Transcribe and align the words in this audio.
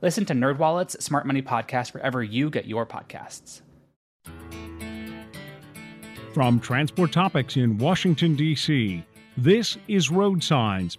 Listen 0.00 0.24
to 0.26 0.32
NerdWallet's 0.32 1.04
Smart 1.04 1.26
Money 1.26 1.42
Podcast 1.42 1.92
wherever 1.92 2.22
you 2.22 2.50
get 2.50 2.66
your 2.66 2.86
podcasts. 2.86 3.62
From 6.32 6.60
Transport 6.60 7.10
Topics 7.10 7.56
in 7.56 7.78
Washington, 7.78 8.36
D.C., 8.36 9.04
this 9.36 9.76
is 9.88 10.08
Road 10.08 10.42
Signs. 10.42 10.98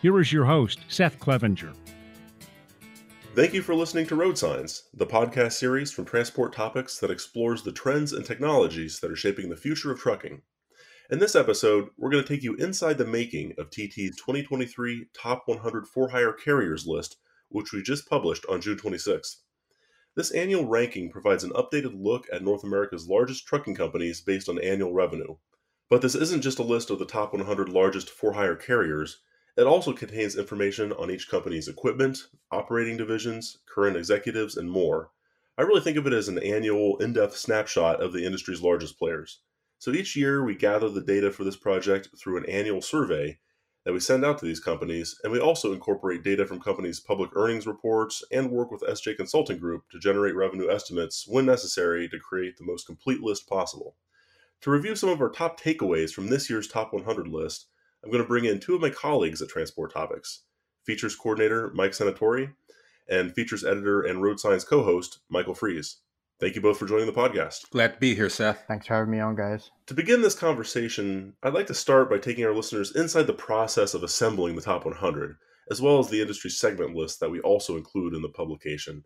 Here 0.00 0.18
is 0.18 0.32
your 0.32 0.46
host, 0.46 0.78
Seth 0.88 1.18
Clevenger. 1.18 1.74
Thank 3.34 3.52
you 3.52 3.60
for 3.60 3.74
listening 3.74 4.06
to 4.06 4.16
Road 4.16 4.38
Signs, 4.38 4.84
the 4.94 5.06
podcast 5.06 5.52
series 5.52 5.92
from 5.92 6.06
Transport 6.06 6.54
Topics 6.54 6.98
that 7.00 7.10
explores 7.10 7.62
the 7.62 7.72
trends 7.72 8.14
and 8.14 8.24
technologies 8.24 9.00
that 9.00 9.10
are 9.10 9.16
shaping 9.16 9.50
the 9.50 9.56
future 9.56 9.92
of 9.92 9.98
trucking. 9.98 10.40
In 11.10 11.18
this 11.18 11.36
episode, 11.36 11.88
we're 11.98 12.10
going 12.10 12.24
to 12.24 12.28
take 12.28 12.42
you 12.42 12.54
inside 12.54 12.96
the 12.96 13.04
making 13.04 13.52
of 13.58 13.68
TT's 13.68 14.16
2023 14.16 15.08
Top 15.12 15.42
100 15.46 15.86
For 15.86 16.08
Hire 16.08 16.32
Carriers 16.32 16.86
list, 16.86 17.16
which 17.52 17.72
we 17.72 17.82
just 17.82 18.08
published 18.08 18.44
on 18.48 18.60
June 18.60 18.76
26th. 18.76 19.36
This 20.16 20.30
annual 20.32 20.66
ranking 20.66 21.10
provides 21.10 21.44
an 21.44 21.52
updated 21.52 21.92
look 21.94 22.26
at 22.32 22.42
North 22.42 22.64
America's 22.64 23.08
largest 23.08 23.46
trucking 23.46 23.74
companies 23.74 24.20
based 24.20 24.48
on 24.48 24.58
annual 24.58 24.92
revenue. 24.92 25.36
But 25.88 26.02
this 26.02 26.14
isn't 26.14 26.42
just 26.42 26.58
a 26.58 26.62
list 26.64 26.90
of 26.90 26.98
the 26.98 27.06
top 27.06 27.32
100 27.32 27.68
largest 27.68 28.10
for 28.10 28.32
hire 28.32 28.56
carriers, 28.56 29.22
it 29.54 29.66
also 29.66 29.92
contains 29.92 30.36
information 30.36 30.94
on 30.94 31.10
each 31.10 31.28
company's 31.28 31.68
equipment, 31.68 32.28
operating 32.50 32.96
divisions, 32.96 33.58
current 33.66 33.98
executives, 33.98 34.56
and 34.56 34.70
more. 34.70 35.10
I 35.58 35.62
really 35.62 35.82
think 35.82 35.98
of 35.98 36.06
it 36.06 36.14
as 36.14 36.28
an 36.28 36.38
annual, 36.38 36.96
in 36.98 37.12
depth 37.12 37.36
snapshot 37.36 38.00
of 38.00 38.14
the 38.14 38.24
industry's 38.24 38.62
largest 38.62 38.98
players. 38.98 39.40
So 39.78 39.90
each 39.90 40.16
year, 40.16 40.42
we 40.42 40.54
gather 40.54 40.88
the 40.88 41.02
data 41.02 41.30
for 41.30 41.44
this 41.44 41.56
project 41.56 42.08
through 42.16 42.38
an 42.38 42.46
annual 42.46 42.80
survey 42.80 43.40
that 43.84 43.92
we 43.92 44.00
send 44.00 44.24
out 44.24 44.38
to 44.38 44.44
these 44.44 44.60
companies, 44.60 45.18
and 45.22 45.32
we 45.32 45.40
also 45.40 45.72
incorporate 45.72 46.22
data 46.22 46.46
from 46.46 46.60
companies' 46.60 47.00
public 47.00 47.30
earnings 47.34 47.66
reports 47.66 48.22
and 48.30 48.50
work 48.50 48.70
with 48.70 48.82
SJ 48.82 49.16
Consulting 49.16 49.58
Group 49.58 49.90
to 49.90 49.98
generate 49.98 50.36
revenue 50.36 50.70
estimates 50.70 51.26
when 51.26 51.46
necessary 51.46 52.08
to 52.08 52.18
create 52.18 52.56
the 52.56 52.64
most 52.64 52.86
complete 52.86 53.20
list 53.20 53.48
possible. 53.48 53.96
To 54.60 54.70
review 54.70 54.94
some 54.94 55.08
of 55.08 55.20
our 55.20 55.30
top 55.30 55.58
takeaways 55.58 56.12
from 56.12 56.28
this 56.28 56.48
year's 56.48 56.68
Top 56.68 56.92
100 56.92 57.26
list, 57.26 57.66
I'm 58.04 58.10
going 58.10 58.22
to 58.22 58.28
bring 58.28 58.44
in 58.44 58.60
two 58.60 58.74
of 58.74 58.80
my 58.80 58.90
colleagues 58.90 59.42
at 59.42 59.48
Transport 59.48 59.92
Topics 59.92 60.42
features 60.84 61.14
coordinator 61.14 61.70
Mike 61.74 61.92
Senatori 61.92 62.52
and 63.08 63.32
features 63.32 63.64
editor 63.64 64.02
and 64.02 64.22
road 64.22 64.40
signs 64.40 64.64
co 64.64 64.82
host 64.82 65.18
Michael 65.28 65.54
Freeze. 65.54 65.98
Thank 66.42 66.56
you 66.56 66.60
both 66.60 66.76
for 66.76 66.86
joining 66.86 67.06
the 67.06 67.12
podcast. 67.12 67.70
Glad 67.70 67.92
to 67.92 68.00
be 68.00 68.16
here, 68.16 68.28
Seth. 68.28 68.64
Thanks 68.66 68.88
for 68.88 68.94
having 68.94 69.12
me 69.12 69.20
on, 69.20 69.36
guys. 69.36 69.70
To 69.86 69.94
begin 69.94 70.22
this 70.22 70.34
conversation, 70.34 71.34
I'd 71.40 71.54
like 71.54 71.68
to 71.68 71.74
start 71.74 72.10
by 72.10 72.18
taking 72.18 72.44
our 72.44 72.52
listeners 72.52 72.96
inside 72.96 73.28
the 73.28 73.32
process 73.32 73.94
of 73.94 74.02
assembling 74.02 74.56
the 74.56 74.62
top 74.62 74.84
100, 74.84 75.36
as 75.70 75.80
well 75.80 76.00
as 76.00 76.10
the 76.10 76.20
industry 76.20 76.50
segment 76.50 76.96
list 76.96 77.20
that 77.20 77.30
we 77.30 77.38
also 77.42 77.76
include 77.76 78.12
in 78.12 78.22
the 78.22 78.28
publication. 78.28 79.04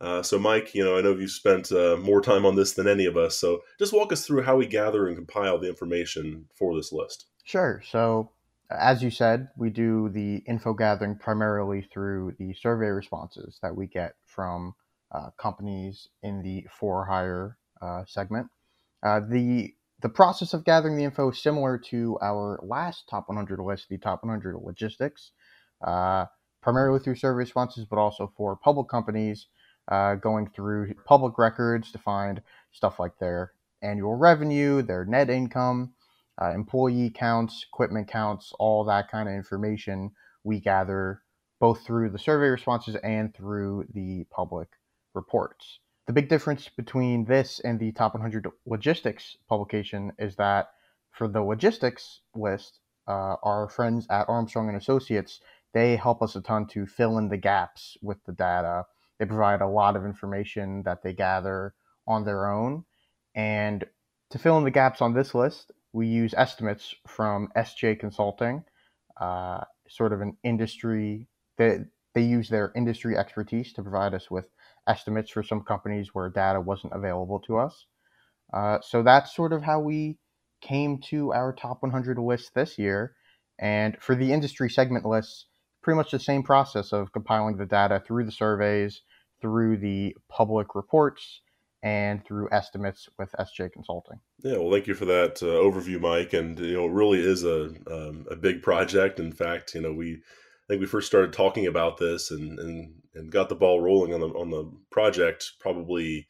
Uh, 0.00 0.22
so, 0.22 0.38
Mike, 0.38 0.74
you 0.74 0.82
know, 0.82 0.96
I 0.96 1.02
know 1.02 1.14
you've 1.14 1.30
spent 1.30 1.70
uh, 1.72 1.98
more 1.98 2.22
time 2.22 2.46
on 2.46 2.56
this 2.56 2.72
than 2.72 2.88
any 2.88 3.04
of 3.04 3.18
us, 3.18 3.36
so 3.36 3.60
just 3.78 3.92
walk 3.92 4.10
us 4.10 4.26
through 4.26 4.44
how 4.44 4.56
we 4.56 4.64
gather 4.64 5.08
and 5.08 5.14
compile 5.14 5.58
the 5.58 5.68
information 5.68 6.46
for 6.54 6.74
this 6.74 6.90
list. 6.90 7.26
Sure. 7.44 7.82
So, 7.86 8.30
as 8.70 9.02
you 9.02 9.10
said, 9.10 9.48
we 9.58 9.68
do 9.68 10.08
the 10.08 10.36
info 10.48 10.72
gathering 10.72 11.16
primarily 11.16 11.86
through 11.92 12.36
the 12.38 12.54
survey 12.54 12.86
responses 12.86 13.58
that 13.60 13.76
we 13.76 13.88
get 13.88 14.14
from 14.24 14.72
uh, 15.12 15.30
companies 15.38 16.08
in 16.22 16.42
the 16.42 16.66
for 16.70 17.06
hire 17.06 17.56
uh, 17.80 18.04
segment. 18.06 18.48
Uh, 19.02 19.20
the 19.20 19.74
the 20.00 20.08
process 20.08 20.54
of 20.54 20.64
gathering 20.64 20.96
the 20.96 21.04
info 21.04 21.30
is 21.30 21.42
similar 21.42 21.76
to 21.76 22.18
our 22.22 22.60
last 22.62 23.08
top 23.08 23.28
100 23.28 23.58
list, 23.60 23.88
the 23.88 23.98
top 23.98 24.22
100 24.22 24.56
logistics, 24.56 25.32
uh, 25.84 26.26
primarily 26.62 27.00
through 27.00 27.16
survey 27.16 27.38
responses, 27.38 27.84
but 27.84 27.98
also 27.98 28.32
for 28.36 28.54
public 28.54 28.88
companies, 28.88 29.46
going 30.20 30.48
through 30.54 30.94
public 31.04 31.36
records 31.36 31.90
to 31.90 31.98
find 31.98 32.40
stuff 32.70 33.00
like 33.00 33.18
their 33.18 33.52
annual 33.82 34.14
revenue, 34.14 34.82
their 34.82 35.04
net 35.04 35.30
income, 35.30 35.92
uh, 36.40 36.50
employee 36.52 37.10
counts, 37.10 37.64
equipment 37.68 38.08
counts, 38.08 38.52
all 38.58 38.84
that 38.84 39.10
kind 39.10 39.28
of 39.28 39.34
information 39.34 40.10
we 40.44 40.60
gather 40.60 41.22
both 41.60 41.84
through 41.84 42.10
the 42.10 42.18
survey 42.18 42.46
responses 42.46 42.96
and 43.02 43.34
through 43.34 43.84
the 43.92 44.24
public 44.30 44.68
reports. 45.22 45.80
The 46.06 46.12
big 46.18 46.28
difference 46.28 46.70
between 46.82 47.24
this 47.24 47.60
and 47.60 47.78
the 47.78 47.92
top 47.92 48.14
100 48.14 48.46
logistics 48.64 49.36
publication 49.48 50.12
is 50.18 50.36
that 50.36 50.70
for 51.10 51.28
the 51.28 51.42
logistics 51.42 52.20
list, 52.34 52.80
uh, 53.06 53.36
our 53.42 53.68
friends 53.68 54.06
at 54.08 54.28
Armstrong 54.28 54.68
and 54.68 54.76
Associates 54.76 55.40
they 55.74 55.96
help 55.96 56.22
us 56.22 56.34
a 56.34 56.40
ton 56.40 56.66
to 56.66 56.86
fill 56.86 57.18
in 57.18 57.28
the 57.28 57.36
gaps 57.36 57.96
with 58.02 58.18
the 58.24 58.32
data. 58.32 58.86
They 59.18 59.26
provide 59.26 59.60
a 59.60 59.68
lot 59.68 59.96
of 59.96 60.04
information 60.04 60.82
that 60.84 61.02
they 61.02 61.12
gather 61.12 61.74
on 62.06 62.24
their 62.24 62.50
own, 62.50 62.84
and 63.34 63.84
to 64.30 64.38
fill 64.38 64.58
in 64.58 64.64
the 64.64 64.70
gaps 64.70 65.02
on 65.02 65.14
this 65.14 65.34
list, 65.34 65.72
we 65.92 66.06
use 66.06 66.34
estimates 66.36 66.94
from 67.06 67.48
SJ 67.56 67.98
Consulting, 68.00 68.64
uh, 69.20 69.64
sort 69.88 70.12
of 70.12 70.20
an 70.20 70.36
industry 70.42 71.28
that 71.58 71.86
they 72.14 72.22
use 72.22 72.48
their 72.48 72.72
industry 72.74 73.16
expertise 73.16 73.72
to 73.74 73.82
provide 73.82 74.14
us 74.14 74.30
with 74.30 74.48
estimates 74.88 75.30
for 75.30 75.42
some 75.42 75.62
companies 75.62 76.14
where 76.14 76.28
data 76.30 76.60
wasn't 76.60 76.92
available 76.94 77.38
to 77.40 77.58
us. 77.58 77.86
Uh, 78.52 78.78
so 78.80 79.02
that's 79.02 79.34
sort 79.34 79.52
of 79.52 79.62
how 79.62 79.78
we 79.80 80.16
came 80.60 80.98
to 81.10 81.32
our 81.32 81.52
top 81.52 81.82
100 81.82 82.18
list 82.18 82.54
this 82.54 82.78
year. 82.78 83.14
And 83.58 83.96
for 84.00 84.14
the 84.14 84.32
industry 84.32 84.70
segment 84.70 85.04
lists, 85.04 85.46
pretty 85.82 85.96
much 85.96 86.10
the 86.10 86.18
same 86.18 86.42
process 86.42 86.92
of 86.92 87.12
compiling 87.12 87.56
the 87.56 87.66
data 87.66 88.02
through 88.06 88.24
the 88.24 88.32
surveys, 88.32 89.02
through 89.40 89.78
the 89.78 90.16
public 90.28 90.74
reports, 90.74 91.40
and 91.82 92.24
through 92.24 92.48
estimates 92.50 93.08
with 93.18 93.32
SJ 93.38 93.72
Consulting. 93.72 94.18
Yeah, 94.42 94.58
well, 94.58 94.70
thank 94.72 94.86
you 94.86 94.94
for 94.94 95.04
that 95.04 95.42
uh, 95.42 95.46
overview, 95.46 96.00
Mike. 96.00 96.32
And 96.32 96.58
you 96.58 96.74
know, 96.74 96.86
it 96.86 96.92
really 96.92 97.20
is 97.20 97.44
a 97.44 97.66
um, 97.90 98.26
a 98.30 98.36
big 98.36 98.62
project. 98.62 99.20
In 99.20 99.32
fact, 99.32 99.74
you 99.74 99.80
know, 99.80 99.92
we 99.92 100.22
I 100.68 100.72
think 100.72 100.80
we 100.80 100.86
first 100.86 101.06
started 101.06 101.32
talking 101.32 101.66
about 101.66 101.96
this 101.96 102.30
and 102.30 102.58
and, 102.58 102.94
and 103.14 103.32
got 103.32 103.48
the 103.48 103.54
ball 103.54 103.80
rolling 103.80 104.12
on 104.12 104.20
the 104.20 104.28
on 104.28 104.50
the 104.50 104.70
project 104.90 105.52
probably 105.60 106.26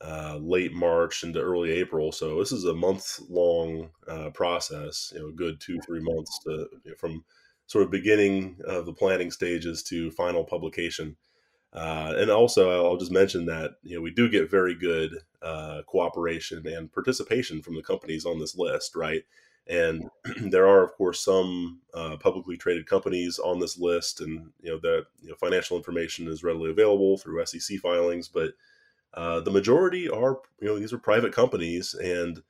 uh, 0.00 0.38
late 0.40 0.72
March 0.72 1.22
into 1.22 1.40
early 1.40 1.70
April. 1.70 2.10
So 2.10 2.38
this 2.38 2.52
is 2.52 2.64
a 2.64 2.74
month 2.74 3.20
long 3.28 3.90
uh, 4.08 4.30
process. 4.30 5.12
You 5.14 5.20
know, 5.20 5.32
good 5.32 5.60
two 5.60 5.80
three 5.80 6.00
months 6.00 6.38
to 6.44 6.50
you 6.84 6.90
know, 6.90 6.94
from 6.98 7.24
sort 7.66 7.84
of 7.84 7.90
beginning 7.90 8.56
of 8.66 8.86
the 8.86 8.92
planning 8.92 9.30
stages 9.30 9.82
to 9.84 10.10
final 10.10 10.44
publication. 10.44 11.16
Uh, 11.72 12.14
and 12.16 12.30
also, 12.30 12.70
I'll 12.84 12.96
just 12.96 13.12
mention 13.12 13.46
that 13.46 13.72
you 13.82 13.96
know 13.96 14.02
we 14.02 14.12
do 14.12 14.30
get 14.30 14.50
very 14.50 14.74
good 14.74 15.18
uh, 15.42 15.82
cooperation 15.86 16.66
and 16.66 16.92
participation 16.92 17.62
from 17.62 17.74
the 17.74 17.82
companies 17.82 18.24
on 18.24 18.38
this 18.38 18.56
list, 18.56 18.94
right? 18.96 19.24
And 19.66 20.10
there 20.50 20.66
are, 20.66 20.82
of 20.82 20.92
course, 20.94 21.24
some 21.24 21.80
uh, 21.94 22.16
publicly 22.18 22.56
traded 22.56 22.86
companies 22.86 23.38
on 23.38 23.58
this 23.60 23.78
list, 23.78 24.20
and 24.20 24.50
you 24.60 24.70
know 24.72 24.78
that 24.78 25.06
you 25.22 25.30
know, 25.30 25.36
financial 25.36 25.76
information 25.76 26.28
is 26.28 26.44
readily 26.44 26.70
available 26.70 27.16
through 27.16 27.44
SEC 27.46 27.78
filings. 27.78 28.28
But 28.28 28.52
uh, 29.14 29.40
the 29.40 29.50
majority 29.50 30.08
are, 30.08 30.40
you 30.60 30.68
know, 30.68 30.78
these 30.78 30.92
are 30.92 30.98
private 30.98 31.32
companies, 31.32 31.94
and 31.94 32.42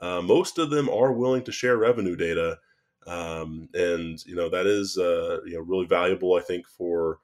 uh, 0.00 0.22
most 0.22 0.58
of 0.58 0.70
them 0.70 0.88
are 0.88 1.12
willing 1.12 1.42
to 1.44 1.52
share 1.52 1.76
revenue 1.76 2.16
data, 2.16 2.58
um, 3.06 3.68
and 3.74 4.24
you 4.26 4.36
know 4.36 4.48
that 4.48 4.66
is 4.66 4.96
uh, 4.96 5.40
you 5.44 5.54
know 5.54 5.60
really 5.60 5.86
valuable, 5.86 6.34
I 6.34 6.40
think, 6.40 6.68
for 6.68 7.18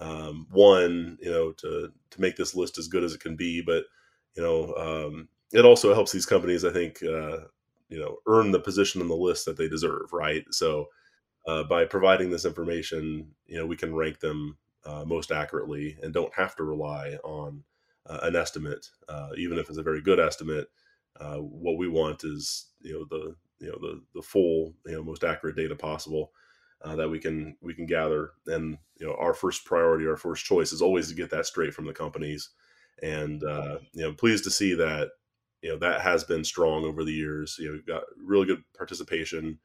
um, 0.00 0.46
one, 0.50 1.18
you 1.20 1.30
know, 1.30 1.52
to 1.52 1.92
to 2.10 2.20
make 2.20 2.36
this 2.36 2.54
list 2.54 2.78
as 2.78 2.88
good 2.88 3.04
as 3.04 3.12
it 3.12 3.20
can 3.20 3.36
be, 3.36 3.60
but 3.60 3.84
you 4.36 4.42
know, 4.42 4.74
um, 4.74 5.28
it 5.52 5.64
also 5.64 5.94
helps 5.94 6.12
these 6.12 6.26
companies, 6.26 6.64
I 6.64 6.72
think, 6.72 7.02
uh, 7.02 7.38
you 7.94 8.00
know 8.00 8.16
earn 8.26 8.50
the 8.50 8.60
position 8.60 9.00
on 9.00 9.08
the 9.08 9.16
list 9.16 9.44
that 9.44 9.56
they 9.56 9.68
deserve 9.68 10.12
right 10.12 10.44
so 10.50 10.86
uh, 11.46 11.62
by 11.64 11.84
providing 11.84 12.30
this 12.30 12.44
information 12.44 13.26
you 13.46 13.56
know 13.56 13.66
we 13.66 13.76
can 13.76 13.94
rank 13.94 14.20
them 14.20 14.56
uh, 14.84 15.04
most 15.06 15.30
accurately 15.30 15.96
and 16.02 16.12
don't 16.12 16.34
have 16.34 16.54
to 16.56 16.64
rely 16.64 17.16
on 17.24 17.62
uh, 18.06 18.18
an 18.22 18.36
estimate 18.36 18.86
uh, 19.08 19.28
even 19.38 19.58
if 19.58 19.68
it's 19.68 19.78
a 19.78 19.82
very 19.82 20.00
good 20.00 20.18
estimate 20.20 20.68
uh, 21.20 21.36
what 21.36 21.78
we 21.78 21.88
want 21.88 22.24
is 22.24 22.70
you 22.80 22.92
know 22.92 23.06
the 23.10 23.34
you 23.60 23.70
know 23.70 23.78
the 23.80 24.02
the 24.14 24.22
full 24.22 24.74
you 24.86 24.92
know 24.92 25.02
most 25.02 25.24
accurate 25.24 25.56
data 25.56 25.76
possible 25.76 26.32
uh, 26.84 26.94
that 26.96 27.08
we 27.08 27.18
can 27.18 27.56
we 27.60 27.74
can 27.74 27.86
gather. 27.86 28.32
And 28.46 28.78
you 28.98 29.06
know, 29.06 29.16
our 29.18 29.34
first 29.34 29.64
priority, 29.64 30.06
our 30.06 30.16
first 30.16 30.44
choice 30.44 30.72
is 30.72 30.82
always 30.82 31.08
to 31.08 31.14
get 31.14 31.30
that 31.30 31.46
straight 31.46 31.74
from 31.74 31.86
the 31.86 31.92
companies. 31.92 32.50
And 33.02 33.42
uh, 33.42 33.78
you 33.92 34.02
know, 34.02 34.12
pleased 34.12 34.44
to 34.44 34.50
see 34.50 34.74
that 34.74 35.08
you 35.64 35.70
know 35.70 35.78
that 35.78 36.02
has 36.02 36.24
been 36.24 36.44
strong 36.44 36.84
over 36.84 37.04
the 37.04 37.12
years. 37.12 37.56
You 37.58 37.68
know, 37.68 37.72
we've 37.72 37.86
got 37.86 38.02
really 38.22 38.46
good 38.46 38.62
participation, 38.76 39.58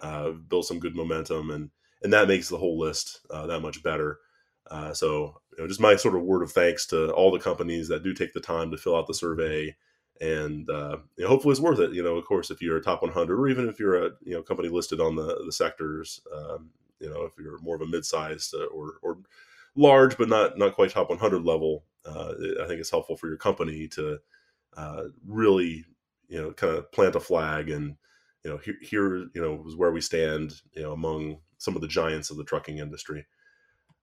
uh, 0.00 0.30
built 0.30 0.66
some 0.66 0.80
good 0.80 0.96
momentum, 0.96 1.50
and 1.50 1.70
and 2.02 2.12
that 2.12 2.28
makes 2.28 2.48
the 2.48 2.58
whole 2.58 2.78
list 2.78 3.20
uh, 3.30 3.46
that 3.46 3.60
much 3.60 3.82
better. 3.82 4.18
Uh, 4.68 4.92
so, 4.92 5.40
you 5.52 5.62
know, 5.62 5.68
just 5.68 5.80
my 5.80 5.94
sort 5.94 6.16
of 6.16 6.22
word 6.22 6.42
of 6.42 6.50
thanks 6.50 6.86
to 6.86 7.12
all 7.12 7.30
the 7.30 7.38
companies 7.38 7.86
that 7.88 8.02
do 8.02 8.12
take 8.12 8.32
the 8.32 8.40
time 8.40 8.70
to 8.70 8.76
fill 8.76 8.96
out 8.96 9.06
the 9.06 9.14
survey 9.14 9.74
and 10.20 10.68
uh, 10.70 10.96
you 11.16 11.24
know, 11.24 11.28
hopefully 11.28 11.52
it's 11.52 11.60
worth 11.60 11.80
it. 11.80 11.92
You 11.92 12.02
know, 12.02 12.16
of 12.16 12.24
course, 12.24 12.50
if 12.50 12.62
you're 12.62 12.76
a 12.76 12.82
top 12.82 13.02
100, 13.02 13.38
or 13.38 13.48
even 13.48 13.68
if 13.68 13.78
you're 13.78 14.06
a 14.06 14.10
you 14.24 14.34
know 14.34 14.42
company 14.42 14.68
listed 14.68 15.00
on 15.00 15.16
the 15.16 15.42
the 15.44 15.52
sectors, 15.52 16.20
um, 16.34 16.70
you 17.00 17.10
know, 17.10 17.22
if 17.22 17.32
you're 17.38 17.58
more 17.60 17.76
of 17.76 17.82
a 17.82 17.86
mid-sized 17.86 18.54
uh, 18.54 18.66
or 18.66 18.94
or 19.02 19.18
large 19.76 20.16
but 20.16 20.28
not 20.28 20.56
not 20.58 20.74
quite 20.74 20.90
top 20.90 21.10
100 21.10 21.44
level, 21.44 21.84
uh, 22.04 22.32
I 22.62 22.66
think 22.66 22.80
it's 22.80 22.90
helpful 22.90 23.16
for 23.16 23.28
your 23.28 23.36
company 23.36 23.88
to 23.88 24.18
uh, 24.76 25.04
really 25.26 25.84
you 26.28 26.40
know 26.40 26.52
kind 26.52 26.76
of 26.76 26.90
plant 26.92 27.14
a 27.14 27.20
flag 27.20 27.70
and 27.70 27.96
you 28.44 28.50
know 28.50 28.58
here, 28.58 28.76
here 28.82 29.16
you 29.34 29.40
know 29.40 29.64
is 29.66 29.76
where 29.76 29.92
we 29.92 30.00
stand 30.00 30.54
you 30.74 30.82
know 30.82 30.92
among 30.92 31.38
some 31.58 31.74
of 31.74 31.82
the 31.82 31.88
giants 31.88 32.30
of 32.30 32.36
the 32.36 32.44
trucking 32.44 32.78
industry. 32.78 33.26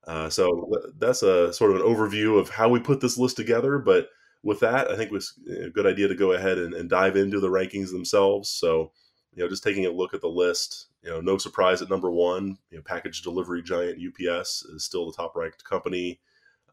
Uh, 0.07 0.29
so 0.29 0.71
that's 0.97 1.21
a 1.21 1.53
sort 1.53 1.71
of 1.71 1.77
an 1.77 1.83
overview 1.83 2.39
of 2.39 2.49
how 2.49 2.67
we 2.67 2.79
put 2.79 3.01
this 3.01 3.19
list 3.19 3.37
together, 3.37 3.77
but 3.77 4.09
with 4.43 4.59
that, 4.61 4.89
I 4.89 4.95
think 4.95 5.11
it 5.11 5.13
was 5.13 5.39
a 5.47 5.69
good 5.69 5.85
idea 5.85 6.07
to 6.07 6.15
go 6.15 6.31
ahead 6.31 6.57
and, 6.57 6.73
and, 6.73 6.89
dive 6.89 7.15
into 7.15 7.39
the 7.39 7.49
rankings 7.49 7.91
themselves. 7.91 8.49
So, 8.49 8.91
you 9.35 9.43
know, 9.43 9.49
just 9.49 9.63
taking 9.63 9.85
a 9.85 9.91
look 9.91 10.15
at 10.15 10.21
the 10.21 10.27
list, 10.27 10.87
you 11.03 11.11
know, 11.11 11.21
no 11.21 11.37
surprise 11.37 11.81
at 11.81 11.89
number 11.89 12.09
one, 12.09 12.57
you 12.71 12.77
know, 12.77 12.83
package 12.83 13.21
delivery 13.21 13.61
giant 13.61 13.99
UPS 13.99 14.65
is 14.65 14.83
still 14.83 15.05
the 15.05 15.15
top 15.15 15.35
ranked 15.35 15.63
company. 15.63 16.19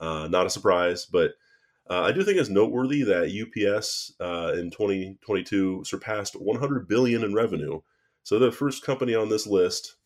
Uh, 0.01 0.29
not 0.31 0.47
a 0.47 0.51
surprise, 0.51 1.05
but 1.05 1.33
uh, 1.91 2.03
I 2.03 2.13
do 2.13 2.23
think 2.23 2.39
it's 2.39 2.49
noteworthy 2.49 3.03
that 3.05 3.31
UPS 3.31 4.15
uh, 4.21 4.53
in 4.55 4.71
2022 4.71 5.85
surpassed 5.85 6.35
100 6.35 6.89
billion 6.89 7.25
in 7.25 7.35
revenue. 7.35 7.81
So 8.23 8.39
the 8.39 8.53
first 8.53 8.85
company 8.85 9.15
on 9.15 9.29
this 9.29 9.47
list, 9.47 9.97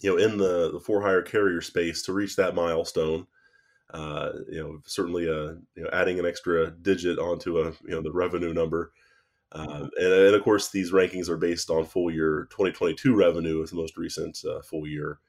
you 0.00 0.10
know, 0.10 0.22
in 0.22 0.38
the 0.38 0.72
the 0.72 0.80
for 0.80 1.02
hire 1.02 1.22
carrier 1.22 1.60
space 1.60 2.02
to 2.02 2.12
reach 2.12 2.36
that 2.36 2.54
milestone 2.54 3.26
uh, 3.92 4.32
you 4.50 4.60
know, 4.60 4.80
certainly 4.86 5.28
uh, 5.28 5.54
you 5.76 5.84
know, 5.84 5.90
adding 5.92 6.18
an 6.18 6.26
extra 6.26 6.70
digit 6.70 7.18
onto 7.18 7.60
a 7.60 7.66
you 7.66 7.90
know 7.90 8.02
the 8.02 8.12
revenue 8.12 8.52
number. 8.52 8.92
Uh, 9.52 9.86
and, 9.96 10.12
and, 10.12 10.34
of 10.34 10.42
course, 10.42 10.70
these 10.70 10.90
rankings 10.90 11.28
are 11.28 11.36
based 11.36 11.70
on 11.70 11.86
full 11.86 12.10
year 12.10 12.48
2022 12.50 13.14
revenue 13.14 13.62
as 13.62 13.70
the 13.70 13.76
most 13.76 13.96
recent 13.96 14.42
uh, 14.44 14.60
full 14.62 14.84
year. 14.84 15.20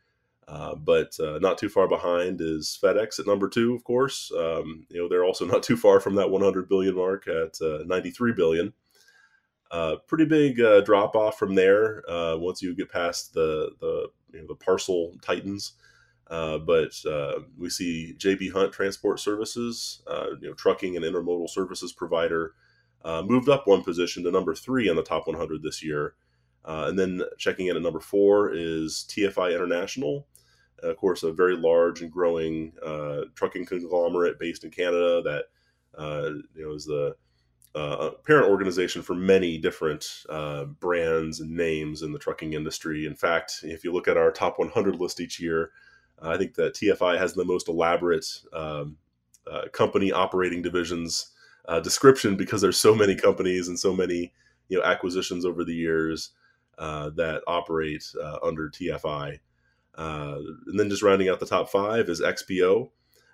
Uh, 0.48 0.76
but 0.76 1.20
uh, 1.20 1.40
not 1.40 1.58
too 1.58 1.70
far 1.70 1.88
behind 1.88 2.40
is 2.40 2.78
FedEx 2.82 3.20
at 3.20 3.26
number 3.26 3.50
two, 3.50 3.74
of 3.74 3.84
course. 3.84 4.32
Um, 4.38 4.86
you 4.90 5.02
know 5.02 5.10
they're 5.10 5.26
also 5.26 5.46
not 5.46 5.64
too 5.64 5.78
far 5.78 6.00
from 6.00 6.16
that 6.16 6.30
100 6.30 6.70
billion 6.70 6.96
mark 6.96 7.28
at 7.28 7.58
93 7.62 8.34
billion. 8.34 8.74
pretty 10.08 10.26
big 10.26 10.58
drop 10.86 11.16
off 11.16 11.40
from 11.40 11.56
there 11.56 12.04
once 12.08 12.62
you 12.62 12.76
get 12.76 12.92
past 12.92 13.34
the 13.34 13.72
the 13.80 14.10
you 14.36 14.42
know, 14.42 14.48
the 14.48 14.56
parcel 14.56 15.14
titans. 15.22 15.74
Uh, 16.28 16.58
but 16.58 16.94
uh, 17.06 17.40
we 17.58 17.70
see 17.70 18.16
JB 18.18 18.52
Hunt 18.52 18.74
Transport 18.74 19.20
Services, 19.20 20.02
uh, 20.08 20.32
you 20.42 20.50
know, 20.50 20.54
trucking 20.54 20.96
and 20.96 21.06
intermodal 21.06 21.50
services 21.50 21.94
provider, 21.94 22.54
uh, 23.04 23.22
moved 23.22 23.48
up 23.48 23.68
one 23.68 23.84
position 23.84 24.24
to 24.24 24.32
number 24.32 24.56
three 24.56 24.90
on 24.90 24.96
the 24.96 25.04
top 25.04 25.28
100 25.28 25.62
this 25.62 25.84
year. 25.84 26.16
Uh, 26.64 26.86
and 26.88 26.98
then 26.98 27.22
checking 27.38 27.68
in 27.68 27.76
at 27.76 27.82
number 27.84 28.00
four 28.00 28.52
is 28.52 29.06
TFI 29.08 29.54
International, 29.54 30.26
of 30.84 30.98
course, 30.98 31.24
a 31.24 31.32
very 31.32 31.56
large 31.56 32.02
and 32.02 32.12
growing 32.12 32.74
trucking 33.36 33.66
conglomerate 33.66 34.40
based 34.40 34.64
in 34.64 34.72
Canada 34.72 35.22
that 35.24 35.46
you 36.56 36.66
know 36.66 36.74
is 36.74 36.86
the 36.86 37.16
uh, 37.76 38.12
parent 38.26 38.50
organization 38.50 39.02
for 39.02 39.14
many 39.14 39.58
different 39.58 40.24
uh, 40.30 40.64
brands 40.64 41.42
and 41.42 41.52
names 41.52 42.02
in 42.02 42.14
the 42.14 42.20
trucking 42.20 42.54
industry. 42.54 43.06
In 43.06 43.16
fact, 43.16 43.60
if 43.64 43.84
you 43.84 43.92
look 43.92 44.08
at 44.08 44.16
our 44.18 44.32
top 44.32 44.58
100 44.58 44.96
list 44.96 45.20
each 45.20 45.42
year, 45.42 45.72
I 46.22 46.38
think 46.38 46.56
that 46.56 46.74
TFI 46.74 47.18
has 47.18 47.34
the 47.34 47.44
most 47.44 47.68
elaborate 47.68 48.26
um, 48.54 48.98
uh, 49.52 49.68
company 49.74 50.12
operating 50.12 50.62
divisions 50.62 51.32
uh, 51.68 51.82
description 51.82 52.38
because 52.38 52.62
there's 52.62 52.80
so 52.80 52.96
many 52.96 53.14
companies 53.14 53.68
and 53.68 53.78
so 53.78 53.94
many 53.94 54.32
you 54.70 54.78
know 54.78 54.84
acquisitions 54.84 55.46
over 55.46 55.66
the 55.66 55.74
years 55.74 56.32
uh, 56.78 57.10
that 57.12 57.42
operate 57.46 58.06
uh, 58.24 58.38
under 58.42 58.70
TFI. 58.70 59.40
Uh, 59.98 60.38
and 60.68 60.80
then 60.80 60.90
just 60.90 61.04
rounding 61.04 61.30
out 61.30 61.40
the 61.40 61.46
top 61.46 61.70
five 61.70 62.10
is 62.10 62.22
XPO. 62.22 62.90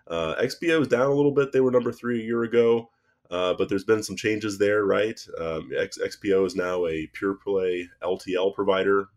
Uh, 0.08 0.36
XPO 0.36 0.82
is 0.82 0.88
down 0.88 1.10
a 1.10 1.14
little 1.14 1.32
bit. 1.32 1.52
They 1.52 1.62
were 1.62 1.72
number 1.72 1.92
three 1.92 2.22
a 2.22 2.26
year 2.26 2.44
ago. 2.44 2.90
but 3.30 3.70
there's 3.70 3.84
been 3.84 4.04
some 4.04 4.16
changes 4.16 4.58
there, 4.58 4.86
right? 4.86 5.20
Um, 5.40 5.72
X- 5.78 5.98
XPO 5.98 6.46
is 6.46 6.56
now 6.56 6.86
a 6.86 7.08
pure 7.14 7.36
play 7.36 7.90
LTL 8.04 8.54
provider. 8.54 9.10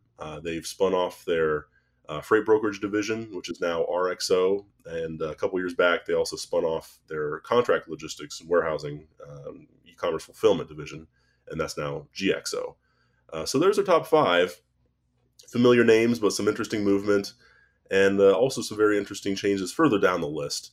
they've 0.42 0.66
spun 0.66 0.94
off 0.94 1.24
their 1.24 1.66
uh, 2.08 2.20
freight 2.20 2.44
brokerage 2.44 2.80
division, 2.80 3.28
which 3.34 3.48
is 3.48 3.60
now 3.60 3.84
RXO. 3.90 4.64
And 4.86 5.20
a 5.22 5.34
couple 5.34 5.58
years 5.58 5.74
back, 5.74 6.04
they 6.04 6.14
also 6.14 6.36
spun 6.36 6.64
off 6.64 6.98
their 7.08 7.40
contract 7.40 7.88
logistics 7.88 8.40
and 8.40 8.48
warehousing 8.48 9.06
um, 9.28 9.66
e 9.84 9.94
commerce 9.94 10.24
fulfillment 10.24 10.68
division, 10.68 11.06
and 11.48 11.60
that's 11.60 11.78
now 11.78 12.06
GXO. 12.14 12.74
Uh, 13.32 13.44
so 13.44 13.58
there's 13.58 13.78
our 13.78 13.84
top 13.84 14.06
five. 14.06 14.60
Familiar 15.50 15.84
names, 15.84 16.18
but 16.18 16.32
some 16.32 16.48
interesting 16.48 16.84
movement, 16.84 17.32
and 17.90 18.20
uh, 18.20 18.32
also 18.32 18.62
some 18.62 18.76
very 18.76 18.98
interesting 18.98 19.36
changes 19.36 19.72
further 19.72 19.98
down 19.98 20.20
the 20.20 20.26
list. 20.26 20.72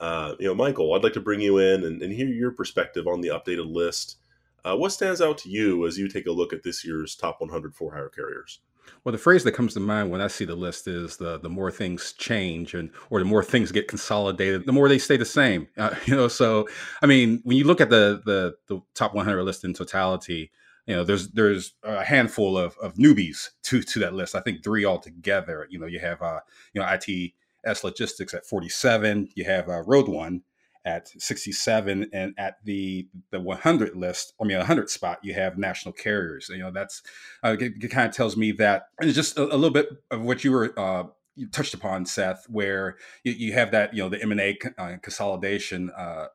Uh, 0.00 0.34
you 0.38 0.46
know, 0.46 0.54
Michael, 0.54 0.94
I'd 0.94 1.02
like 1.02 1.14
to 1.14 1.20
bring 1.20 1.40
you 1.40 1.58
in 1.58 1.84
and, 1.84 2.02
and 2.02 2.12
hear 2.12 2.28
your 2.28 2.50
perspective 2.50 3.06
on 3.06 3.20
the 3.20 3.28
updated 3.28 3.72
list. 3.72 4.16
Uh, 4.64 4.76
what 4.76 4.92
stands 4.92 5.20
out 5.20 5.38
to 5.38 5.48
you 5.48 5.86
as 5.86 5.96
you 5.96 6.08
take 6.08 6.26
a 6.26 6.32
look 6.32 6.52
at 6.52 6.62
this 6.62 6.84
year's 6.84 7.14
top 7.14 7.40
100 7.40 7.74
for 7.74 7.92
hire 7.92 8.08
carriers? 8.08 8.60
Well, 9.04 9.12
the 9.12 9.18
phrase 9.18 9.44
that 9.44 9.52
comes 9.52 9.74
to 9.74 9.80
mind 9.80 10.10
when 10.10 10.20
I 10.20 10.26
see 10.26 10.44
the 10.44 10.54
list 10.54 10.88
is 10.88 11.16
the 11.16 11.38
the 11.38 11.48
more 11.48 11.70
things 11.70 12.12
change 12.12 12.74
and 12.74 12.90
or 13.10 13.18
the 13.18 13.24
more 13.24 13.42
things 13.42 13.72
get 13.72 13.88
consolidated, 13.88 14.66
the 14.66 14.72
more 14.72 14.88
they 14.88 14.98
stay 14.98 15.16
the 15.16 15.24
same. 15.24 15.68
Uh, 15.76 15.94
you 16.06 16.16
know, 16.16 16.28
so 16.28 16.68
I 17.02 17.06
mean, 17.06 17.40
when 17.44 17.56
you 17.56 17.64
look 17.64 17.80
at 17.80 17.90
the 17.90 18.22
the 18.24 18.54
the 18.66 18.80
top 18.94 19.14
100 19.14 19.42
list 19.42 19.64
in 19.64 19.74
totality, 19.74 20.50
you 20.86 20.94
know, 20.94 21.04
there's 21.04 21.28
there's 21.32 21.74
a 21.82 22.04
handful 22.04 22.56
of, 22.56 22.76
of 22.78 22.94
newbies 22.94 23.50
to 23.64 23.82
to 23.82 23.98
that 24.00 24.14
list. 24.14 24.34
I 24.34 24.40
think 24.40 24.62
three 24.62 24.84
altogether. 24.84 25.66
You 25.70 25.78
know, 25.78 25.86
you 25.86 25.98
have 25.98 26.22
uh, 26.22 26.40
you 26.72 26.80
know 26.80 26.88
ITS 26.88 27.84
Logistics 27.84 28.34
at 28.34 28.46
47. 28.46 29.28
You 29.34 29.44
have 29.44 29.68
uh, 29.68 29.82
RoadOne 29.82 30.42
at 30.86 31.08
67 31.20 32.08
and 32.12 32.32
at 32.38 32.58
the 32.64 33.08
the 33.32 33.40
100 33.40 33.96
list 33.96 34.32
i 34.40 34.44
mean 34.44 34.56
100 34.56 34.88
spot 34.88 35.18
you 35.20 35.34
have 35.34 35.58
national 35.58 35.92
carriers 35.92 36.48
you 36.48 36.58
know 36.58 36.70
that's 36.70 37.02
uh, 37.42 37.56
it, 37.58 37.72
it, 37.82 37.90
kind 37.90 38.08
of 38.08 38.14
tells 38.14 38.36
me 38.36 38.52
that 38.52 38.84
it's 39.00 39.16
just 39.16 39.36
a, 39.36 39.42
a, 39.42 39.56
little 39.56 39.70
bit 39.70 39.88
of 40.12 40.22
what 40.22 40.44
you 40.44 40.52
were 40.52 40.72
uh, 40.78 41.02
you 41.34 41.48
touched 41.48 41.74
upon 41.74 42.06
seth 42.06 42.46
where 42.48 42.96
you, 43.24 43.32
you, 43.32 43.52
have 43.52 43.72
that 43.72 43.92
you 43.94 44.00
know 44.00 44.08
the 44.08 44.22
m&a 44.22 44.56
uh, 44.78 44.96
consolidation 45.02 45.90
uh, 45.96 46.26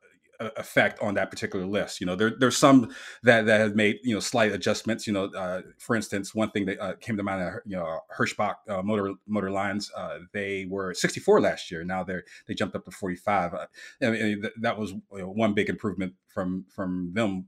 effect 0.58 1.00
on 1.02 1.14
that 1.16 1.30
particular 1.30 1.66
list. 1.66 2.00
You 2.00 2.08
know, 2.08 2.16
there, 2.16 2.32
there's 2.38 2.58
some 2.58 2.94
that, 3.24 3.46
that 3.46 3.60
have 3.60 3.76
made, 3.76 4.00
you 4.04 4.14
know, 4.14 4.20
slight 4.20 4.52
adjustments, 4.52 5.08
you 5.08 5.14
know, 5.14 5.26
uh, 5.26 5.62
for 5.80 5.96
instance, 5.96 6.34
one 6.34 6.52
thing 6.52 6.66
that 6.66 6.80
uh, 6.80 6.94
came 6.96 7.18
to 7.18 7.24
mind, 7.24 7.42
uh, 7.42 7.60
you 7.66 7.78
know, 7.78 8.00
Hirschbach 8.18 8.56
uh, 8.70 8.82
motor, 8.82 9.14
motor 9.28 9.52
lines, 9.52 9.92
uh, 9.96 10.20
they 10.34 10.66
were 10.70 10.94
64 10.94 11.42
last 11.42 11.72
year. 11.72 11.84
Now 11.84 12.04
they're, 12.04 12.24
they 12.48 12.54
jumped 12.54 12.76
up 12.76 12.86
to 12.86 12.92
45. 12.92 13.54
Uh, 13.54 13.66
I 14.02 14.10
mean, 14.10 14.44
that 14.62 14.78
was 14.78 14.92
you 14.92 15.02
know, 15.12 15.30
one 15.30 15.54
big 15.54 15.70
improvement 15.70 16.14
from, 16.28 16.66
from 16.70 17.12
them 17.14 17.46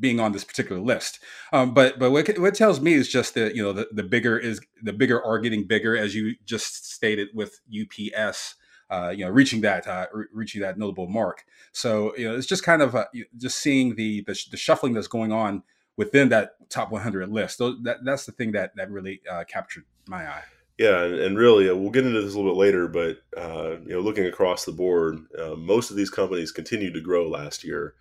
being 0.00 0.18
on 0.18 0.32
this 0.32 0.44
particular 0.44 0.80
list. 0.80 1.20
Um, 1.52 1.74
but, 1.74 1.98
but 1.98 2.10
what, 2.10 2.38
what 2.38 2.54
tells 2.54 2.80
me 2.80 2.94
is 2.94 3.08
just 3.08 3.34
that, 3.34 3.54
you 3.54 3.62
know, 3.62 3.72
the, 3.72 3.88
the 3.92 4.02
bigger 4.02 4.38
is 4.38 4.60
the 4.82 4.92
bigger 4.92 5.22
are 5.22 5.38
getting 5.38 5.66
bigger 5.66 5.96
as 5.96 6.14
you 6.14 6.34
just 6.44 6.90
stated 6.90 7.28
with 7.34 7.60
UPS, 7.68 8.54
uh, 8.90 9.12
you 9.14 9.24
know, 9.24 9.30
reaching 9.30 9.60
that 9.62 9.86
uh, 9.86 10.06
re- 10.12 10.26
reaching 10.32 10.60
that 10.62 10.78
notable 10.78 11.06
mark. 11.06 11.44
So 11.72 12.16
you 12.16 12.28
know, 12.28 12.36
it's 12.36 12.46
just 12.46 12.62
kind 12.62 12.82
of 12.82 12.94
uh, 12.94 13.06
just 13.36 13.58
seeing 13.58 13.94
the, 13.94 14.22
the, 14.26 14.38
the 14.50 14.56
shuffling 14.56 14.94
that's 14.94 15.08
going 15.08 15.32
on 15.32 15.62
within 15.96 16.28
that 16.30 16.52
top 16.70 16.90
100 16.90 17.28
list. 17.30 17.58
So 17.58 17.76
that 17.82 17.98
that's 18.04 18.26
the 18.26 18.32
thing 18.32 18.52
that 18.52 18.76
that 18.76 18.90
really 18.90 19.20
uh, 19.30 19.44
captured 19.44 19.84
my 20.06 20.26
eye. 20.26 20.42
Yeah, 20.78 21.02
and, 21.02 21.14
and, 21.16 21.36
really, 21.36 21.68
uh, 21.68 21.74
we'll 21.74 21.90
get 21.90 22.06
into 22.06 22.20
this 22.20 22.34
a 22.34 22.36
little 22.36 22.52
bit 22.52 22.58
later, 22.58 22.86
but 22.86 23.18
uh, 23.36 23.80
you 23.80 23.88
know, 23.88 24.00
looking 24.00 24.26
across 24.26 24.64
the 24.64 24.72
board, 24.72 25.18
most 25.56 25.90
of 25.90 25.96
these 25.96 26.10
companies 26.10 26.52
continued 26.52 26.94
to 26.94 27.00
grow 27.00 27.28
last 27.28 27.64
year. 27.64 27.94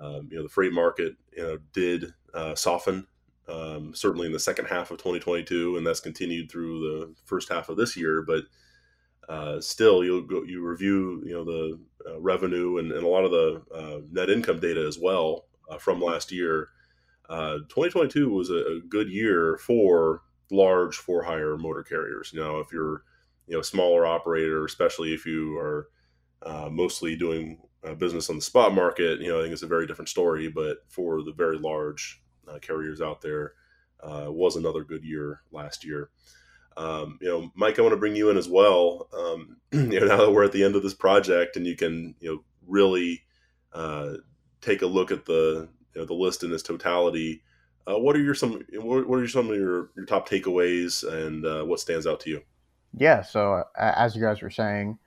Um, 0.00 0.28
you 0.30 0.38
know, 0.38 0.42
the 0.42 0.48
freight 0.48 0.72
market, 0.72 1.14
you 1.36 1.42
know, 1.42 1.58
did 1.74 2.14
soften 2.54 3.06
um, 3.48 3.94
certainly 3.94 4.26
in 4.26 4.32
the 4.32 4.40
second 4.40 4.66
half 4.66 4.90
of 4.90 4.98
2022, 4.98 5.76
and 5.76 5.86
that's 5.86 6.00
continued 6.00 6.50
through 6.50 6.80
the 6.80 7.14
first 7.24 7.50
half 7.50 7.68
of 7.68 7.76
this 7.76 7.96
year. 7.96 8.22
But 8.22 8.44
uh, 9.28 9.60
still 9.60 10.04
you'll 10.04 10.22
go 10.22 10.42
you 10.42 10.62
review 10.62 11.22
you 11.24 11.32
know 11.32 11.44
the 11.44 11.78
uh, 12.08 12.20
revenue 12.20 12.78
and, 12.78 12.90
and, 12.92 13.04
a 13.04 13.08
lot 13.08 13.24
of 13.24 13.30
the 13.30 13.62
uh, 13.74 14.00
net 14.10 14.28
income 14.28 14.58
data 14.58 14.84
as 14.84 14.98
well 14.98 15.46
uh, 15.70 15.78
from 15.78 16.00
last 16.00 16.32
year 16.32 16.68
2022 17.28 18.26
uh, 18.26 18.30
was 18.30 18.50
a, 18.50 18.54
a, 18.54 18.80
good 18.88 19.08
year 19.08 19.58
for 19.64 20.22
large 20.50 20.96
for 20.96 21.22
hire 21.22 21.56
motor 21.56 21.82
carriers. 21.82 22.30
You 22.34 22.40
know, 22.40 22.58
if 22.58 22.72
you're 22.72 23.04
you 23.46 23.54
know 23.54 23.60
a 23.60 23.64
smaller 23.64 24.04
operator, 24.04 24.64
especially 24.64 25.14
if 25.14 25.24
you 25.24 25.56
are 25.56 25.88
uh, 26.44 26.68
mostly 26.70 27.16
doing 27.16 27.58
business 27.98 28.28
on 28.28 28.36
the 28.36 28.42
spot 28.42 28.74
market, 28.74 29.20
you 29.20 29.28
know, 29.28 29.38
I 29.38 29.42
think 29.42 29.52
it's 29.52 29.62
a 29.62 29.68
very 29.68 29.86
different 29.86 30.08
story. 30.08 30.48
But 30.48 30.78
for 30.88 31.22
the 31.22 31.32
very 31.32 31.58
large 31.58 32.20
carriers 32.60 33.00
out 33.00 33.22
there, 33.22 33.54
was 34.02 34.56
another 34.56 34.84
good 34.84 35.04
year 35.04 35.42
last 35.52 35.84
year. 35.84 36.10
Um, 36.76 37.18
you 37.20 37.28
know, 37.28 37.50
Mike, 37.54 37.78
I 37.78 37.82
want 37.82 37.92
to 37.92 37.98
bring 37.98 38.16
you 38.16 38.30
in 38.30 38.36
as 38.36 38.48
well. 38.48 39.08
Um, 39.12 39.56
you 39.72 40.00
know, 40.00 40.06
now 40.06 40.16
that 40.18 40.32
we're 40.32 40.44
at 40.44 40.52
the 40.52 40.64
end 40.64 40.76
of 40.76 40.82
this 40.82 40.94
project, 40.94 41.56
and 41.56 41.66
you 41.66 41.76
can 41.76 42.14
you 42.20 42.30
know 42.30 42.44
really 42.66 43.22
uh, 43.72 44.14
take 44.60 44.82
a 44.82 44.86
look 44.86 45.10
at 45.10 45.24
the 45.24 45.68
you 45.94 46.00
know, 46.00 46.06
the 46.06 46.14
list 46.14 46.44
in 46.44 46.52
its 46.52 46.62
totality. 46.62 47.42
Uh, 47.86 47.98
what 47.98 48.14
are 48.16 48.22
your 48.22 48.34
some 48.34 48.62
what 48.74 49.18
are 49.18 49.28
some 49.28 49.50
of 49.50 49.56
your, 49.56 49.90
your 49.96 50.06
top 50.06 50.28
takeaways 50.28 51.06
and 51.06 51.44
uh, 51.44 51.64
what 51.64 51.80
stands 51.80 52.06
out 52.06 52.20
to 52.20 52.30
you? 52.30 52.42
Yeah, 52.94 53.22
so 53.22 53.64
uh, 53.78 53.92
as 53.96 54.14
you 54.14 54.22
guys 54.22 54.42
were 54.42 54.50
saying, 54.50 54.98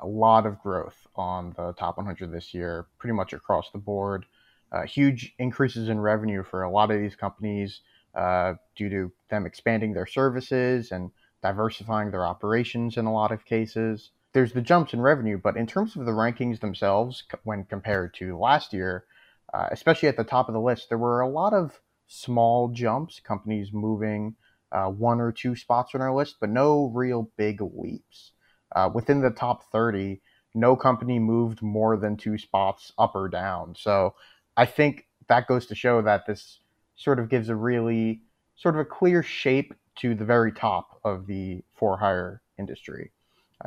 a 0.00 0.06
lot 0.06 0.46
of 0.46 0.58
growth 0.60 0.96
on 1.14 1.52
the 1.56 1.72
top 1.74 1.96
100 1.98 2.32
this 2.32 2.54
year, 2.54 2.86
pretty 2.98 3.14
much 3.14 3.32
across 3.32 3.70
the 3.70 3.78
board. 3.78 4.26
Uh, 4.72 4.82
huge 4.82 5.34
increases 5.38 5.88
in 5.88 6.00
revenue 6.00 6.42
for 6.42 6.62
a 6.62 6.70
lot 6.70 6.90
of 6.90 6.98
these 6.98 7.14
companies 7.14 7.82
uh, 8.14 8.54
due 8.76 8.88
to 8.88 9.12
them 9.30 9.46
expanding 9.46 9.92
their 9.92 10.06
services 10.06 10.92
and 10.92 11.10
diversifying 11.42 12.10
their 12.10 12.26
operations 12.26 12.96
in 12.96 13.06
a 13.06 13.12
lot 13.12 13.32
of 13.32 13.44
cases. 13.44 14.10
There's 14.32 14.52
the 14.52 14.62
jumps 14.62 14.94
in 14.94 15.00
revenue, 15.00 15.38
but 15.42 15.56
in 15.56 15.66
terms 15.66 15.94
of 15.94 16.06
the 16.06 16.12
rankings 16.12 16.60
themselves, 16.60 17.22
when 17.44 17.64
compared 17.64 18.14
to 18.14 18.38
last 18.38 18.72
year, 18.72 19.04
uh, 19.52 19.68
especially 19.70 20.08
at 20.08 20.16
the 20.16 20.24
top 20.24 20.48
of 20.48 20.54
the 20.54 20.60
list, 20.60 20.88
there 20.88 20.98
were 20.98 21.20
a 21.20 21.28
lot 21.28 21.52
of 21.52 21.80
small 22.06 22.68
jumps, 22.68 23.20
companies 23.20 23.72
moving 23.72 24.34
uh, 24.72 24.86
one 24.86 25.20
or 25.20 25.30
two 25.30 25.54
spots 25.54 25.94
on 25.94 26.00
our 26.00 26.14
list, 26.14 26.36
but 26.40 26.50
no 26.50 26.90
real 26.94 27.30
big 27.36 27.60
leaps. 27.60 28.32
Uh, 28.74 28.90
within 28.92 29.20
the 29.20 29.30
top 29.30 29.70
30, 29.70 30.20
no 30.54 30.74
company 30.74 31.18
moved 31.18 31.62
more 31.62 31.96
than 31.96 32.16
two 32.16 32.38
spots 32.38 32.92
up 32.98 33.14
or 33.14 33.28
down. 33.28 33.74
So 33.78 34.14
I 34.56 34.66
think 34.66 35.06
that 35.28 35.46
goes 35.46 35.66
to 35.66 35.74
show 35.74 36.02
that 36.02 36.26
this 36.26 36.60
sort 36.96 37.18
of 37.18 37.28
gives 37.28 37.48
a 37.48 37.56
really 37.56 38.22
sort 38.56 38.74
of 38.74 38.80
a 38.80 38.84
clear 38.84 39.22
shape 39.22 39.74
to 39.96 40.14
the 40.14 40.24
very 40.24 40.52
top 40.52 41.00
of 41.04 41.26
the 41.26 41.62
for 41.74 41.96
hire 41.98 42.42
industry. 42.58 43.12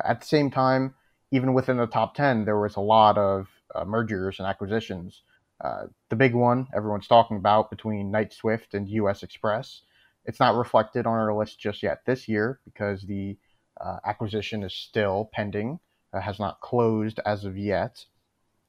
At 0.04 0.20
the 0.20 0.26
same 0.26 0.50
time, 0.50 0.94
even 1.30 1.54
within 1.54 1.76
the 1.76 1.86
top 1.86 2.14
10, 2.14 2.44
there 2.44 2.58
was 2.58 2.76
a 2.76 2.80
lot 2.80 3.18
of 3.18 3.48
uh, 3.74 3.84
mergers 3.84 4.38
and 4.38 4.46
acquisitions. 4.46 5.22
Uh, 5.60 5.86
the 6.08 6.16
big 6.16 6.34
one 6.34 6.68
everyone's 6.74 7.08
talking 7.08 7.36
about 7.36 7.70
between 7.70 8.10
Knight-Swift 8.10 8.74
and 8.74 8.88
US 8.88 9.22
Xpress. 9.22 9.80
It's 10.24 10.40
not 10.40 10.54
reflected 10.54 11.06
on 11.06 11.14
our 11.14 11.34
list 11.34 11.58
just 11.58 11.82
yet 11.82 12.02
this 12.04 12.28
year 12.28 12.60
because 12.64 13.02
the 13.02 13.36
uh, 13.80 13.98
acquisition 14.04 14.62
is 14.62 14.74
still 14.74 15.30
pending, 15.32 15.80
uh, 16.12 16.20
has 16.20 16.38
not 16.38 16.60
closed 16.60 17.20
as 17.24 17.44
of 17.44 17.56
yet. 17.56 18.04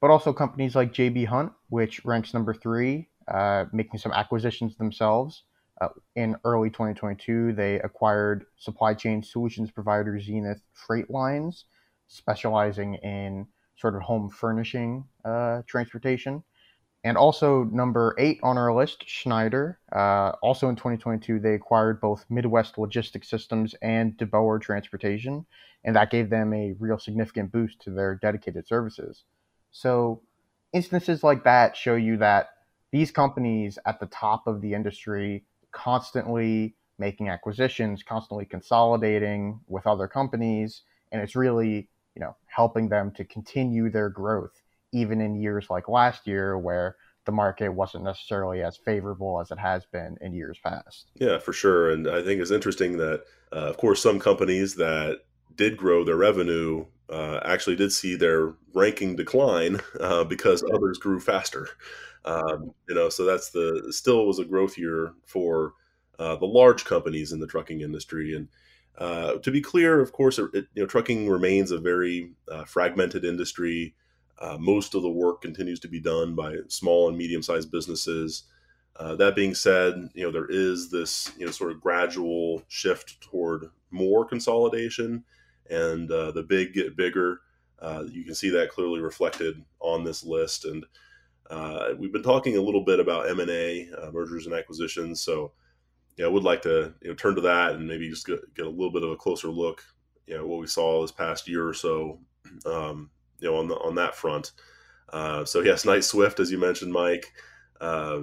But 0.01 0.09
also 0.09 0.31
companies 0.31 0.75
like 0.75 0.93
JB 0.93 1.27
Hunt, 1.27 1.51
which 1.67 2.03
ranks 2.05 2.33
number 2.33 2.53
three, 2.53 3.08
uh, 3.29 3.65
making 3.71 3.99
some 3.99 4.11
acquisitions 4.11 4.75
themselves. 4.77 5.43
Uh, 5.81 5.89
in 6.15 6.35
early 6.43 6.69
2022, 6.69 7.53
they 7.53 7.79
acquired 7.79 8.45
supply 8.57 8.93
chain 8.93 9.23
solutions 9.23 9.71
provider 9.71 10.19
Zenith 10.19 10.61
Freight 10.73 11.09
Lines, 11.09 11.65
specializing 12.07 12.95
in 12.95 13.47
sort 13.77 13.95
of 13.95 14.01
home 14.01 14.29
furnishing 14.29 15.05
uh, 15.23 15.61
transportation. 15.67 16.43
And 17.05 17.17
also 17.17 17.63
number 17.63 18.13
eight 18.17 18.39
on 18.43 18.57
our 18.57 18.73
list, 18.73 19.07
Schneider. 19.07 19.79
Uh, 19.95 20.33
also 20.43 20.67
in 20.67 20.75
2022, 20.75 21.39
they 21.39 21.53
acquired 21.53 22.01
both 22.01 22.25
Midwest 22.29 22.77
Logistics 22.77 23.29
Systems 23.29 23.73
and 23.81 24.17
DeBoer 24.17 24.61
Transportation, 24.61 25.45
and 25.85 25.95
that 25.95 26.11
gave 26.11 26.29
them 26.29 26.53
a 26.53 26.75
real 26.77 26.99
significant 26.99 27.53
boost 27.53 27.79
to 27.81 27.91
their 27.91 28.15
dedicated 28.15 28.67
services. 28.67 29.23
So 29.71 30.23
instances 30.73 31.23
like 31.23 31.45
that 31.45 31.77
show 31.77 31.95
you 31.95 32.17
that 32.17 32.49
these 32.91 33.11
companies 33.11 33.77
at 33.85 33.99
the 33.99 34.07
top 34.07 34.47
of 34.47 34.61
the 34.61 34.73
industry 34.73 35.43
constantly 35.71 36.75
making 36.97 37.29
acquisitions, 37.29 38.03
constantly 38.03 38.45
consolidating 38.45 39.59
with 39.67 39.87
other 39.87 40.07
companies, 40.07 40.81
and 41.11 41.21
it's 41.21 41.35
really, 41.35 41.89
you 42.15 42.19
know, 42.19 42.35
helping 42.47 42.89
them 42.89 43.11
to 43.11 43.23
continue 43.23 43.89
their 43.89 44.09
growth 44.09 44.61
even 44.91 45.21
in 45.21 45.35
years 45.35 45.67
like 45.69 45.87
last 45.87 46.27
year 46.27 46.57
where 46.57 46.95
the 47.25 47.31
market 47.31 47.69
wasn't 47.69 48.03
necessarily 48.03 48.63
as 48.63 48.77
favorable 48.77 49.39
as 49.39 49.51
it 49.51 49.59
has 49.59 49.85
been 49.91 50.17
in 50.21 50.33
years 50.33 50.57
past. 50.63 51.11
Yeah, 51.15 51.37
for 51.37 51.53
sure. 51.53 51.91
And 51.91 52.09
I 52.09 52.23
think 52.23 52.41
it's 52.41 52.49
interesting 52.49 52.97
that, 52.97 53.23
uh, 53.53 53.67
of 53.67 53.77
course, 53.77 54.01
some 54.01 54.19
companies 54.19 54.75
that 54.75 55.19
did 55.55 55.77
grow 55.77 56.03
their 56.03 56.15
revenue 56.15 56.85
uh, 57.09 57.39
actually 57.43 57.75
did 57.75 57.91
see 57.91 58.15
their 58.15 58.53
ranking 58.73 59.15
decline 59.15 59.81
uh, 59.99 60.23
because 60.23 60.63
others 60.63 60.97
grew 60.97 61.19
faster. 61.19 61.69
Um, 62.25 62.73
you 62.87 62.95
know, 62.95 63.09
so 63.09 63.25
that's 63.25 63.49
the 63.49 63.87
still 63.91 64.25
was 64.27 64.39
a 64.39 64.45
growth 64.45 64.77
year 64.77 65.13
for 65.25 65.73
uh, 66.19 66.35
the 66.35 66.45
large 66.45 66.85
companies 66.85 67.31
in 67.31 67.39
the 67.39 67.47
trucking 67.47 67.81
industry. 67.81 68.35
And 68.35 68.49
uh, 68.97 69.35
to 69.39 69.51
be 69.51 69.61
clear, 69.61 70.01
of 70.01 70.11
course, 70.11 70.37
it, 70.37 70.49
you 70.53 70.83
know, 70.83 70.85
trucking 70.85 71.29
remains 71.29 71.71
a 71.71 71.79
very 71.79 72.31
uh, 72.51 72.65
fragmented 72.65 73.23
industry. 73.23 73.95
Uh, 74.37 74.57
most 74.59 74.95
of 74.95 75.01
the 75.01 75.09
work 75.09 75.41
continues 75.41 75.79
to 75.79 75.87
be 75.87 75.99
done 75.99 76.35
by 76.35 76.57
small 76.67 77.07
and 77.07 77.17
medium-sized 77.17 77.71
businesses. 77.71 78.43
Uh, 78.95 79.15
that 79.15 79.35
being 79.35 79.55
said, 79.55 80.09
you 80.13 80.23
know 80.23 80.31
there 80.31 80.49
is 80.49 80.91
this 80.91 81.31
you 81.37 81.45
know 81.45 81.51
sort 81.51 81.71
of 81.71 81.79
gradual 81.79 82.61
shift 82.67 83.21
toward 83.21 83.69
more 83.91 84.25
consolidation, 84.25 85.23
and 85.69 86.11
uh, 86.11 86.31
the 86.31 86.43
big 86.43 86.73
get 86.73 86.97
bigger. 86.97 87.41
Uh, 87.79 88.03
you 88.09 88.23
can 88.23 88.35
see 88.35 88.49
that 88.49 88.69
clearly 88.69 88.99
reflected 88.99 89.63
on 89.79 90.03
this 90.03 90.23
list, 90.23 90.65
and 90.65 90.85
uh, 91.49 91.89
we've 91.97 92.11
been 92.11 92.23
talking 92.23 92.57
a 92.57 92.61
little 92.61 92.83
bit 92.83 92.99
about 92.99 93.29
M 93.29 93.39
and 93.39 93.49
A, 93.49 93.89
uh, 93.97 94.11
mergers 94.11 94.45
and 94.45 94.55
acquisitions. 94.55 95.21
So, 95.21 95.53
yeah, 96.17 96.25
I 96.25 96.29
would 96.29 96.43
like 96.43 96.61
to 96.63 96.93
you 97.01 97.09
know 97.09 97.15
turn 97.15 97.35
to 97.35 97.41
that 97.41 97.73
and 97.73 97.87
maybe 97.87 98.09
just 98.09 98.25
get, 98.25 98.53
get 98.53 98.65
a 98.65 98.69
little 98.69 98.91
bit 98.91 99.03
of 99.03 99.11
a 99.11 99.15
closer 99.15 99.47
look, 99.47 99.83
you 100.27 100.37
know, 100.37 100.45
what 100.45 100.59
we 100.59 100.67
saw 100.67 101.01
this 101.01 101.11
past 101.11 101.47
year 101.47 101.67
or 101.67 101.73
so. 101.73 102.19
Um, 102.65 103.11
you 103.39 103.49
know, 103.49 103.57
on 103.57 103.67
the 103.67 103.75
on 103.75 103.95
that 103.95 104.15
front. 104.15 104.53
Uh, 105.11 105.45
so 105.45 105.61
yes, 105.61 105.85
Knight-Swift, 105.85 106.39
as 106.39 106.51
you 106.51 106.57
mentioned, 106.57 106.91
Mike. 106.91 107.31
Uh, 107.79 108.21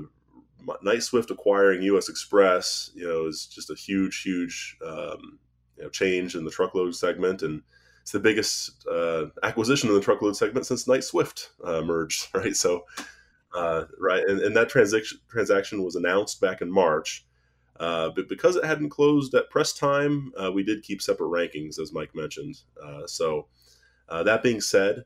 Knight-Swift 0.83 1.31
acquiring 1.31 1.83
U.S. 1.83 2.11
Xpress, 2.11 2.95
you 2.95 3.07
know, 3.07 3.26
is 3.26 3.47
just 3.47 3.71
a 3.71 3.75
huge, 3.75 4.23
huge 4.23 4.76
um, 4.85 5.38
you 5.76 5.85
know, 5.85 5.90
change 5.90 6.35
in 6.35 6.45
the 6.45 6.50
truckload 6.50 6.95
segment, 6.95 7.42
and 7.42 7.62
it's 8.02 8.12
the 8.12 8.21
biggest 8.21 8.87
uh, 8.87 9.26
acquisition 9.42 9.88
in 9.88 9.95
the 9.95 10.00
truckload 10.00 10.37
segment 10.37 10.66
since 10.66 10.87
Knight-Swift 10.87 11.50
uh, 11.64 11.83
merged, 11.83 12.28
right? 12.35 12.54
So, 12.54 12.85
uh, 13.54 13.85
right, 13.99 14.25
and, 14.26 14.40
and, 14.40 14.56
that 14.56 14.68
transaction 14.68 15.18
transaction 15.28 15.83
was 15.83 15.97
announced 15.97 16.40
back 16.40 16.61
in 16.61 16.71
March. 16.71 17.25
Uh, 17.78 18.11
but 18.14 18.28
because 18.28 18.56
it 18.56 18.64
hadn't 18.64 18.88
closed 18.88 19.35
at 19.35 19.50
press 19.50 19.75
time, 19.75 20.33
we 20.54 20.62
did 20.62 20.83
keep 20.83 21.02
separate 21.02 21.28
rankings, 21.28 21.78
as 21.78 21.92
Mike 21.92 22.14
mentioned. 22.14 22.62
so, 23.06 23.49
uh, 24.09 24.23
that 24.23 24.42
being 24.42 24.61
said, 24.61 25.04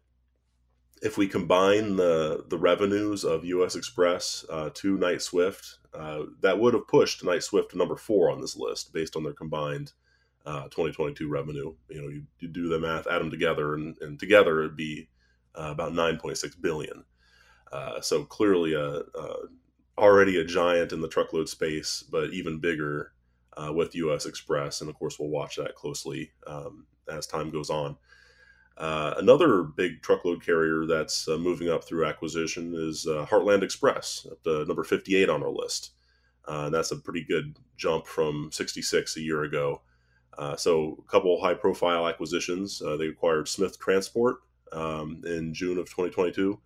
if 1.02 1.16
we 1.16 1.26
combine 1.26 1.96
the 1.96 2.44
the 2.48 2.58
revenues 2.58 3.24
of 3.24 3.44
U.S. 3.44 3.76
Xpress 3.76 4.44
uh, 4.50 4.70
to 4.74 4.98
Knight-Swift, 4.98 5.78
uh, 5.94 6.24
that 6.40 6.58
would 6.58 6.74
have 6.74 6.86
pushed 6.86 7.24
Knight-Swift 7.24 7.70
to 7.70 7.78
number 7.78 7.96
four 7.96 8.30
on 8.30 8.40
this 8.40 8.56
list 8.56 8.92
based 8.92 9.16
on 9.16 9.24
their 9.24 9.32
combined 9.32 9.92
uh, 10.46 10.64
2022 10.64 11.28
revenue. 11.28 11.74
You 11.88 12.02
know, 12.02 12.08
you, 12.08 12.22
you, 12.38 12.48
do 12.48 12.68
the 12.68 12.78
math, 12.78 13.06
add 13.06 13.20
them 13.20 13.30
together, 13.30 13.74
and, 13.74 13.96
and 14.00 14.18
together 14.18 14.60
it'd 14.60 14.76
be 14.76 15.08
uh, 15.54 15.70
about 15.70 15.92
9.6 15.92 16.60
billion. 16.60 17.04
Uh, 17.72 18.00
so 18.00 18.24
clearly, 18.24 18.74
a, 18.74 19.02
already 19.96 20.40
a 20.40 20.44
giant 20.44 20.92
in 20.92 21.00
the 21.00 21.08
truckload 21.08 21.48
space, 21.48 22.02
but 22.10 22.30
even 22.30 22.58
bigger 22.58 23.12
with 23.74 23.94
U.S. 23.94 24.26
Xpress, 24.26 24.80
and 24.80 24.88
of 24.88 24.96
course, 24.96 25.18
we'll 25.18 25.28
watch 25.28 25.56
that 25.56 25.74
closely 25.74 26.30
um, 26.46 26.86
as 27.08 27.26
time 27.26 27.50
goes 27.50 27.68
on. 27.68 27.96
Uh, 28.80 29.12
another 29.18 29.62
big 29.62 30.00
truckload 30.00 30.42
carrier 30.42 30.86
that's 30.86 31.28
uh, 31.28 31.36
moving 31.36 31.68
up 31.68 31.84
through 31.84 32.06
acquisition 32.06 32.74
is 32.74 33.06
uh, 33.06 33.26
Heartland 33.26 33.62
Express, 33.62 34.26
at 34.30 34.66
number 34.66 34.84
58 34.84 35.28
on 35.28 35.42
our 35.42 35.50
list. 35.50 35.90
Uh, 36.48 36.62
and 36.64 36.74
that's 36.74 36.90
a 36.90 36.96
pretty 36.96 37.22
good 37.22 37.58
jump 37.76 38.06
from 38.06 38.48
66 38.50 39.18
a 39.18 39.20
year 39.20 39.42
ago. 39.42 39.82
Uh, 40.38 40.56
so, 40.56 40.96
a 40.98 41.10
couple 41.10 41.40
high 41.40 41.54
profile 41.54 42.08
acquisitions. 42.08 42.80
Uh, 42.80 42.96
they 42.96 43.08
acquired 43.08 43.48
Smith 43.48 43.78
Transport 43.78 44.36
um, 44.72 45.22
in 45.26 45.52
June 45.52 45.78
of 45.78 45.86
2022. 45.86 46.58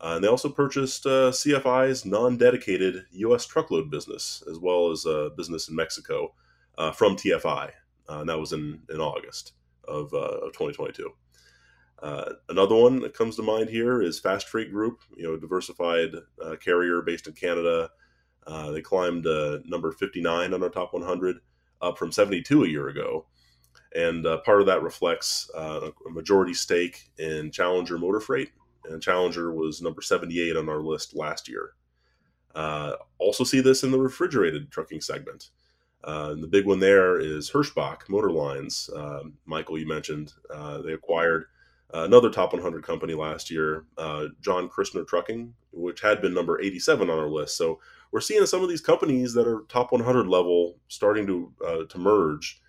and 0.00 0.22
they 0.22 0.28
also 0.28 0.48
purchased 0.48 1.04
CFI's 1.04 2.04
non 2.04 2.36
dedicated 2.36 3.04
U.S. 3.12 3.46
truckload 3.46 3.90
business, 3.90 4.42
as 4.50 4.58
well 4.58 4.90
as 4.90 5.06
a 5.06 5.30
business 5.36 5.68
in 5.68 5.74
Mexico 5.74 6.34
from 6.94 7.16
TFI. 7.16 7.70
and 8.08 8.28
that 8.28 8.38
was 8.38 8.52
in, 8.52 8.80
in 8.90 9.00
August 9.00 9.54
of, 9.88 10.12
of 10.12 10.52
2022. 10.52 11.12
Uh, 12.02 12.32
another 12.48 12.76
one 12.76 13.00
that 13.00 13.14
comes 13.14 13.36
to 13.36 13.42
mind 13.42 13.68
here 13.68 14.02
is 14.02 14.20
Fastfrate 14.20 14.70
Group, 14.70 15.00
you 15.16 15.24
know, 15.24 15.36
diversified 15.36 16.10
uh, 16.44 16.56
carrier 16.56 17.02
based 17.02 17.26
in 17.26 17.32
Canada. 17.32 17.90
Uh, 18.46 18.70
they 18.70 18.80
climbed 18.80 19.26
uh, 19.26 19.58
number 19.64 19.90
59 19.92 20.54
on 20.54 20.62
our 20.62 20.68
top 20.68 20.92
100. 20.92 21.38
Up 21.80 21.98
from 21.98 22.12
72 22.12 22.64
a 22.64 22.68
year 22.68 22.88
ago. 22.88 23.26
And 23.94 24.26
uh, 24.26 24.38
part 24.38 24.60
of 24.60 24.66
that 24.66 24.82
reflects 24.82 25.50
uh, 25.56 25.90
a 26.06 26.10
majority 26.10 26.54
stake 26.54 27.10
in 27.18 27.50
Challenger 27.50 27.98
Motor 27.98 28.20
Freight. 28.20 28.50
And 28.84 29.02
Challenger 29.02 29.52
was 29.52 29.82
number 29.82 30.02
78 30.02 30.56
on 30.56 30.68
our 30.68 30.80
list 30.80 31.14
last 31.16 31.48
year. 31.48 31.72
Uh, 32.54 32.94
also, 33.18 33.44
see 33.44 33.60
this 33.60 33.82
in 33.82 33.90
the 33.90 33.98
refrigerated 33.98 34.70
trucking 34.70 35.00
segment. 35.00 35.50
Uh, 36.04 36.30
and 36.32 36.42
the 36.42 36.48
big 36.48 36.66
one 36.66 36.80
there 36.80 37.18
is 37.18 37.50
Hirschbach 37.50 38.08
Motor 38.08 38.30
Lines. 38.30 38.88
Um, 38.94 39.34
Michael, 39.46 39.78
you 39.78 39.86
mentioned 39.86 40.32
uh, 40.52 40.80
they 40.82 40.92
acquired 40.92 41.46
another 41.92 42.30
top 42.30 42.52
100 42.52 42.82
company 42.84 43.14
last 43.14 43.50
year, 43.50 43.84
uh, 43.96 44.26
John 44.40 44.68
Christner 44.68 45.06
Trucking, 45.06 45.54
which 45.72 46.00
had 46.00 46.20
been 46.20 46.34
number 46.34 46.60
87 46.60 47.08
on 47.10 47.18
our 47.18 47.28
list. 47.28 47.56
So 47.56 47.80
we're 48.10 48.20
seeing 48.20 48.44
some 48.46 48.62
of 48.62 48.68
these 48.68 48.80
companies 48.80 49.34
that 49.34 49.46
are 49.46 49.62
top 49.68 49.92
100 49.92 50.26
level 50.26 50.76
starting 50.88 51.26
to 51.26 51.52
uh, 51.66 51.84
to 51.88 51.98
merge. 51.98 52.60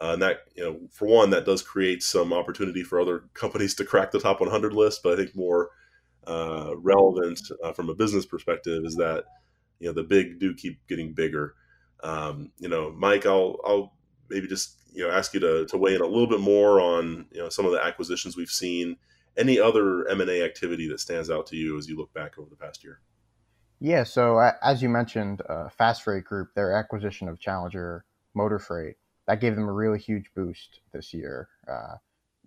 Uh, 0.00 0.12
and 0.12 0.22
that, 0.22 0.42
you 0.54 0.62
know, 0.62 0.78
for 0.92 1.06
one, 1.06 1.30
that 1.30 1.44
does 1.44 1.60
create 1.60 2.04
some 2.04 2.32
opportunity 2.32 2.84
for 2.84 3.00
other 3.00 3.24
companies 3.34 3.74
to 3.74 3.84
crack 3.84 4.10
the 4.10 4.20
top 4.20 4.40
100 4.40 4.72
list. 4.72 5.02
But 5.02 5.14
I 5.14 5.16
think 5.16 5.34
more 5.34 5.70
uh, 6.26 6.74
relevant 6.76 7.40
uh, 7.64 7.72
from 7.72 7.88
a 7.88 7.94
business 7.94 8.24
perspective 8.24 8.84
is 8.84 8.94
that, 8.96 9.24
you 9.80 9.88
know, 9.88 9.92
the 9.92 10.04
big 10.04 10.38
do 10.38 10.54
keep 10.54 10.86
getting 10.88 11.12
bigger. 11.12 11.54
Um, 12.02 12.52
you 12.58 12.68
know, 12.68 12.92
Mike, 12.92 13.26
I'll 13.26 13.56
I'll 13.64 13.92
maybe 14.28 14.46
just 14.46 14.78
you 14.92 15.06
know 15.06 15.10
ask 15.10 15.34
you 15.34 15.40
to, 15.40 15.66
to 15.66 15.76
weigh 15.76 15.94
in 15.94 16.00
a 16.00 16.06
little 16.06 16.26
bit 16.26 16.40
more 16.40 16.80
on 16.80 17.26
you 17.32 17.40
know 17.40 17.48
some 17.48 17.66
of 17.66 17.72
the 17.72 17.84
acquisitions 17.84 18.36
we've 18.36 18.48
seen 18.48 18.96
any 19.36 19.58
other 19.60 20.08
m&a 20.08 20.42
activity 20.42 20.88
that 20.88 21.00
stands 21.00 21.30
out 21.30 21.46
to 21.46 21.56
you 21.56 21.78
as 21.78 21.88
you 21.88 21.96
look 21.96 22.12
back 22.12 22.38
over 22.38 22.50
the 22.50 22.56
past 22.56 22.82
year 22.82 23.00
yeah 23.80 24.02
so 24.02 24.38
as 24.62 24.82
you 24.82 24.88
mentioned 24.88 25.42
uh, 25.48 25.68
Fastfrate 25.78 26.24
Group 26.24 26.54
their 26.54 26.72
acquisition 26.76 27.28
of 27.28 27.38
challenger 27.38 28.04
motor 28.34 28.58
freight 28.58 28.96
that 29.26 29.40
gave 29.40 29.54
them 29.54 29.68
a 29.68 29.72
really 29.72 29.98
huge 29.98 30.30
boost 30.34 30.80
this 30.92 31.12
year 31.12 31.48
uh, 31.68 31.96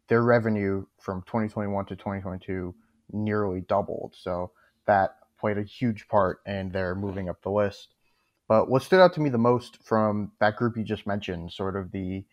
their 0.07 0.23
revenue 0.23 0.85
from 0.99 1.21
2021 1.23 1.85
to 1.85 1.95
2022 1.95 2.73
nearly 3.13 3.61
doubled 3.61 4.15
so 4.17 4.51
that 4.85 5.17
played 5.39 5.57
a 5.57 5.63
huge 5.63 6.07
part 6.07 6.39
in 6.45 6.69
their 6.69 6.95
moving 6.95 7.29
up 7.29 7.41
the 7.41 7.49
list 7.49 7.93
but 8.51 8.69
what 8.69 8.81
stood 8.81 8.99
out 8.99 9.13
to 9.13 9.21
me 9.21 9.29
the 9.29 9.37
most 9.37 9.81
from 9.81 10.33
that 10.41 10.57
group 10.57 10.75
you 10.75 10.83
just 10.83 11.07
mentioned, 11.07 11.53
sort 11.53 11.77
of 11.77 11.89
the 11.93 12.25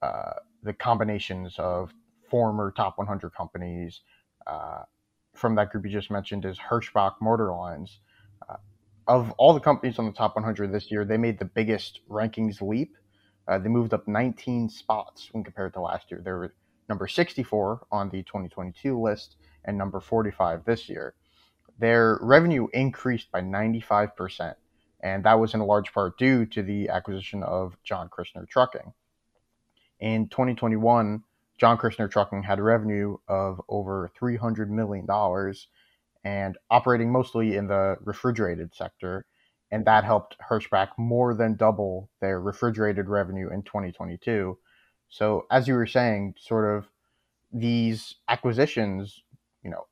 uh, 0.00 0.34
the 0.62 0.72
combinations 0.72 1.56
of 1.58 1.92
former 2.30 2.70
top 2.70 2.96
100 2.96 3.34
companies 3.34 4.02
uh, 4.46 4.82
from 5.34 5.56
that 5.56 5.70
group 5.70 5.84
you 5.84 5.90
just 5.90 6.12
mentioned, 6.12 6.44
is 6.44 6.60
Hirschbach 6.60 7.14
Motor 7.20 7.50
Lines. 7.50 7.98
Uh, 8.48 8.56
of 9.06 9.32
all 9.32 9.54
the 9.54 9.60
companies 9.60 9.98
on 9.98 10.06
the 10.06 10.12
top 10.12 10.34
100 10.34 10.72
this 10.72 10.90
year, 10.90 11.04
they 11.04 11.16
made 11.16 11.38
the 11.38 11.44
biggest 11.44 12.00
rankings 12.08 12.60
leap. 12.60 12.96
Uh, 13.46 13.58
they 13.58 13.68
moved 13.68 13.92
up 13.92 14.08
19 14.08 14.68
spots 14.68 15.28
when 15.32 15.44
compared 15.44 15.72
to 15.74 15.80
last 15.80 16.10
year. 16.10 16.20
They 16.24 16.30
were 16.30 16.54
number 16.88 17.06
64 17.06 17.86
on 17.90 18.08
the 18.10 18.22
2022 18.22 19.00
list 19.00 19.36
and 19.64 19.76
number 19.76 20.00
45 20.00 20.64
this 20.64 20.88
year. 20.88 21.14
Their 21.78 22.18
revenue 22.22 22.68
increased 22.72 23.30
by 23.32 23.40
95 23.40 24.16
percent 24.16 24.56
and 25.04 25.22
that 25.22 25.38
was 25.38 25.52
in 25.52 25.60
large 25.60 25.92
part 25.92 26.18
due 26.18 26.46
to 26.46 26.62
the 26.62 26.88
acquisition 26.88 27.42
of 27.42 27.76
John 27.84 28.08
Christner 28.08 28.48
Trucking. 28.48 28.94
In 30.00 30.28
2021, 30.28 31.22
John 31.58 31.76
Christner 31.76 32.10
Trucking 32.10 32.42
had 32.42 32.58
revenue 32.58 33.18
of 33.28 33.60
over 33.68 34.10
$300 34.20 34.68
million 34.70 35.06
and 36.24 36.56
operating 36.70 37.10
mostly 37.10 37.56
in 37.56 37.66
the 37.66 37.96
refrigerated 38.02 38.74
sector. 38.74 39.26
And 39.70 39.84
that 39.86 40.04
helped 40.04 40.36
Hirschbach 40.38 40.90
more 40.98 41.34
than 41.34 41.56
double 41.56 42.10
their 42.20 42.40
refrigerated 42.40 43.08
revenue 43.08 43.50
in 43.50 43.62
2022. 43.62 44.58
So, 45.08 45.46
as 45.50 45.68
you 45.68 45.74
were 45.74 45.86
saying, 45.86 46.34
sort 46.38 46.76
of 46.76 46.88
these 47.52 48.16
acquisitions, 48.28 49.22
you 49.62 49.70
know, 49.70 49.86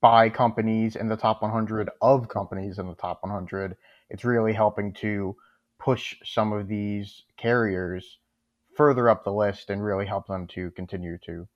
by 0.00 0.30
companies 0.30 0.96
in 0.96 1.08
the 1.08 1.16
top 1.16 1.42
100 1.42 1.90
of 2.00 2.28
companies 2.28 2.78
in 2.78 2.86
the 2.88 2.94
top 2.94 3.22
100 3.22 3.76
it's 4.08 4.24
really 4.24 4.52
helping 4.52 4.92
to 4.92 5.36
push 5.78 6.16
some 6.24 6.52
of 6.52 6.68
these 6.68 7.24
carriers 7.36 8.18
further 8.76 9.08
up 9.08 9.24
the 9.24 9.32
list 9.32 9.70
and 9.70 9.84
really 9.84 10.06
help 10.06 10.26
them 10.26 10.46
to 10.46 10.70
continue 10.72 11.16
to 11.18 11.46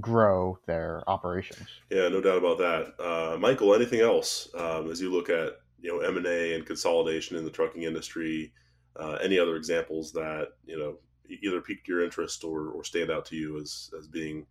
grow 0.00 0.58
their 0.66 1.02
operations. 1.06 1.68
Yeah, 1.90 2.08
no 2.08 2.20
doubt 2.20 2.38
about 2.38 2.58
that. 2.58 2.94
Uh, 3.02 3.38
Michael, 3.38 3.74
anything 3.74 4.00
else 4.00 4.48
um, 4.54 4.90
as 4.90 5.00
you 5.00 5.12
look 5.12 5.30
at 5.30 5.60
you 5.80 5.92
know 5.92 6.00
M 6.00 6.16
and 6.16 6.26
A 6.26 6.54
and 6.54 6.66
consolidation 6.66 7.36
in 7.36 7.44
the 7.44 7.50
trucking 7.50 7.82
industry? 7.82 8.52
Uh, 8.98 9.18
any 9.22 9.38
other 9.38 9.56
examples 9.56 10.12
that 10.12 10.48
you 10.66 10.78
know 10.78 10.96
either 11.42 11.60
piqued 11.60 11.88
your 11.88 12.02
interest 12.02 12.44
or, 12.44 12.68
or 12.68 12.84
stand 12.84 13.10
out 13.10 13.24
to 13.26 13.36
you 13.36 13.60
as 13.60 13.90
as 13.98 14.08
being 14.08 14.46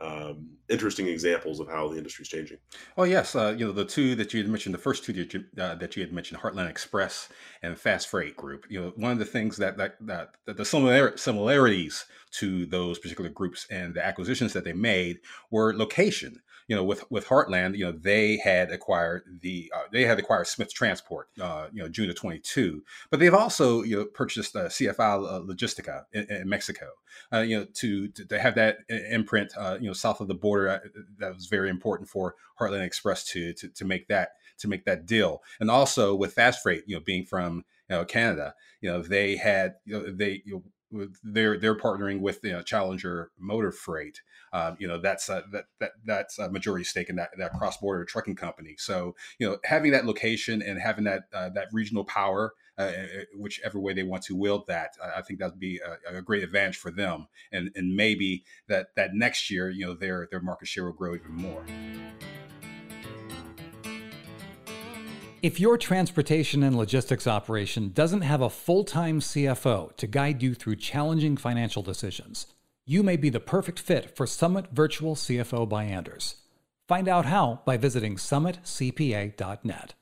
um, 0.00 0.50
interesting 0.68 1.08
examples 1.08 1.60
of 1.60 1.68
how 1.68 1.88
the 1.88 1.96
industry 1.96 2.22
is 2.22 2.28
changing. 2.28 2.58
Oh 2.96 3.04
yes, 3.04 3.34
uh, 3.34 3.54
you 3.56 3.66
know 3.66 3.72
the 3.72 3.84
two 3.84 4.14
that 4.16 4.32
you 4.32 4.40
had 4.40 4.50
mentioned, 4.50 4.74
the 4.74 4.78
first 4.78 5.04
two 5.04 5.12
that 5.12 5.34
you, 5.34 5.44
uh, 5.58 5.74
that 5.76 5.96
you 5.96 6.02
had 6.02 6.12
mentioned, 6.12 6.40
Heartland 6.40 6.68
Express 6.68 7.28
and 7.62 7.76
Fastfrate 7.76 8.36
Group. 8.36 8.66
You 8.68 8.80
know, 8.80 8.92
one 8.96 9.12
of 9.12 9.18
the 9.18 9.24
things 9.24 9.56
that 9.56 9.76
that, 9.78 9.96
that, 10.00 10.30
that 10.46 10.56
the 10.56 10.64
similar, 10.64 11.16
similarities 11.16 12.04
to 12.32 12.66
those 12.66 12.98
particular 12.98 13.30
groups 13.30 13.66
and 13.70 13.94
the 13.94 14.04
acquisitions 14.04 14.52
that 14.52 14.64
they 14.64 14.72
made 14.72 15.18
were 15.50 15.74
location 15.74 16.40
you 16.68 16.76
know, 16.76 16.84
with 16.84 17.10
with 17.10 17.26
Heartland, 17.26 17.76
you 17.76 17.86
know, 17.86 17.92
they 17.92 18.36
had 18.36 18.70
acquired 18.70 19.22
the 19.40 19.72
uh, 19.74 19.84
they 19.90 20.04
had 20.04 20.18
acquired 20.18 20.46
Smith 20.46 20.72
Transport, 20.72 21.28
uh, 21.40 21.68
you 21.72 21.82
know, 21.82 21.88
June 21.88 22.10
of 22.10 22.16
22. 22.16 22.84
But 23.10 23.20
they've 23.20 23.34
also 23.34 23.82
you 23.82 23.96
know 23.96 24.04
purchased 24.04 24.54
uh, 24.54 24.66
CFI 24.66 25.46
Logistica 25.46 26.04
in, 26.12 26.30
in 26.30 26.48
Mexico, 26.48 26.90
uh, 27.32 27.38
you 27.38 27.58
know, 27.58 27.66
to, 27.76 28.08
to, 28.08 28.38
have 28.38 28.54
that 28.56 28.78
imprint, 28.88 29.50
uh, 29.56 29.78
you 29.80 29.86
know, 29.86 29.94
south 29.94 30.20
of 30.20 30.28
the 30.28 30.34
border. 30.34 30.68
Uh, 30.68 30.78
that 31.18 31.34
was 31.34 31.46
very 31.46 31.70
important 31.70 32.08
for 32.08 32.34
Heartland 32.60 32.84
Express 32.84 33.24
to, 33.28 33.54
to 33.54 33.68
to 33.68 33.84
make 33.86 34.06
that 34.08 34.32
to 34.58 34.68
make 34.68 34.84
that 34.84 35.06
deal, 35.06 35.42
and 35.60 35.70
also 35.70 36.14
with 36.14 36.34
Fastfrate, 36.36 36.82
you 36.86 36.96
know, 36.96 37.02
being 37.02 37.24
from 37.24 37.64
you 37.88 37.96
know 37.96 38.04
Canada, 38.04 38.54
you 38.82 38.90
know, 38.90 39.00
they 39.00 39.36
had 39.36 39.76
you 39.86 39.94
know 39.94 40.12
they 40.12 40.42
you 40.44 40.54
know, 40.54 40.62
they're 41.22 41.58
they're 41.58 41.76
partnering 41.76 42.20
with 42.20 42.40
you 42.42 42.52
know, 42.52 42.62
Challenger 42.62 43.30
Motor 43.38 43.72
Freight. 43.72 44.22
Um, 44.52 44.76
you 44.78 44.88
know 44.88 44.98
that's 44.98 45.28
a, 45.28 45.44
that 45.52 45.66
that 45.80 45.92
that's 46.04 46.38
a 46.38 46.50
majority 46.50 46.84
stake 46.84 47.10
in 47.10 47.16
that 47.16 47.30
that 47.38 47.52
cross 47.52 47.76
border 47.76 48.04
trucking 48.04 48.36
company. 48.36 48.76
So 48.78 49.14
you 49.38 49.48
know 49.48 49.58
having 49.64 49.92
that 49.92 50.06
location 50.06 50.62
and 50.62 50.80
having 50.80 51.04
that 51.04 51.24
uh, 51.32 51.50
that 51.50 51.68
regional 51.72 52.04
power, 52.04 52.54
uh, 52.78 52.82
uh 52.82 53.06
whichever 53.36 53.78
way 53.78 53.92
they 53.92 54.02
want 54.02 54.22
to 54.24 54.36
wield 54.36 54.66
that, 54.68 54.96
I 55.16 55.20
think 55.20 55.40
that 55.40 55.50
would 55.50 55.60
be 55.60 55.80
a, 56.10 56.18
a, 56.18 56.22
great 56.22 56.42
advantage 56.42 56.78
for 56.78 56.90
them. 56.90 57.28
And 57.52 57.70
and 57.74 57.94
maybe 57.94 58.44
that 58.68 58.94
that 58.96 59.14
next 59.14 59.50
year, 59.50 59.68
you 59.68 59.86
know, 59.86 59.94
their 59.94 60.28
their 60.30 60.40
market 60.40 60.68
share 60.68 60.84
will 60.84 60.92
grow 60.92 61.14
even 61.14 61.32
more. 61.32 61.64
If 65.40 65.60
your 65.60 65.78
transportation 65.78 66.64
and 66.64 66.76
logistics 66.76 67.28
operation 67.28 67.90
doesn't 67.90 68.22
have 68.22 68.40
a 68.40 68.50
full 68.50 68.82
time 68.82 69.20
CFO 69.20 69.96
to 69.96 70.06
guide 70.08 70.42
you 70.42 70.52
through 70.52 70.74
challenging 70.76 71.36
financial 71.36 71.80
decisions, 71.80 72.48
you 72.84 73.04
may 73.04 73.16
be 73.16 73.30
the 73.30 73.38
perfect 73.38 73.78
fit 73.78 74.16
for 74.16 74.26
Summit 74.26 74.66
Virtual 74.72 75.14
CFO 75.14 75.68
by 75.68 75.84
Anders. 75.84 76.42
Find 76.88 77.06
out 77.06 77.26
how 77.26 77.60
by 77.64 77.76
visiting 77.76 78.16
summitcpa.net. 78.16 79.94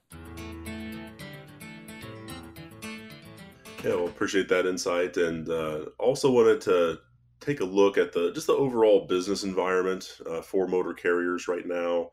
Yeah, 3.85 3.95
well, 3.95 4.07
appreciate 4.07 4.49
that 4.49 4.65
insight, 4.65 5.19
and 5.19 5.51
uh, 5.51 5.85
also 5.99 6.31
wanted 6.31 6.63
to 6.63 7.01
take 7.41 7.61
a 7.61 7.65
look 7.65 7.99
at 7.99 8.15
the 8.15 8.33
just 8.33 8.47
the 8.47 8.55
overall 8.55 9.07
business 9.07 9.45
environment 9.45 10.19
uh, 10.31 10.41
for 10.41 10.67
motor 10.67 10.95
carriers 10.95 11.47
right 11.47 11.67
now. 11.67 12.11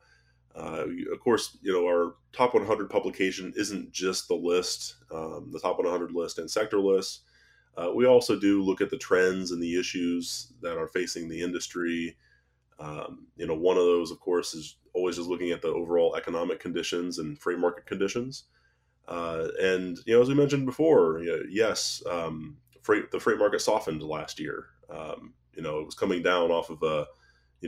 Uh, 0.56 0.86
of 1.12 1.20
course, 1.20 1.58
you 1.62 1.74
know 1.74 1.86
our 1.86 2.16
top 2.32 2.54
100 2.54 2.90
publication 2.90 3.54
isn't 3.56 3.92
just 3.92 4.28
the 4.28 4.36
list, 4.36 4.96
um, 5.12 5.50
the 5.52 5.60
top 5.60 5.78
100 5.78 6.12
list 6.12 6.38
and 6.38 6.50
sector 6.50 6.80
lists. 6.80 7.22
Uh, 7.76 7.92
we 7.94 8.06
also 8.06 8.40
do 8.40 8.62
look 8.62 8.82
at 8.82 8.90
the 8.92 8.98
trends 8.98 9.52
and 9.52 9.62
the 9.62 9.80
issues 9.80 10.54
that 10.62 10.78
are 10.78 10.88
facing 10.88 11.28
the 11.28 11.42
industry. 11.42 12.16
Um, 12.80 13.28
you 13.36 13.48
know, 13.48 13.56
one 13.56 13.78
of 13.78 13.84
those, 13.84 14.12
of 14.12 14.20
course, 14.20 14.54
is 14.54 14.76
always 14.94 15.16
just 15.16 15.28
looking 15.28 15.50
at 15.50 15.62
the 15.62 15.70
overall 15.70 16.16
economic 16.16 16.60
conditions 16.60 17.18
and 17.18 17.40
freight 17.40 17.58
market 17.58 17.88
conditions. 17.88 18.44
Uh, 19.08 19.48
and 19.60 19.98
you 20.06 20.14
know, 20.14 20.22
as 20.22 20.30
we 20.30 20.36
mentioned 20.36 20.66
before, 20.66 21.20
you 21.20 21.32
know, 21.32 21.44
yes, 21.50 22.04
um, 22.10 22.58
freight 22.84 23.12
the 23.12 23.20
freight 23.20 23.40
market 23.40 23.62
softened 23.62 24.04
last 24.04 24.40
year. 24.40 24.68
Um, 24.90 25.34
you 25.54 25.62
know, 25.62 25.80
it 25.80 25.86
was 25.86 25.96
coming 25.96 26.22
down 26.22 26.52
off 26.52 26.70
of 26.70 26.82
a 26.84 27.08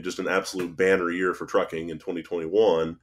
just 0.02 0.18
an 0.18 0.28
absolute 0.28 0.76
banner 0.76 1.10
year 1.10 1.34
for 1.34 1.46
trucking 1.46 1.90
in 1.90 1.98
2021. 1.98 2.98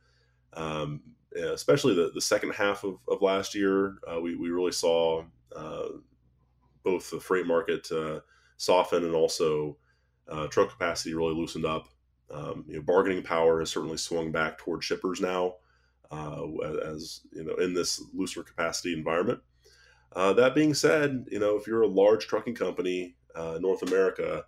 Um, 0.54 1.02
especially 1.36 1.96
the, 1.96 2.12
the 2.14 2.22
second 2.22 2.52
half 2.54 2.84
of, 2.84 2.98
of 3.08 3.22
last 3.22 3.56
year, 3.56 3.98
uh, 4.08 4.20
we, 4.20 4.36
we 4.36 4.50
really 4.50 4.72
saw 4.72 5.24
uh, 5.56 5.88
both 6.84 7.10
the 7.10 7.20
freight 7.20 7.48
market 7.48 7.92
uh, 7.92 8.20
soften 8.58 9.04
and 9.04 9.16
also 9.16 9.78
uh, 10.30 10.48
truck 10.48 10.70
capacity 10.70 11.14
really 11.14 11.34
loosened 11.34 11.66
up. 11.66 11.90
Um, 12.32 12.66
you 12.68 12.76
know, 12.76 12.82
bargaining 12.82 13.24
power 13.24 13.60
has 13.60 13.70
certainly 13.70 13.98
swung 13.98 14.32
back 14.32 14.58
toward 14.58 14.84
shippers 14.84 15.22
now, 15.22 15.56
uh, 16.12 16.46
as 16.86 17.22
you 17.32 17.44
know, 17.44 17.56
in 17.56 17.74
this 17.74 18.04
looser 18.14 18.44
capacity 18.44 18.94
environment. 18.94 19.40
Uh, 20.16 20.34
that 20.34 20.56
being 20.56 20.74
said, 20.74 21.26
you 21.32 21.40
know 21.40 21.56
if 21.58 21.68
you're 21.68 21.82
a 21.82 21.88
large 21.88 22.28
trucking 22.28 22.56
company, 22.56 23.16
North 23.36 23.82
America, 23.84 24.46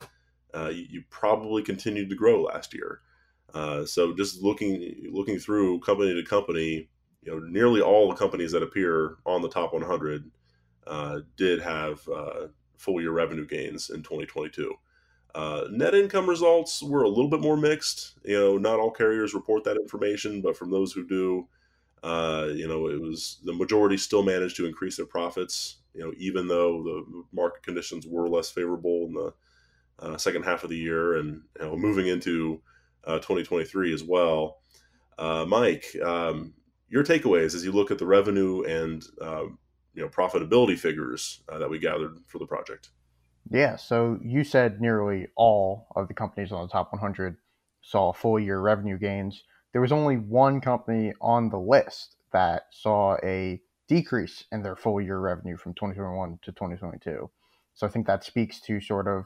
uh, 0.56 0.70
you, 0.70 0.86
you, 0.90 1.04
probably 1.10 1.62
continued 1.62 2.10
to 2.10 2.16
grow 2.16 2.44
last 2.44 2.74
year. 2.74 3.02
Uh, 3.54 3.86
so 3.86 4.14
just 4.14 4.42
looking 4.42 5.10
looking 5.12 5.40
through 5.40 5.80
company 5.80 6.14
to 6.14 6.24
company, 6.24 6.90
you 7.24 7.32
know 7.32 7.40
nearly 7.40 7.82
all 7.82 8.10
the 8.10 8.16
companies 8.16 8.52
that 8.52 8.64
appear 8.64 9.18
on 9.26 9.42
the 9.42 9.50
top 9.50 9.74
100 9.74 10.32
uh, 10.88 11.20
did 11.38 11.62
have 11.62 12.08
uh, 12.10 12.48
full 12.78 13.02
year 13.02 13.12
revenue 13.12 13.46
gains 13.46 13.90
in 13.90 14.04
2022. 14.04 14.74
Uh, 15.34 15.66
net 15.70 15.94
income 15.94 16.30
results 16.30 16.82
were 16.82 17.04
a 17.04 17.10
little 17.10 17.30
bit 17.30 17.42
more 17.42 17.58
mixed. 17.58 18.16
You 18.24 18.40
know, 18.40 18.58
not 18.58 18.80
all 18.80 18.92
carriers 18.92 19.34
report 19.34 19.66
that 19.66 19.78
information, 19.78 20.42
but 20.42 20.56
from 20.56 20.72
those 20.72 20.94
who 20.94 21.06
do, 21.06 21.48
you 22.04 22.68
know, 22.68 22.88
it 22.88 23.02
was 23.02 23.40
the 23.44 23.54
majority 23.54 23.98
still 23.98 24.24
managed 24.24 24.56
to 24.58 24.66
increase 24.66 24.96
their 24.96 25.06
profits. 25.06 25.78
You 25.94 26.06
know, 26.06 26.14
even 26.18 26.48
though 26.48 26.84
the 26.84 27.24
market 27.34 27.64
conditions 27.64 28.06
were 28.08 28.30
less 28.30 28.50
favorable 28.50 29.06
in 29.08 29.14
the 29.14 29.34
uh, 30.00 30.18
second 30.18 30.44
half 30.44 30.64
of 30.64 30.70
the 30.70 30.78
year, 30.78 31.16
and 31.16 31.42
you 31.60 31.66
know, 31.66 31.76
moving 31.76 32.08
into 32.08 32.62
uh, 33.06 33.16
2023 33.16 33.94
as 33.94 34.04
well. 34.04 34.60
Uh, 35.18 35.46
Mike, 35.48 35.86
um, 36.04 36.54
your 36.90 37.04
takeaways 37.04 37.56
as 37.56 37.64
you 37.64 37.72
look 37.72 37.92
at 37.92 37.98
the 37.98 38.06
revenue 38.06 38.64
and 38.64 39.06
um, 39.22 39.58
you 39.94 40.02
know 40.02 40.10
profitability 40.10 40.78
figures 40.78 41.42
uh, 41.50 41.58
that 41.58 41.70
we 41.70 41.80
gathered 41.80 42.18
for 42.28 42.40
the 42.40 42.46
project. 42.46 42.90
Yeah, 43.50 43.76
so 43.76 44.20
you 44.24 44.44
said 44.44 44.82
nearly 44.82 45.28
all 45.36 45.88
of 45.96 46.08
the 46.08 46.14
companies 46.14 46.52
on 46.52 46.64
the 46.64 46.72
top 46.72 46.92
100 46.92 47.38
saw 47.82 48.12
full 48.12 48.40
year 48.40 48.60
revenue 48.60 48.98
gains. 48.98 49.44
There 49.72 49.82
was 49.82 49.92
only 49.92 50.18
one 50.18 50.62
company 50.62 51.14
on 51.22 51.50
the 51.50 51.60
list 51.60 52.16
that 52.32 52.64
saw 52.72 53.18
a 53.24 53.62
decrease 53.88 54.46
in 54.52 54.64
their 54.64 54.76
full 54.76 55.00
year 55.00 55.20
revenue 55.20 55.58
from 55.58 55.74
2021 55.74 56.40
to 56.42 56.52
2022. 56.52 57.30
So 57.76 57.86
I 57.86 57.90
think 57.90 58.08
that 58.08 58.24
speaks 58.24 58.60
to 58.62 58.82
sort 58.82 59.08
of 59.08 59.26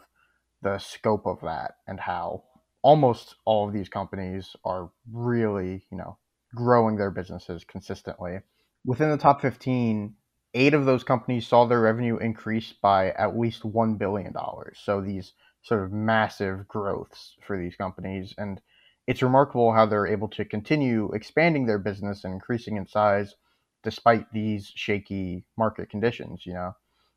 the 0.62 0.78
scope 0.78 1.26
of 1.26 1.42
that 1.42 1.76
and 1.88 2.00
how 2.00 2.44
almost 2.82 3.36
all 3.46 3.68
of 3.68 3.74
these 3.74 3.90
companies 3.90 4.56
are 4.64 4.90
really, 5.12 5.86
you 5.92 5.98
know, 5.98 6.18
growing 6.56 6.98
their 6.98 7.12
businesses 7.12 7.64
consistently. 7.64 8.40
Within 8.86 9.10
the 9.10 9.18
top 9.18 9.42
15, 9.42 10.16
eight 10.54 10.74
of 10.74 10.86
those 10.86 11.04
companies 11.04 11.48
saw 11.48 11.66
their 11.66 11.82
revenue 11.82 12.18
increase 12.18 12.74
by 12.82 13.12
at 13.12 13.38
least 13.38 13.64
$1 13.64 13.98
billion. 13.98 14.34
So 14.76 15.02
these 15.02 15.34
sort 15.62 15.84
of 15.84 15.92
massive 15.92 16.68
growths 16.68 17.36
for 17.46 17.58
these 17.58 17.76
companies. 17.76 18.34
And 18.38 18.62
it's 19.08 19.22
remarkable 19.22 19.74
how 19.74 19.86
they're 19.86 20.08
able 20.08 20.30
to 20.30 20.46
continue 20.46 21.12
expanding 21.14 21.66
their 21.66 21.80
business 21.80 22.24
and 22.24 22.34
increasing 22.34 22.78
in 22.78 22.88
size 22.88 23.36
despite 23.84 24.32
these 24.34 24.72
shaky 24.76 25.46
market 25.58 25.90
conditions, 25.90 26.46
you 26.46 26.54
know. 26.54 26.74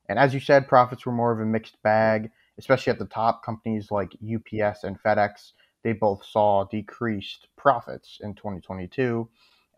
And 0.09 0.19
as 0.19 0.35
you 0.35 0.41
said, 0.41 0.69
profits 0.69 1.07
were 1.07 1.13
more 1.13 1.33
of 1.33 1.41
a 1.41 1.47
mixed 1.47 1.81
bag, 1.83 2.31
especially 2.59 2.93
at 2.93 2.99
the 2.99 3.07
top. 3.07 3.45
Companies 3.45 3.91
like 3.91 4.13
UPS 4.15 4.85
and 4.85 5.01
FedEx, 5.03 5.53
they 5.83 5.93
both 5.93 6.25
saw 6.25 6.65
decreased 6.65 7.49
profits 7.57 8.19
in 8.23 8.35
2022. 8.35 9.29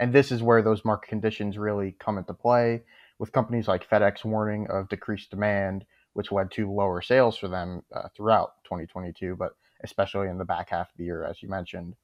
And 0.00 0.12
this 0.12 0.32
is 0.32 0.42
where 0.42 0.62
those 0.62 0.84
market 0.84 1.08
conditions 1.08 1.56
really 1.56 1.96
come 1.98 2.18
into 2.18 2.34
play 2.34 2.82
with 3.18 3.32
companies 3.32 3.68
like 3.68 3.88
FedEx 3.88 4.24
warning 4.24 4.66
of 4.68 4.88
decreased 4.88 5.30
demand, 5.30 5.84
which 6.14 6.32
led 6.32 6.50
to 6.52 6.70
lower 6.70 7.00
sales 7.00 7.36
for 7.36 7.48
them 7.48 7.82
uh, 7.94 8.08
throughout 8.16 8.54
2022, 8.64 9.36
but 9.36 9.52
especially 9.82 10.28
in 10.28 10.38
the 10.38 10.44
back 10.44 10.70
half 10.70 10.90
of 10.90 10.96
the 10.96 11.04
year, 11.04 11.24
as 11.24 11.42
you 11.42 11.48
mentioned. 11.48 11.94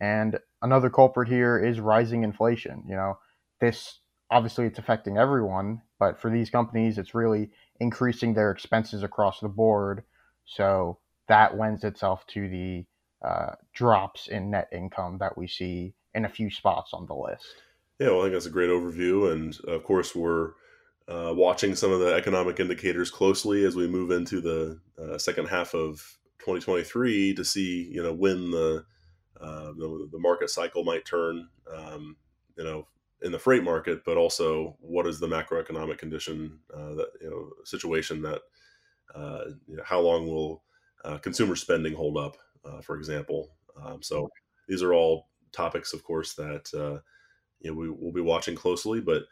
And 0.00 0.38
another 0.62 0.90
culprit 0.90 1.28
here 1.28 1.58
is 1.58 1.80
rising 1.80 2.24
inflation. 2.24 2.82
You 2.88 2.96
know, 2.96 3.18
this 3.60 4.00
obviously 4.30 4.66
it's 4.66 4.78
affecting 4.78 5.16
everyone, 5.16 5.82
but 5.98 6.20
for 6.20 6.30
these 6.30 6.50
companies, 6.50 6.98
it's 6.98 7.14
really 7.14 7.50
increasing 7.80 8.34
their 8.34 8.50
expenses 8.50 9.02
across 9.02 9.40
the 9.40 9.48
board. 9.48 10.02
So 10.46 10.98
that 11.28 11.58
lends 11.58 11.84
itself 11.84 12.26
to 12.28 12.48
the 12.48 12.84
uh, 13.26 13.54
drops 13.74 14.28
in 14.28 14.50
net 14.50 14.68
income 14.72 15.18
that 15.18 15.36
we 15.36 15.46
see 15.46 15.94
in 16.14 16.24
a 16.24 16.28
few 16.28 16.50
spots 16.50 16.92
on 16.92 17.06
the 17.06 17.14
list. 17.14 17.46
Yeah, 17.98 18.08
well, 18.08 18.20
I 18.20 18.22
think 18.24 18.34
that's 18.34 18.46
a 18.46 18.50
great 18.50 18.70
overview. 18.70 19.32
And 19.32 19.58
of 19.66 19.82
course, 19.84 20.14
we're 20.14 20.52
uh, 21.08 21.32
watching 21.34 21.74
some 21.74 21.92
of 21.92 22.00
the 22.00 22.14
economic 22.14 22.60
indicators 22.60 23.10
closely 23.10 23.64
as 23.64 23.74
we 23.74 23.86
move 23.86 24.10
into 24.10 24.40
the 24.40 24.80
uh, 25.02 25.18
second 25.18 25.46
half 25.46 25.74
of 25.74 26.18
2023 26.40 27.34
to 27.34 27.44
see, 27.44 27.88
you 27.90 28.02
know, 28.02 28.12
when 28.12 28.50
the 28.50 28.84
uh, 29.40 29.72
the, 29.76 30.08
the, 30.12 30.18
market 30.18 30.48
cycle 30.48 30.82
might 30.82 31.04
turn, 31.04 31.46
um, 31.70 32.16
you 32.56 32.64
know, 32.64 32.86
in 33.20 33.32
the 33.32 33.38
freight 33.38 33.62
market, 33.62 34.02
but 34.02 34.16
also 34.16 34.74
what 34.80 35.06
is 35.06 35.20
the 35.20 35.26
macroeconomic 35.26 35.98
condition 35.98 36.58
uh, 36.72 36.94
that 36.94 37.08
you 37.20 37.28
know 37.28 37.50
situation 37.64 38.22
that 38.22 38.40
you 39.14 39.76
know, 39.76 39.82
how 39.84 40.00
long 40.00 40.26
will 40.26 40.62
uh, 41.04 41.18
consumer 41.18 41.56
spending 41.56 41.94
hold 41.94 42.16
up, 42.16 42.36
for 42.82 42.96
example. 42.96 43.50
Um, 43.82 44.02
so 44.02 44.28
these 44.68 44.82
are 44.82 44.94
all 44.94 45.28
topics, 45.52 45.92
of 45.92 46.02
course, 46.02 46.34
that 46.34 46.70
you 47.60 47.70
know, 47.70 47.76
we 47.76 47.88
will 47.88 48.12
be 48.12 48.20
watching 48.20 48.54
closely. 48.54 49.00
But 49.00 49.22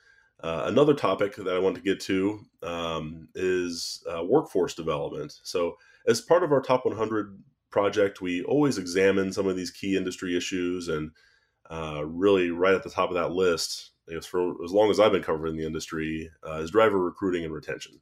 uh, 0.42 0.64
another 0.66 0.94
topic 0.94 1.36
that 1.36 1.48
I 1.48 1.58
want 1.58 1.76
to 1.76 1.82
get 1.82 2.00
to 2.00 2.40
um, 2.62 3.28
is 3.34 4.04
uh, 4.12 4.24
workforce 4.24 4.74
development. 4.74 5.38
So, 5.42 5.76
as 6.06 6.20
part 6.20 6.42
of 6.42 6.52
our 6.52 6.60
top 6.60 6.84
100 6.84 7.38
project, 7.70 8.20
we 8.20 8.42
always 8.44 8.78
examine 8.78 9.32
some 9.32 9.46
of 9.46 9.56
these 9.56 9.70
key 9.70 9.96
industry 9.96 10.36
issues, 10.36 10.88
and 10.88 11.12
uh, 11.70 12.04
really, 12.04 12.50
right 12.50 12.74
at 12.74 12.82
the 12.82 12.90
top 12.90 13.10
of 13.10 13.14
that 13.14 13.32
list, 13.32 13.92
I 14.08 14.14
guess 14.14 14.26
for 14.26 14.62
as 14.64 14.72
long 14.72 14.90
as 14.90 15.00
I've 15.00 15.12
been 15.12 15.22
covering 15.22 15.56
the 15.56 15.66
industry, 15.66 16.30
uh, 16.46 16.56
is 16.56 16.70
driver 16.70 16.98
recruiting 16.98 17.44
and 17.44 17.54
retention. 17.54 18.00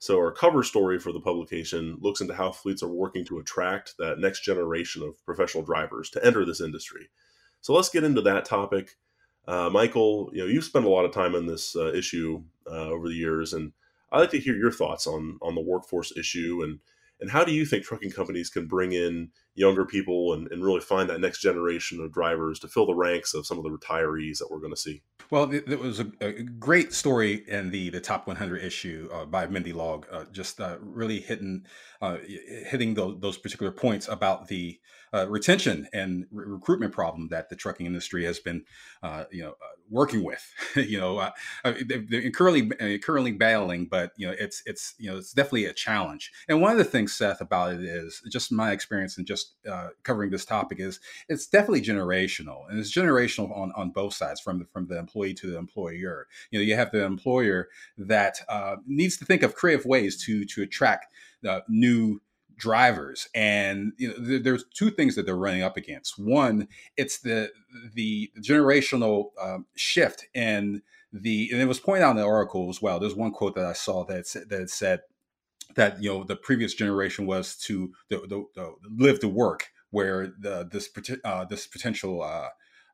So, 0.00 0.18
our 0.18 0.32
cover 0.32 0.62
story 0.62 0.98
for 0.98 1.12
the 1.12 1.20
publication 1.20 1.98
looks 2.00 2.22
into 2.22 2.34
how 2.34 2.50
fleets 2.52 2.82
are 2.82 2.88
working 2.88 3.24
to 3.26 3.38
attract 3.38 3.96
that 3.98 4.18
next 4.18 4.40
generation 4.42 5.02
of 5.02 5.22
professional 5.26 5.62
drivers 5.62 6.08
to 6.10 6.24
enter 6.24 6.44
this 6.44 6.62
industry. 6.62 7.10
So, 7.60 7.74
let's 7.74 7.90
get 7.90 8.02
into 8.02 8.22
that 8.22 8.46
topic. 8.46 8.96
Uh, 9.46 9.68
Michael, 9.70 10.30
you 10.32 10.40
know, 10.40 10.46
you've 10.46 10.64
spent 10.64 10.86
a 10.86 10.88
lot 10.88 11.04
of 11.04 11.12
time 11.12 11.34
on 11.34 11.46
this 11.46 11.76
uh, 11.76 11.92
issue 11.92 12.42
uh, 12.66 12.88
over 12.88 13.08
the 13.08 13.14
years, 13.14 13.52
and 13.52 13.72
I'd 14.10 14.20
like 14.20 14.30
to 14.30 14.40
hear 14.40 14.56
your 14.56 14.72
thoughts 14.72 15.06
on 15.06 15.38
on 15.42 15.54
the 15.54 15.60
workforce 15.60 16.16
issue 16.16 16.62
and 16.64 16.80
and 17.20 17.30
how 17.30 17.44
do 17.44 17.52
you 17.52 17.66
think 17.66 17.84
trucking 17.84 18.10
companies 18.10 18.50
can 18.50 18.66
bring 18.66 18.92
in 18.92 19.30
younger 19.54 19.84
people 19.84 20.32
and, 20.32 20.50
and 20.50 20.64
really 20.64 20.80
find 20.80 21.10
that 21.10 21.20
next 21.20 21.40
generation 21.40 22.00
of 22.00 22.12
drivers 22.12 22.58
to 22.60 22.68
fill 22.68 22.86
the 22.86 22.94
ranks 22.94 23.34
of 23.34 23.46
some 23.46 23.58
of 23.58 23.64
the 23.64 23.70
retirees 23.70 24.38
that 24.38 24.48
we're 24.50 24.60
going 24.60 24.72
to 24.72 24.80
see? 24.80 25.02
Well, 25.30 25.52
it, 25.52 25.78
was 25.78 26.00
a, 26.00 26.10
a, 26.20 26.42
great 26.42 26.92
story 26.92 27.44
in 27.46 27.70
the 27.70 27.90
the 27.90 28.00
top 28.00 28.26
100 28.26 28.64
issue 28.64 29.08
uh, 29.12 29.26
by 29.26 29.46
Mindy 29.46 29.72
Long, 29.72 30.04
uh, 30.10 30.24
just 30.32 30.60
uh, 30.60 30.76
really 30.80 31.20
hitting 31.20 31.66
uh, 32.02 32.16
hitting 32.66 32.94
those, 32.94 33.20
those, 33.20 33.38
particular 33.38 33.70
points 33.70 34.08
about 34.08 34.48
the 34.48 34.80
uh, 35.14 35.28
retention 35.28 35.86
and 35.92 36.26
re- 36.32 36.46
recruitment 36.48 36.92
problem 36.92 37.28
that 37.28 37.48
the 37.48 37.54
trucking 37.54 37.86
industry 37.86 38.24
has 38.24 38.40
been, 38.40 38.64
uh, 39.04 39.24
you 39.30 39.42
know, 39.42 39.54
working 39.88 40.24
with. 40.24 40.44
you 40.74 40.98
know, 40.98 41.30
they're 41.64 42.30
currently 42.32 42.98
currently 42.98 43.32
battling, 43.32 43.86
but 43.86 44.10
you 44.16 44.26
know, 44.26 44.34
it's 44.36 44.64
it's 44.66 44.94
you 44.98 45.12
know, 45.12 45.18
it's 45.18 45.32
definitely 45.32 45.66
a 45.66 45.72
challenge. 45.72 46.32
And 46.48 46.60
one 46.60 46.72
of 46.72 46.78
the 46.78 46.84
things, 46.84 47.12
Seth, 47.12 47.40
about 47.40 47.74
it 47.74 47.82
is 47.82 48.20
just 48.32 48.50
my 48.50 48.72
experience 48.72 49.16
and 49.16 49.26
just 49.26 49.39
covering 50.02 50.30
this 50.30 50.44
topic 50.44 50.80
is 50.80 51.00
it's 51.28 51.46
definitely 51.46 51.82
generational, 51.82 52.68
and 52.68 52.78
it's 52.78 52.94
generational 52.94 53.56
on 53.56 53.72
on 53.76 53.90
both 53.90 54.14
sides, 54.14 54.40
from 54.40 54.58
the, 54.60 54.64
from 54.66 54.86
the 54.86 54.98
employee 54.98 55.34
to 55.34 55.50
the 55.50 55.58
employer. 55.58 56.26
You 56.50 56.58
know, 56.58 56.64
you 56.64 56.76
have 56.76 56.90
the 56.90 57.04
employer 57.04 57.68
that 57.98 58.38
uh, 58.48 58.76
needs 58.86 59.16
to 59.18 59.24
think 59.24 59.42
of 59.42 59.54
creative 59.54 59.86
ways 59.86 60.22
to 60.24 60.44
to 60.46 60.62
attract 60.62 61.12
uh, 61.46 61.60
new 61.68 62.20
drivers 62.56 63.26
and 63.34 63.92
you 63.96 64.08
know 64.08 64.38
there's 64.38 64.64
two 64.74 64.90
things 64.90 65.16
that 65.16 65.24
they're 65.24 65.34
running 65.34 65.62
up 65.62 65.78
against 65.78 66.18
one 66.18 66.68
it's 66.94 67.20
the 67.20 67.50
the 67.94 68.30
generational 68.38 69.30
um, 69.40 69.64
shift 69.76 70.26
and 70.34 70.82
the 71.10 71.48
and 71.52 71.62
it 71.62 71.64
was 71.64 71.80
pointed 71.80 72.04
out 72.04 72.10
in 72.10 72.16
the 72.18 72.22
article 72.22 72.68
as 72.68 72.82
well 72.82 73.00
there's 73.00 73.14
one 73.14 73.32
quote 73.32 73.54
that 73.54 73.64
i 73.64 73.72
saw 73.72 74.04
that 74.04 74.26
that 74.48 74.68
said 74.68 75.00
that 75.76 76.02
you 76.02 76.10
know 76.10 76.24
the 76.24 76.36
previous 76.36 76.74
generation 76.74 77.26
was 77.26 77.56
to 77.56 77.92
the, 78.08 78.18
the, 78.28 78.44
the 78.54 78.74
live 78.96 79.20
to 79.20 79.28
work 79.28 79.68
where 79.90 80.32
the 80.38 80.68
this 80.70 80.88
uh, 81.24 81.44
this 81.44 81.66
potential 81.66 82.22
uh, 82.22 82.48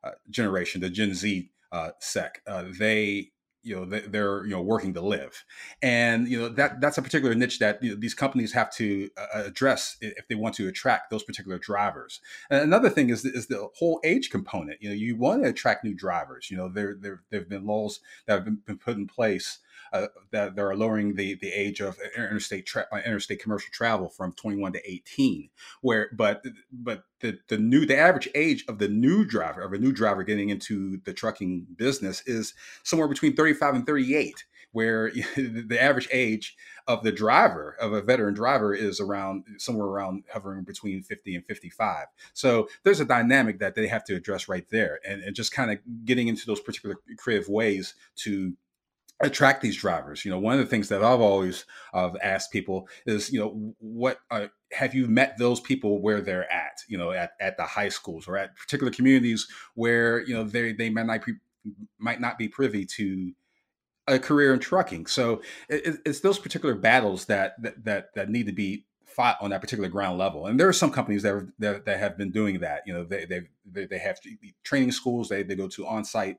uh, 0.05 0.13
generation 0.31 0.81
the 0.81 0.91
gen 0.91 1.15
z 1.15 1.51
uh, 1.73 1.91
sec. 2.01 2.43
Uh, 2.47 2.65
they 2.79 3.31
you 3.67 3.75
know 3.75 3.85
they're 3.85 4.45
you 4.45 4.53
know 4.53 4.63
working 4.63 4.95
to 4.95 5.01
live. 5.01 5.45
And 5.83 6.29
you 6.29 6.39
know 6.39 6.49
that 6.51 6.81
that's 6.81 6.99
a 6.99 7.03
particular 7.03 7.35
niche 7.35 7.59
that 7.59 7.83
you 7.83 7.91
know, 7.91 7.97
these 7.97 8.15
companies 8.15 8.53
have 8.53 8.73
to 8.75 9.11
uh, 9.17 9.43
address 9.47 9.97
if 10.01 10.29
they 10.29 10.37
want 10.37 10.55
to 10.55 10.69
attract 10.69 11.11
those 11.11 11.25
particular 11.25 11.59
drivers. 11.59 12.21
And 12.49 12.63
another 12.63 12.89
thing 12.89 13.11
is, 13.11 13.25
is 13.25 13.49
the 13.49 13.69
whole 13.75 14.01
age 14.05 14.31
component. 14.31 14.81
You 14.81 14.91
know 14.91 14.95
you 14.95 15.17
want 15.17 15.43
to 15.43 15.49
attract 15.49 15.85
new 15.85 15.95
drivers. 15.95 16.49
You 16.51 16.57
know 16.57 16.69
there 16.69 16.97
there 16.99 17.23
have 17.33 17.49
been 17.49 17.67
laws 17.67 17.99
that 18.27 18.35
have 18.35 18.45
been 18.45 18.79
put 18.79 18.97
in 18.97 19.09
place 19.09 19.59
uh, 19.93 20.07
that, 20.31 20.59
are 20.59 20.77
lowering 20.77 21.15
the, 21.15 21.35
the 21.37 21.51
age 21.51 21.81
of 21.81 21.99
interstate 22.17 22.67
tra- 22.67 22.87
uh, 22.93 22.99
interstate 23.05 23.41
commercial 23.41 23.71
travel 23.73 24.09
from 24.09 24.33
21 24.33 24.73
to 24.73 24.91
18. 24.91 25.49
Where, 25.81 26.11
but 26.13 26.43
but 26.73 27.05
the 27.21 27.39
the 27.49 27.59
new 27.59 27.87
the 27.87 27.97
average 27.97 28.29
age 28.35 28.65
of 28.69 28.79
the 28.79 28.89
new 28.89 29.25
driver 29.25 29.63
of 29.63 29.73
a 29.73 29.79
new 29.79 29.93
driver 29.93 30.23
getting 30.23 30.51
into 30.51 30.99
the 31.05 31.13
trucking 31.13 31.67
business 31.77 32.23
is 32.27 32.55
somewhere 32.83 33.09
between 33.09 33.35
35 33.35 33.75
and 33.75 33.87
38 33.87 34.45
where 34.73 35.11
the 35.37 35.79
average 35.81 36.09
age 36.13 36.57
of 36.87 37.03
the 37.03 37.13
driver 37.13 37.77
of 37.81 37.93
a 37.93 38.03
veteran 38.03 38.35
driver 38.35 38.75
is 38.75 39.01
around 39.01 39.45
somewhere 39.59 39.87
around 39.87 40.25
hovering 40.31 40.65
between 40.65 41.03
50 41.03 41.37
and 41.37 41.47
55 41.47 42.07
so 42.35 42.69
there's 42.83 43.01
a 43.01 43.05
dynamic 43.05 43.59
that 43.59 43.75
they 43.75 43.87
have 43.87 44.05
to 44.05 44.15
address 44.15 44.49
right 44.49 44.69
there 44.71 45.01
and, 45.09 45.23
and 45.23 45.35
just 45.35 45.53
kind 45.53 45.71
of 45.71 45.79
getting 46.05 46.29
into 46.29 46.47
those 46.47 46.61
particular 46.61 46.97
creative 47.17 47.49
ways 47.49 47.95
to 48.17 48.55
attract 49.21 49.63
these 49.63 49.77
drivers 49.77 50.25
you 50.25 50.31
know 50.31 50.39
one 50.39 50.55
of 50.55 50.61
the 50.61 50.67
things 50.67 50.89
that 50.89 51.03
i've 51.03 51.21
always 51.21 51.65
uh, 51.95 52.11
asked 52.23 52.53
people 52.53 52.87
is 53.07 53.33
you 53.33 53.41
know 53.41 53.75
what 53.79 54.19
have 54.73 54.95
you 54.95 55.07
met 55.07 55.39
those 55.39 55.61
people 55.61 56.03
where 56.03 56.21
they're 56.21 56.51
at 56.53 56.79
you 56.87 56.99
know 56.99 57.13
at, 57.13 57.33
at 57.41 57.57
the 57.57 57.63
high 57.63 57.89
schools 57.89 58.29
or 58.29 58.37
at 58.37 58.55
particular 58.57 58.93
communities 58.93 59.49
where 59.75 60.21
you 60.27 60.35
know 60.35 60.45
they 60.45 60.73
they 60.73 60.91
might 60.91 61.07
not 61.07 61.25
be 61.25 61.33
might 61.99 62.21
not 62.21 62.37
be 62.37 62.47
privy 62.47 62.85
to 62.85 63.33
a 64.07 64.19
career 64.19 64.53
in 64.53 64.61
trucking? 64.61 65.07
So 65.07 65.43
it, 65.69 65.99
it's 66.05 66.21
those 66.21 66.39
particular 66.39 66.75
battles 66.75 67.27
that, 67.27 67.55
that 67.85 68.15
that 68.15 68.31
need 68.31 68.47
to 68.47 68.53
be 68.53 68.87
fought 69.05 69.39
on 69.41 69.51
that 69.51 69.61
particular 69.61 69.89
ground 69.89 70.19
level. 70.19 70.47
And 70.47 70.61
there 70.61 70.69
are 70.69 70.75
some 70.75 70.91
companies 70.91 71.23
that, 71.23 71.33
are, 71.33 71.49
that, 71.59 71.87
that 71.87 71.99
have 71.99 72.19
been 72.19 72.31
doing 72.31 72.61
that 72.61 72.83
you 72.87 72.93
know 72.93 73.05
they 73.05 73.25
they 73.25 73.87
they 73.87 73.99
have 73.99 74.19
training 74.63 74.93
schools 74.93 75.29
they, 75.29 75.43
they 75.43 75.55
go 75.55 75.69
to 75.69 75.87
on-site 75.87 76.37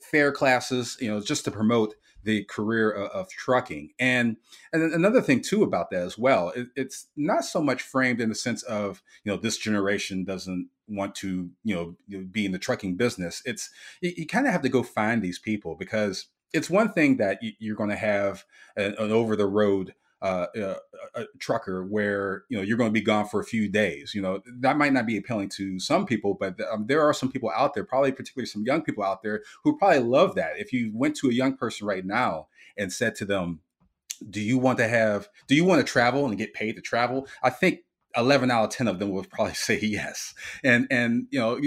fair 0.00 0.30
classes 0.30 0.96
you 1.00 1.08
know 1.08 1.20
just 1.20 1.44
to 1.44 1.50
promote 1.50 1.94
the 2.24 2.44
career 2.44 2.90
of, 2.90 3.10
of, 3.10 3.30
trucking. 3.30 3.90
And 3.98 4.36
and 4.72 4.92
another 4.92 5.20
thing 5.20 5.40
too 5.40 5.62
about 5.62 5.90
that 5.90 6.02
as 6.02 6.18
well, 6.18 6.50
it, 6.50 6.68
it's 6.76 7.06
not 7.16 7.44
so 7.44 7.62
much 7.62 7.82
framed 7.82 8.20
in 8.20 8.28
the 8.28 8.34
sense 8.34 8.62
of 8.64 9.02
you 9.24 9.32
know 9.32 9.38
this 9.38 9.58
generation 9.58 10.24
doesn't 10.24 10.68
want 10.88 11.14
to 11.16 11.50
you 11.64 11.74
know 11.74 12.22
be 12.32 12.46
in 12.46 12.52
the 12.52 12.58
trucking 12.58 12.96
business. 12.96 13.42
It's 13.44 13.70
you, 14.00 14.12
you 14.16 14.26
kind 14.26 14.46
of 14.46 14.52
have 14.52 14.62
to 14.62 14.68
go 14.68 14.82
find 14.82 15.22
these 15.22 15.38
people 15.38 15.76
because 15.76 16.26
it's 16.52 16.70
one 16.70 16.92
thing 16.92 17.18
that 17.18 17.40
you, 17.42 17.72
are 17.72 17.76
going 17.76 17.90
to 17.90 17.96
have 17.96 18.44
an, 18.76 18.94
an 18.98 19.12
over 19.12 19.36
the 19.36 19.46
road 19.46 19.94
uh, 20.20 20.46
a, 20.56 20.76
a, 21.14 21.24
trucker 21.38 21.84
where 21.84 22.44
you 22.48 22.56
know 22.56 22.62
you're 22.62 22.76
going 22.76 22.90
to 22.90 23.00
be 23.00 23.00
gone 23.00 23.26
for 23.28 23.40
a 23.40 23.44
few 23.44 23.68
days. 23.68 24.14
You 24.14 24.22
know 24.22 24.42
that 24.60 24.76
might 24.76 24.92
not 24.92 25.06
be 25.06 25.16
appealing 25.16 25.50
to 25.50 25.78
some 25.78 26.06
people, 26.06 26.34
but 26.34 26.56
um, 26.72 26.86
there 26.88 27.02
are 27.02 27.14
some 27.14 27.30
people 27.30 27.50
out 27.54 27.74
there, 27.74 27.84
probably 27.84 28.12
particularly 28.12 28.46
some 28.46 28.64
young 28.64 28.82
people 28.82 29.04
out 29.04 29.22
there, 29.22 29.42
who 29.62 29.78
probably 29.78 30.00
love 30.00 30.34
that. 30.34 30.58
If 30.58 30.72
you 30.72 30.90
went 30.92 31.16
to 31.16 31.28
a 31.28 31.32
young 31.32 31.56
person 31.56 31.86
right 31.86 32.04
now 32.04 32.48
and 32.76 32.92
said 32.92 33.14
to 33.16 33.24
them, 33.24 33.60
"Do 34.28 34.40
you 34.40 34.58
want 34.58 34.78
to 34.78 34.88
have? 34.88 35.28
Do 35.46 35.54
you 35.54 35.64
want 35.64 35.86
to 35.86 35.90
travel 35.90 36.26
and 36.26 36.36
get 36.36 36.52
paid 36.52 36.74
to 36.74 36.82
travel?" 36.82 37.28
I 37.42 37.50
think 37.50 37.80
11 38.16 38.50
out 38.50 38.64
of 38.64 38.70
10 38.70 38.88
of 38.88 38.98
them 38.98 39.10
would 39.10 39.30
probably 39.30 39.54
say 39.54 39.78
yes 39.80 40.34
and 40.64 40.86
and 40.90 41.26
you 41.30 41.38
know 41.38 41.60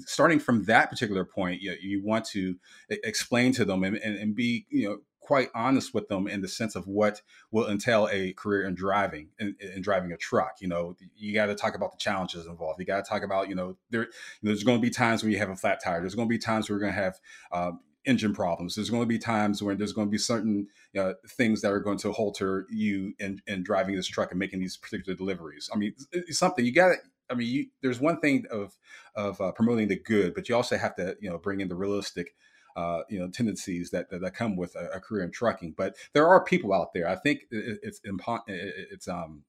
starting 0.00 0.38
from 0.38 0.64
that 0.64 0.90
particular 0.90 1.24
point 1.24 1.62
you, 1.62 1.74
you 1.80 2.02
want 2.04 2.24
to 2.26 2.56
explain 2.90 3.50
to 3.52 3.64
them 3.64 3.82
and, 3.82 3.96
and, 3.96 4.16
and 4.16 4.34
be 4.36 4.66
you 4.68 4.88
know 4.88 4.98
quite 5.26 5.48
honest 5.56 5.92
with 5.92 6.06
them 6.06 6.28
in 6.28 6.40
the 6.40 6.46
sense 6.46 6.76
of 6.76 6.86
what 6.86 7.20
will 7.50 7.68
entail 7.68 8.08
a 8.12 8.32
career 8.34 8.64
in 8.64 8.76
driving 8.76 9.28
in, 9.40 9.56
in 9.60 9.82
driving 9.82 10.12
a 10.12 10.16
truck. 10.16 10.52
You 10.60 10.68
know, 10.68 10.96
you 11.16 11.34
got 11.34 11.46
to 11.46 11.56
talk 11.56 11.74
about 11.74 11.90
the 11.90 11.98
challenges 11.98 12.46
involved. 12.46 12.78
You 12.78 12.86
got 12.86 13.04
to 13.04 13.08
talk 13.08 13.24
about, 13.24 13.48
you 13.48 13.56
know, 13.56 13.76
there, 13.90 14.02
you 14.02 14.08
know, 14.42 14.50
there's 14.50 14.62
going 14.62 14.78
to 14.78 14.82
be 14.82 14.90
times 14.90 15.24
when 15.24 15.32
you 15.32 15.38
have 15.38 15.50
a 15.50 15.56
flat 15.56 15.82
tire. 15.82 16.00
There's 16.00 16.14
going 16.14 16.28
to 16.28 16.32
be 16.32 16.38
times 16.38 16.70
where 16.70 16.76
we're 16.76 16.82
going 16.82 16.94
to 16.94 17.00
have 17.00 17.18
um, 17.50 17.80
engine 18.04 18.34
problems. 18.34 18.76
There's 18.76 18.88
going 18.88 19.02
to 19.02 19.06
be 19.08 19.18
times 19.18 19.64
when 19.64 19.78
there's 19.78 19.92
going 19.92 20.06
to 20.06 20.12
be 20.12 20.18
certain 20.18 20.68
uh, 20.96 21.14
things 21.28 21.60
that 21.62 21.72
are 21.72 21.80
going 21.80 21.98
to 21.98 22.12
halter 22.12 22.68
you 22.70 23.14
in, 23.18 23.40
in 23.48 23.64
driving 23.64 23.96
this 23.96 24.06
truck 24.06 24.30
and 24.30 24.38
making 24.38 24.60
these 24.60 24.76
particular 24.76 25.16
deliveries. 25.16 25.68
I 25.74 25.76
mean, 25.76 25.94
something 26.30 26.64
you 26.64 26.72
got 26.72 26.90
to. 26.90 26.96
I 27.28 27.34
mean, 27.34 27.48
you, 27.48 27.66
there's 27.82 27.98
one 28.00 28.20
thing 28.20 28.44
of 28.52 28.78
of 29.16 29.40
uh, 29.40 29.50
promoting 29.50 29.88
the 29.88 29.98
good, 29.98 30.34
but 30.34 30.48
you 30.48 30.54
also 30.54 30.76
have 30.76 30.94
to, 30.94 31.16
you 31.20 31.28
know, 31.28 31.38
bring 31.38 31.60
in 31.60 31.66
the 31.66 31.74
realistic 31.74 32.36
uh, 32.76 33.02
you 33.08 33.18
know 33.18 33.28
tendencies 33.28 33.90
that, 33.90 34.10
that, 34.10 34.20
that 34.20 34.34
come 34.34 34.54
with 34.54 34.76
a, 34.76 34.90
a, 34.94 35.00
career 35.00 35.24
in 35.24 35.30
trucking. 35.30 35.74
But 35.76 35.96
there 36.12 36.28
are 36.28 36.44
people 36.44 36.72
out 36.72 36.92
there. 36.92 37.08
I 37.08 37.16
think 37.16 37.46
it, 37.50 37.80
it's 37.82 38.00
it's 38.04 39.08
um 39.08 39.42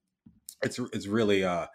it's 0.63 0.79
it's 0.93 1.07
really 1.07 1.43
uh 1.43 1.67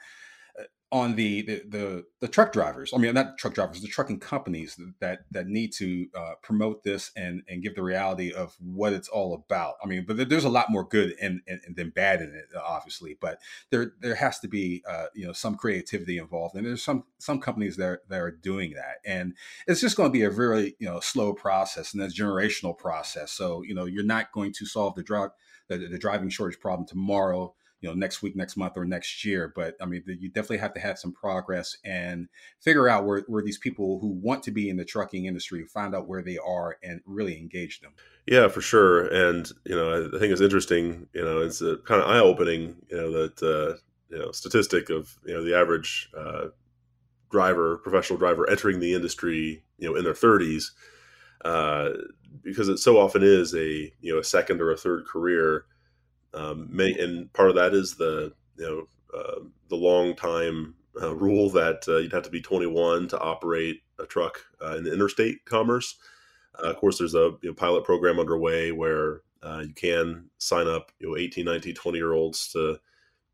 on 0.93 1.17
the, 1.17 1.41
the, 1.41 1.63
the 1.67 2.05
the 2.21 2.29
truck 2.29 2.53
drivers. 2.53 2.93
I 2.95 2.99
mean, 2.99 3.15
not 3.15 3.39
truck 3.39 3.55
drivers, 3.55 3.81
the 3.81 3.89
trucking 3.89 4.21
companies 4.21 4.79
that 5.01 5.21
that 5.31 5.47
need 5.47 5.73
to 5.79 6.07
uh, 6.15 6.33
promote 6.43 6.85
this 6.85 7.11
and 7.17 7.43
and 7.49 7.63
give 7.63 7.75
the 7.75 7.83
reality 7.83 8.31
of 8.31 8.55
what 8.61 8.93
it's 8.93 9.09
all 9.09 9.33
about. 9.33 9.77
I 9.83 9.87
mean, 9.87 10.05
but 10.07 10.29
there's 10.29 10.45
a 10.45 10.51
lot 10.51 10.71
more 10.71 10.85
good 10.85 11.15
and, 11.21 11.41
than 11.75 11.91
bad 11.91 12.21
in 12.21 12.29
it, 12.35 12.45
obviously. 12.55 13.17
But 13.19 13.41
there 13.71 13.93
there 14.01 14.15
has 14.15 14.39
to 14.41 14.49
be 14.49 14.85
uh, 14.87 15.07
you 15.15 15.27
know 15.27 15.33
some 15.33 15.55
creativity 15.55 16.19
involved, 16.19 16.57
and 16.57 16.67
there's 16.67 16.85
some 16.85 17.05
some 17.19 17.41
companies 17.41 17.77
that 17.79 17.87
are, 17.87 18.03
that 18.11 18.21
are 18.21 18.31
doing 18.31 18.75
that, 18.75 18.97
and 19.07 19.35
it's 19.67 19.81
just 19.81 19.97
going 19.97 20.11
to 20.11 20.13
be 20.13 20.25
a 20.25 20.31
very 20.31 20.77
you 20.79 20.87
know 20.87 21.01
slow 21.01 21.33
process 21.33 21.95
and 21.95 22.03
a 22.03 22.09
generational 22.09 22.77
process. 22.77 23.33
So 23.33 23.63
you 23.63 23.75
know 23.75 23.87
you're 23.87 24.05
not 24.05 24.31
going 24.33 24.53
to 24.59 24.67
solve 24.67 24.95
the 24.95 25.03
drug 25.03 25.31
the, 25.69 25.79
the 25.79 25.99
driving 25.99 26.29
shortage 26.29 26.61
problem 26.61 26.87
tomorrow 26.87 27.55
you 27.83 27.89
know 27.89 27.95
next 27.95 28.23
week 28.23 28.35
next 28.35 28.57
month 28.57 28.77
or 28.77 28.85
next 28.85 29.25
year 29.25 29.53
but 29.55 29.77
i 29.83 29.85
mean 29.85 30.03
you 30.07 30.31
definitely 30.31 30.57
have 30.57 30.73
to 30.73 30.81
have 30.81 30.99
some 30.99 31.13
progress 31.13 31.77
and 31.85 32.29
figure 32.61 32.89
out 32.89 33.05
where, 33.05 33.25
where 33.27 33.43
these 33.43 33.59
people 33.59 33.99
who 33.99 34.09
want 34.09 34.43
to 34.43 34.51
be 34.51 34.71
in 34.71 34.77
the 34.77 34.85
trucking 34.85 35.27
industry 35.27 35.65
find 35.67 35.95
out 35.95 36.09
where 36.09 36.23
they 36.23 36.39
are 36.39 36.79
and 36.83 37.01
really 37.05 37.37
engage 37.37 37.81
them. 37.81 37.93
Yeah 38.27 38.49
for 38.49 38.61
sure 38.61 39.07
and 39.09 39.51
you 39.65 39.75
know 39.75 40.07
i 40.15 40.19
think 40.19 40.33
it's 40.33 40.41
interesting 40.41 41.09
you 41.13 41.25
know 41.25 41.41
it's 41.41 41.61
a 41.61 41.77
kind 41.79 42.01
of 42.01 42.09
eye-opening 42.09 42.77
you 42.89 42.97
know 42.97 43.11
that 43.11 43.43
uh, 43.43 43.77
you 44.09 44.19
know 44.19 44.31
statistic 44.31 44.89
of 44.89 45.19
you 45.27 45.35
know 45.35 45.45
the 45.45 45.57
average 45.57 46.11
uh, 46.17 46.47
driver 47.31 47.79
professional 47.79 48.19
driver 48.19 48.49
entering 48.49 48.79
the 48.79 48.95
industry 48.95 49.65
you 49.79 49.89
know 49.89 49.97
in 49.97 50.05
their 50.05 50.15
30s 50.15 50.67
uh, 51.45 51.89
because 52.43 52.69
it 52.69 52.79
so 52.79 52.99
often 52.99 53.23
is 53.23 53.55
a 53.55 53.93
you 54.01 54.13
know 54.13 54.19
a 54.19 54.25
second 54.25 54.61
or 54.61 54.71
a 54.71 54.77
third 54.77 55.05
career 55.07 55.65
um, 56.35 56.69
may, 56.71 56.93
and 56.93 57.33
part 57.33 57.51
of 57.51 57.57
that 57.57 57.75
is 57.75 57.95
the 57.97 58.33
you 58.57 58.65
know 58.65 59.19
uh, 59.19 59.41
the 59.69 59.77
long 59.77 60.15
time 60.15 60.75
uh, 61.01 61.15
rule 61.15 61.51
that 61.51 61.85
uh, 61.89 61.99
you'd 61.99 62.13
have 62.13 62.23
to 62.23 62.31
be 62.31 62.41
21 62.41 63.09
to 63.09 63.21
operate 63.21 63.83
a 63.99 64.07
truck 64.07 64.41
uh, 64.63 64.77
in 64.77 64.87
interstate 64.87 65.45
commerce. 65.45 65.97
Uh, 66.63 66.71
of 66.71 66.77
course, 66.77 66.99
there's 66.99 67.15
a 67.15 67.33
you 67.43 67.51
know, 67.51 67.55
pilot 67.55 67.85
program 67.85 68.19
underway 68.19 68.73
where 68.73 69.23
uh, 69.43 69.63
you 69.67 69.75
can 69.75 70.31
sign 70.39 70.69
up 70.69 70.93
you 70.99 71.09
know 71.09 71.17
18, 71.17 71.45
19, 71.45 71.75
20 71.75 71.99
year 71.99 72.13
olds 72.13 72.49
to 72.53 72.59
you 72.59 72.79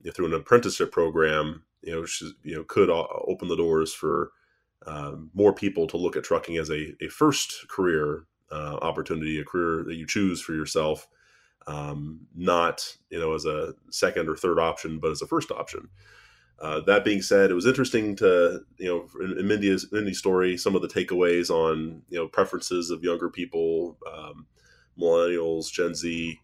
know, 0.05 0.13
through 0.13 0.27
an 0.27 0.35
apprenticeship 0.35 0.93
program. 0.93 1.63
You 1.83 1.95
know, 1.95 2.01
which 2.01 2.23
is, 2.23 2.35
you 2.43 2.57
know 2.57 2.65
could 2.65 2.91
open 2.91 3.49
the 3.49 3.57
doors 3.57 3.93
for 3.95 4.33
more 5.35 5.53
people 5.53 5.87
to 5.87 5.97
look 5.97 6.17
at 6.17 6.25
trucking 6.25 6.57
as 6.57 6.71
a, 6.71 6.95
a 7.01 7.09
first 7.09 7.69
career 7.69 8.25
opportunity, 8.51 9.39
a 9.39 9.45
career 9.45 9.85
that 9.85 9.95
you 9.95 10.07
choose 10.07 10.41
for 10.41 10.55
yourself 10.55 11.07
um, 11.69 12.21
not 12.35 12.97
you 13.11 13.21
know 13.21 13.35
as 13.35 13.45
a 13.45 13.75
second 13.91 14.29
or 14.29 14.37
third 14.37 14.59
option, 14.59 14.99
but 14.99 15.11
as 15.11 15.23
a 15.23 15.27
first 15.27 15.51
option. 15.51 15.89
Uh, 16.61 16.81
that 16.81 17.05
being 17.05 17.23
said, 17.23 17.51
it 17.51 17.55
was 17.55 17.67
interesting 17.67 18.17
to 18.17 18.61
you 18.79 18.89
know 18.89 19.25
in, 19.25 19.39
in 19.39 19.47
Mindy's, 19.47 19.87
Mindy's 19.93 20.19
story 20.19 20.57
some 20.57 20.75
of 20.75 20.83
the 20.83 20.89
takeaways 20.89 21.51
on 21.51 22.03
you 22.09 22.19
know 22.19 22.27
preferences 22.27 22.91
of 22.91 23.05
younger 23.05 23.29
people, 23.29 23.97
um, 24.13 24.47
millennials, 24.99 25.71
Gen 25.71 25.95
Z. 25.95 26.41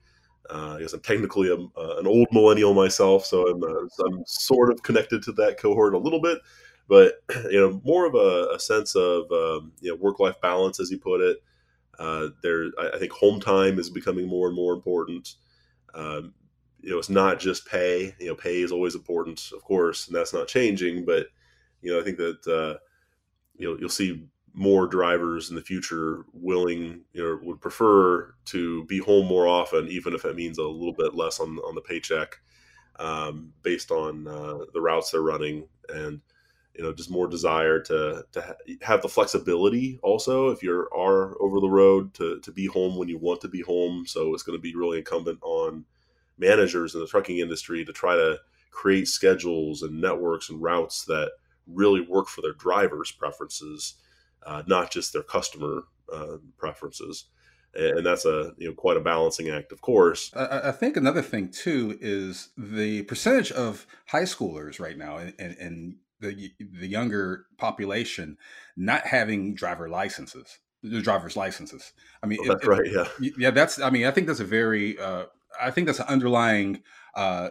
Uh, 0.51 0.75
I 0.77 0.81
guess 0.81 0.93
I'm 0.93 1.01
technically 1.01 1.49
a, 1.49 1.55
uh, 1.55 1.97
an 1.99 2.07
old 2.07 2.29
millennial 2.31 2.75
myself, 2.75 3.25
so 3.25 3.49
I'm, 3.49 3.63
uh, 3.63 4.05
I'm 4.07 4.23
sort 4.27 4.71
of 4.71 4.83
connected 4.83 5.23
to 5.23 5.33
that 5.33 5.59
cohort 5.59 5.95
a 5.95 5.99
little 5.99 6.21
bit. 6.21 6.39
But 6.87 7.15
you 7.51 7.59
know, 7.59 7.81
more 7.83 8.07
of 8.07 8.15
a, 8.15 8.55
a 8.55 8.61
sense 8.61 8.95
of 8.95 9.33
um, 9.33 9.73
you 9.81 9.91
know 9.91 9.97
work 9.97 10.21
life 10.21 10.39
balance, 10.43 10.81
as 10.81 10.91
you 10.91 10.99
put 10.99 11.23
it. 11.23 11.39
Uh, 11.99 12.29
there, 12.43 12.67
I, 12.79 12.99
think 12.99 13.13
home 13.13 13.41
time 13.41 13.79
is 13.79 13.91
becoming 13.91 14.27
more 14.27 14.47
and 14.47 14.57
more 14.57 14.73
important. 14.73 15.35
Um, 15.95 16.35
you 16.81 16.91
know, 16.91 16.99
it's 16.99 17.11
not 17.11 17.41
just 17.41 17.67
pay. 17.67 18.15
You 18.19 18.29
know, 18.29 18.35
pay 18.35 18.61
is 18.61 18.73
always 18.73 18.95
important, 18.95 19.51
of 19.55 19.63
course, 19.63 20.07
and 20.07 20.17
that's 20.17 20.33
not 20.33 20.49
changing. 20.49 21.05
But 21.05 21.29
you 21.83 21.93
know, 21.93 22.01
I 22.01 22.05
think 22.05 22.19
that 22.19 22.47
uh, 22.47 22.79
you'll 23.57 23.79
you'll 23.79 23.89
see 23.89 24.27
more 24.53 24.87
drivers 24.87 25.51
in 25.51 25.57
the 25.57 25.63
future 25.63 26.25
willing, 26.33 27.01
you 27.13 27.23
know, 27.23 27.39
would 27.43 27.61
prefer 27.61 28.35
to 28.47 28.85
be 28.85 28.99
home 28.99 29.27
more 29.27 29.49
often, 29.49 29.89
even 29.89 30.15
if 30.15 30.25
it 30.25 30.37
means 30.37 30.59
a 30.59 30.63
little 30.63 30.93
bit 30.93 31.15
less 31.15 31.41
on 31.41 31.59
on 31.59 31.75
the 31.75 31.81
paycheck, 31.81 32.39
um, 32.99 33.53
based 33.63 33.91
on 33.91 34.29
uh, 34.29 34.59
the 34.73 34.81
routes 34.81 35.11
they're 35.11 35.23
running 35.23 35.67
and 35.89 36.21
you 36.75 36.83
know 36.83 36.93
just 36.93 37.11
more 37.11 37.29
desire 37.29 37.81
to 37.81 38.25
to 38.33 38.57
have 38.83 39.03
the 39.03 39.09
flexibility 39.09 39.99
also 40.03 40.49
if 40.49 40.63
you 40.63 40.73
are 40.97 41.41
over 41.41 41.61
the 41.61 41.71
road 41.71 42.13
to 42.15 42.41
to 42.41 42.53
be 42.53 42.67
home 42.67 42.97
when 42.97 43.09
you 43.09 43.19
want 43.19 43.41
to 43.41 43.49
be 43.49 43.63
home. 43.63 44.07
So 44.07 44.35
it's 44.35 44.43
going 44.43 44.59
to 44.59 44.63
be 44.63 44.75
really 44.75 44.99
incumbent 44.99 45.39
on 45.43 45.85
managers 46.39 46.95
in 46.95 47.01
the 47.01 47.07
trucking 47.07 47.39
industry 47.39 47.85
to 47.85 47.93
try 47.93 48.17
to 48.17 48.39
create 48.71 49.07
schedules 49.07 49.83
and 49.83 50.01
networks 50.01 50.51
and 50.51 50.61
routes 50.61 51.05
that 51.05 51.31
really 51.67 52.01
work 52.01 52.29
for 52.29 52.43
their 52.43 52.53
drivers 52.53 53.13
preferences 53.13 53.95
uh, 54.45 54.63
not 54.67 54.91
just 54.91 55.13
their 55.13 55.23
customer 55.23 55.85
uh, 56.13 56.37
preferences. 56.59 57.27
And 57.77 58.07
that's 58.07 58.25
a 58.25 58.53
you 58.57 58.69
know 58.69 58.75
quite 58.75 58.97
a 58.97 59.01
balancing 59.01 59.49
act 59.49 59.73
of 59.73 59.81
course. 59.81 60.31
I, 60.37 60.69
I, 60.69 60.73
think 60.73 60.97
another 60.97 61.23
thing 61.23 61.49
too 61.49 61.99
is 62.01 62.51
the 62.57 63.03
percentage 63.03 63.51
of 63.51 63.85
high 64.07 64.23
schoolers 64.23 64.79
right 64.79 64.97
now 64.97 65.17
and, 65.17 65.35
and, 65.41 65.97
the 66.21 66.53
the 66.59 66.89
younger 66.89 67.47
population 67.59 68.37
not 68.77 69.07
having 69.07 69.55
driver 69.55 69.89
licenses. 69.89 70.59
the 70.83 71.01
driver's 71.01 71.37
licenses. 71.37 71.93
I 72.23 72.27
mean, 72.27 72.39
oh, 72.43 72.49
that's 72.49 72.65
it, 72.65 72.69
right. 72.69 72.87
Yeah, 72.87 73.31
yeah. 73.39 73.51
That's. 73.51 73.81
I 73.81 73.91
mean, 73.91 74.07
I 74.07 74.11
think 74.11 74.27
that's 74.27 74.41
a 74.41 74.45
very. 74.45 74.99
Uh, 74.99 75.25
I 75.61 75.71
think 75.71 75.87
that's 75.87 76.01
an 76.01 76.07
underlying 76.09 76.83
uh, 77.15 77.51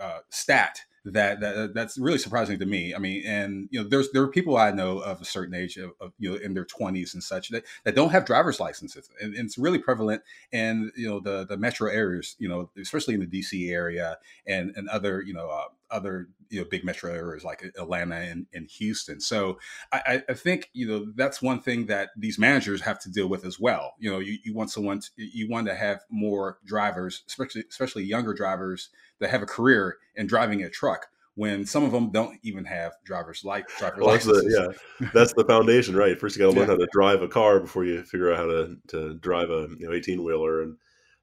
uh, 0.00 0.18
stat 0.28 0.82
that, 1.04 1.40
that 1.40 1.72
that's 1.74 1.98
really 1.98 2.18
surprising 2.18 2.58
to 2.58 2.66
me. 2.66 2.94
I 2.94 2.98
mean, 2.98 3.22
and 3.26 3.68
you 3.70 3.82
know, 3.82 3.88
there's 3.88 4.10
there 4.10 4.22
are 4.22 4.28
people 4.28 4.56
I 4.56 4.70
know 4.70 4.98
of 4.98 5.20
a 5.20 5.24
certain 5.24 5.54
age 5.54 5.76
of, 5.76 5.92
of 6.00 6.12
you 6.18 6.30
know 6.30 6.36
in 6.36 6.54
their 6.54 6.66
20s 6.66 7.14
and 7.14 7.22
such 7.22 7.48
that, 7.50 7.64
that 7.84 7.94
don't 7.94 8.10
have 8.10 8.26
driver's 8.26 8.60
licenses, 8.60 9.08
and, 9.20 9.34
and, 9.34 9.46
it's 9.46 9.56
really 9.56 9.78
prevalent 9.78 10.22
in 10.52 10.92
you 10.94 11.08
know 11.08 11.20
the 11.20 11.46
the 11.46 11.56
metro 11.56 11.90
areas, 11.90 12.36
you 12.38 12.48
know, 12.48 12.70
especially 12.80 13.14
in 13.14 13.20
the 13.20 13.26
DC 13.26 13.70
area 13.70 14.18
and 14.46 14.72
and 14.76 14.88
other 14.88 15.22
you 15.22 15.32
know 15.32 15.48
uh, 15.48 15.68
other 15.90 16.28
you 16.48 16.60
know 16.60 16.66
big 16.68 16.84
metro 16.84 17.12
areas 17.12 17.44
like 17.44 17.62
Atlanta 17.78 18.16
and, 18.16 18.46
and 18.52 18.68
Houston. 18.68 19.20
So 19.20 19.58
I, 19.92 20.22
I, 20.28 20.34
think 20.34 20.70
you 20.72 20.86
know 20.86 21.06
that's 21.14 21.40
one 21.40 21.60
thing 21.60 21.86
that 21.86 22.10
these 22.16 22.38
managers 22.38 22.80
have 22.82 22.98
to 23.00 23.10
deal 23.10 23.28
with 23.28 23.44
as 23.44 23.58
well. 23.58 23.94
You 23.98 24.10
know, 24.10 24.18
you, 24.18 24.38
you 24.44 24.52
want 24.52 24.70
someone 24.70 25.00
to, 25.00 25.08
you 25.16 25.48
want 25.48 25.66
to 25.68 25.74
have 25.74 26.00
more 26.10 26.58
drivers, 26.64 27.22
especially 27.28 27.64
especially 27.70 28.04
younger 28.04 28.34
drivers 28.34 28.90
that 29.20 29.30
have 29.30 29.42
a 29.42 29.46
career 29.46 29.98
in 30.16 30.26
driving 30.26 30.62
a 30.62 30.70
truck 30.70 31.06
when 31.36 31.64
some 31.64 31.84
of 31.84 31.92
them 31.92 32.10
don't 32.10 32.38
even 32.42 32.64
have 32.64 32.92
driver's 33.04 33.44
like 33.44 33.66
driver's 33.78 34.00
well, 34.00 34.08
licenses. 34.08 34.54
That's 34.54 34.78
the, 34.78 35.04
yeah, 35.04 35.10
that's 35.14 35.32
the 35.34 35.44
foundation, 35.44 35.96
right? 35.96 36.18
First, 36.18 36.36
you 36.36 36.42
got 36.42 36.52
to 36.52 36.58
learn 36.58 36.68
yeah. 36.68 36.74
how 36.74 36.78
to 36.78 36.88
drive 36.92 37.22
a 37.22 37.28
car 37.28 37.60
before 37.60 37.84
you 37.84 38.02
figure 38.02 38.32
out 38.32 38.38
how 38.38 38.46
to 38.46 38.76
to 38.88 39.14
drive 39.14 39.50
a 39.50 39.68
you 39.78 39.88
know 39.88 39.92
eighteen 39.92 40.24
wheeler, 40.24 40.62
and 40.62 40.76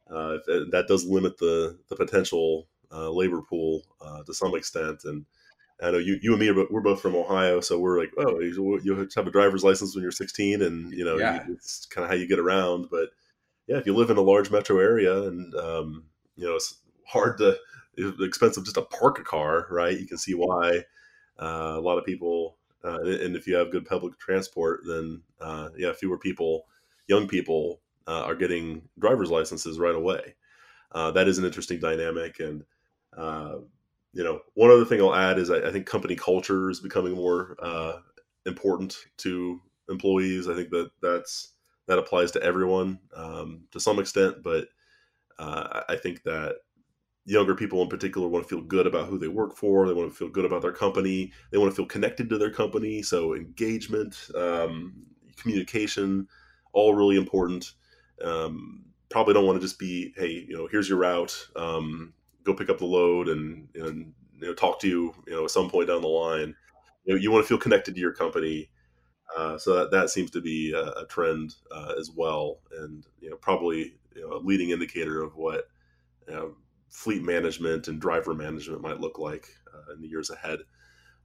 uh, 0.10 0.38
that 0.72 0.86
does 0.88 1.06
limit 1.06 1.38
the 1.38 1.78
the 1.90 1.96
potential 1.96 2.68
uh, 2.92 3.10
labor 3.10 3.42
pool 3.42 3.82
uh, 4.02 4.24
to 4.24 4.34
some 4.34 4.56
extent. 4.56 5.02
And 5.04 5.26
I 5.82 5.92
know 5.92 5.98
you, 5.98 6.20
you 6.22 6.32
and 6.32 6.40
me, 6.40 6.50
are, 6.50 6.66
we're 6.72 6.82
both 6.82 7.02
from 7.02 7.16
Ohio, 7.16 7.62
so 7.62 7.80
we're 7.80 8.00
like, 8.00 8.12
oh, 8.18 8.40
you, 8.40 8.80
you 8.84 9.08
have 9.16 9.28
a 9.28 9.32
driver's 9.32 9.64
license 9.64 9.96
when 9.96 10.02
you're 10.02 10.12
16, 10.12 10.62
and 10.62 10.92
you 10.92 11.06
know, 11.06 11.18
yeah. 11.18 11.44
it's 11.50 11.86
kind 11.86 12.04
of 12.04 12.10
how 12.10 12.16
you 12.16 12.28
get 12.28 12.40
around. 12.40 12.88
But 12.90 13.10
yeah, 13.68 13.78
if 13.78 13.86
you 13.86 13.96
live 13.96 14.10
in 14.10 14.18
a 14.18 14.22
large 14.22 14.50
metro 14.50 14.80
area, 14.80 15.24
and 15.24 15.54
um, 15.56 16.06
you 16.36 16.46
know, 16.46 16.56
it's 16.56 16.80
hard 17.06 17.38
to 17.40 17.58
it's 17.98 18.22
expensive 18.22 18.64
just 18.64 18.76
to 18.76 18.84
park 18.84 19.20
a 19.20 19.24
car, 19.24 19.68
right? 19.70 20.00
You 20.00 20.08
can 20.08 20.18
see 20.18 20.34
why 20.34 20.84
uh, 21.42 21.74
a 21.76 21.82
lot 21.82 21.98
of 21.98 22.06
people, 22.06 22.58
uh, 22.84 23.02
and 23.02 23.36
if 23.36 23.48
you 23.48 23.56
have 23.56 23.72
good 23.72 23.86
public 23.86 24.18
transport, 24.20 24.82
then 24.86 25.22
uh, 25.42 25.70
yeah, 25.78 25.94
fewer 25.94 26.18
people, 26.18 26.66
young 27.08 27.28
people, 27.28 27.82
uh, 28.08 28.24
are 28.24 28.36
getting 28.36 28.84
driver's 29.00 29.30
licenses 29.30 29.80
right 29.80 29.96
away. 29.96 30.36
Uh, 30.94 31.12
that 31.12 31.28
is 31.28 31.38
an 31.38 31.46
interesting 31.46 31.80
dynamic, 31.80 32.40
and 32.40 32.64
uh, 33.18 33.58
you 34.14 34.24
know, 34.24 34.42
one 34.54 34.72
other 34.72 34.86
thing 34.86 35.02
I'll 35.02 35.16
add 35.16 35.40
is 35.40 35.50
I, 35.50 35.68
I 35.68 35.72
think 35.72 35.86
company 35.86 36.16
culture 36.16 36.70
is 36.70 36.80
becoming 36.80 37.14
more 37.14 37.56
uh, 37.62 37.94
important 38.46 38.98
to 39.18 39.62
employees. 39.90 40.48
I 40.48 40.56
think 40.56 40.70
that 40.72 40.92
that's 41.02 41.54
that 41.88 42.00
applies 42.00 42.32
to 42.32 42.44
everyone 42.44 43.00
um, 43.16 43.62
to 43.72 43.80
some 43.80 44.00
extent, 44.00 44.44
but 44.44 44.68
uh, 45.40 45.82
I 45.88 45.96
think 45.96 46.24
that 46.24 46.58
younger 47.26 47.56
people 47.56 47.82
in 47.82 47.90
particular 47.90 48.28
want 48.28 48.48
to 48.48 48.50
feel 48.50 48.64
good 48.64 48.88
about 48.88 49.08
who 49.08 49.20
they 49.20 49.28
work 49.28 49.56
for. 49.56 49.88
They 49.88 49.94
want 49.94 50.10
to 50.10 50.16
feel 50.16 50.30
good 50.30 50.46
about 50.46 50.62
their 50.62 50.72
company. 50.72 51.32
They 51.52 51.58
want 51.58 51.72
to 51.72 51.76
feel 51.76 51.86
connected 51.86 52.30
to 52.30 52.38
their 52.38 52.52
company. 52.52 53.02
So 53.02 53.36
engagement, 53.36 54.18
um, 54.36 54.94
communication, 55.36 56.28
all 56.74 56.96
really 56.96 57.18
important. 57.18 57.74
Um, 58.24 58.86
probably 59.10 59.34
don't 59.34 59.46
want 59.46 59.58
to 59.60 59.66
just 59.66 59.80
be, 59.80 60.14
hey, 60.18 60.46
you 60.48 60.58
know, 60.58 60.68
here's 60.72 60.90
your 60.90 61.00
route. 61.00 61.48
Um, 61.56 62.14
go 62.48 62.54
pick 62.54 62.70
up 62.70 62.80
the 62.80 62.86
load 62.86 63.28
and 63.28 63.68
and 63.76 64.14
you 64.40 64.48
know 64.48 64.54
talk 64.54 64.80
to 64.80 64.88
you 64.88 65.14
you 65.28 65.34
know 65.34 65.44
at 65.44 65.52
some 65.52 65.70
point 65.70 65.88
down 65.88 66.02
the 66.02 66.08
line. 66.08 66.56
You 67.06 67.14
know, 67.14 67.20
you 67.20 67.32
want 67.32 67.44
to 67.44 67.48
feel 67.48 67.58
connected 67.58 67.94
to 67.96 68.02
your 68.02 68.14
company. 68.14 68.70
Uh, 69.38 69.58
so 69.58 69.76
that, 69.76 69.92
that 69.92 70.10
seems 70.10 70.32
to 70.32 70.42
be 70.42 70.72
a, 70.72 71.02
a 71.02 71.06
trend 71.10 71.56
uh, 71.72 71.94
as 72.00 72.12
well, 72.16 72.60
and 72.80 73.06
you 73.20 73.30
know 73.30 73.36
probably 73.36 73.96
you 74.16 74.22
know, 74.22 74.38
a 74.38 74.40
leading 74.40 74.72
indicator 74.72 75.22
of 75.22 75.36
what 75.36 75.66
you 76.28 76.34
know, 76.34 76.56
fleet 76.90 77.24
management 77.24 77.88
and 77.88 78.02
driver 78.02 78.34
management 78.34 78.82
might 78.82 79.00
look 79.00 79.20
like 79.20 79.48
uh, 79.74 79.94
in 79.94 80.02
the 80.02 80.08
years 80.08 80.30
ahead. 80.30 80.60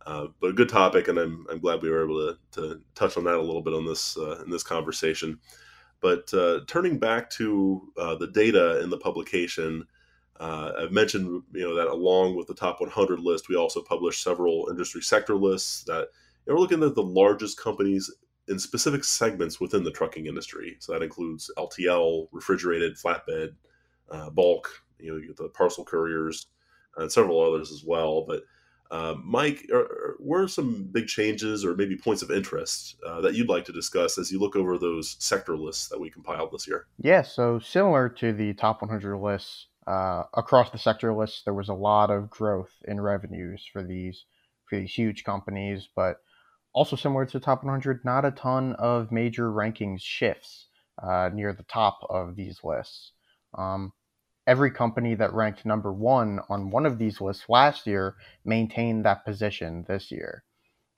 Uh, 0.05 0.27
but 0.41 0.51
a 0.51 0.53
good 0.53 0.69
topic, 0.69 1.07
and 1.07 1.17
I'm, 1.17 1.47
I'm 1.49 1.61
glad 1.61 1.81
we 1.81 1.89
were 1.89 2.05
able 2.05 2.35
to, 2.35 2.61
to 2.61 2.81
touch 2.97 3.17
on 3.17 3.25
that 3.25 3.37
a 3.37 3.41
little 3.41 3.63
bit 3.63 3.75
on 3.75 3.87
this 3.87 4.17
uh, 4.19 4.43
in 4.45 4.51
this 4.51 4.65
conversation. 4.65 5.39
But 6.01 6.35
uh, 6.35 6.61
turning 6.67 6.99
back 6.99 7.31
to 7.31 7.93
the 7.97 8.29
data 8.35 8.83
in 8.83 8.91
the 8.91 8.99
publication, 8.99 9.87
uh, 10.41 10.73
I've 10.79 10.93
mentioned, 10.93 11.43
you 11.53 11.63
know, 11.63 11.75
that 11.75 11.89
along 11.89 12.37
with 12.37 12.47
the 12.47 12.55
top 12.55 12.81
100 12.81 13.21
list, 13.21 13.49
we 13.49 13.57
also 13.57 13.83
publish 13.83 14.23
several 14.23 14.69
industry 14.71 15.03
sector 15.03 15.35
lists 15.35 15.85
that 15.85 16.09
you 16.47 16.53
know, 16.53 16.55
we're 16.55 16.61
looking 16.61 16.83
at 16.83 16.95
the 16.95 17.03
largest 17.03 17.59
companies 17.59 18.11
in 18.49 18.59
specific 18.59 19.05
segments 19.05 19.61
within 19.61 19.85
the 19.85 19.91
trucking 19.91 20.27
industry. 20.27 20.77
So 20.81 20.93
that 20.93 21.03
includes 21.03 21.51
LTL, 21.57 22.29
refrigerated, 22.33 22.97
flatbed, 22.97 23.55
uh, 24.11 24.31
bulk. 24.31 24.69
You 24.99 25.13
know, 25.13 25.19
you 25.19 25.29
get 25.29 25.37
the 25.37 25.49
parcel 25.49 25.85
couriers 25.85 26.47
and 26.97 27.11
several 27.11 27.41
others 27.41 27.71
as 27.71 27.85
well. 27.85 28.25
But 28.27 28.43
uh, 28.91 29.15
Mike, 29.25 29.67
are, 29.73 30.17
are, 30.21 30.43
are 30.43 30.49
some 30.49 30.85
big 30.93 31.07
changes 31.07 31.65
or 31.65 31.75
maybe 31.75 31.97
points 31.97 32.21
of 32.21 32.31
interest 32.31 32.97
uh, 33.07 33.23
that 33.23 33.35
you'd 33.35 33.49
like 33.49 33.65
to 33.65 33.73
discuss 33.73 34.19
as 34.19 34.31
you 34.31 34.39
look 34.39 34.55
over 34.55 34.77
those 34.77 35.17
sector 35.19 35.57
lists 35.57 35.89
that 35.89 35.99
we 35.99 36.11
compiled 36.11 36.51
this 36.53 36.69
year? 36.69 36.87
Yeah, 36.99 37.23
so 37.23 37.59
similar 37.59 38.11
to 38.11 38.35
the 38.35 38.53
top 38.53 38.83
100 38.83 39.17
lists, 39.17 39.69
uh, 39.87 40.25
across 40.35 40.71
the 40.71 40.79
sector 40.79 41.13
list, 41.15 41.45
there 41.45 41.55
was 41.55 41.69
a 41.69 41.75
lot 41.75 42.11
of 42.11 42.31
growth 42.31 42.73
in 42.87 43.01
revenues 43.01 43.69
for 43.73 43.83
these 43.83 44.25
for 44.69 44.79
these 44.79 44.95
huge 44.95 45.25
companies, 45.25 45.89
but 45.95 46.19
also 46.73 46.97
similar 46.97 47.27
to 47.27 47.39
the 47.39 47.45
top 47.45 47.63
100, 47.63 48.05
not 48.05 48.25
a 48.25 48.31
ton 48.31 48.75
of 48.75 49.13
major 49.13 49.51
rankings 49.51 50.01
shifts 50.01 50.69
uh, 51.03 51.29
near 51.33 51.53
the 51.53 51.65
top 51.65 51.99
of 52.09 52.37
these 52.37 52.61
lists. 52.65 53.13
Um, 53.57 53.93
every 54.47 54.71
company 54.71 55.15
that 55.15 55.35
ranked 55.35 55.67
number 55.67 55.93
one 55.93 56.41
on 56.49 56.71
one 56.71 56.87
of 56.87 56.99
these 56.99 57.21
lists 57.21 57.45
last 57.49 57.87
year 57.87 58.17
maintained 58.45 59.05
that 59.05 59.25
position 59.25 59.85
this 59.89 60.11
year. 60.11 60.45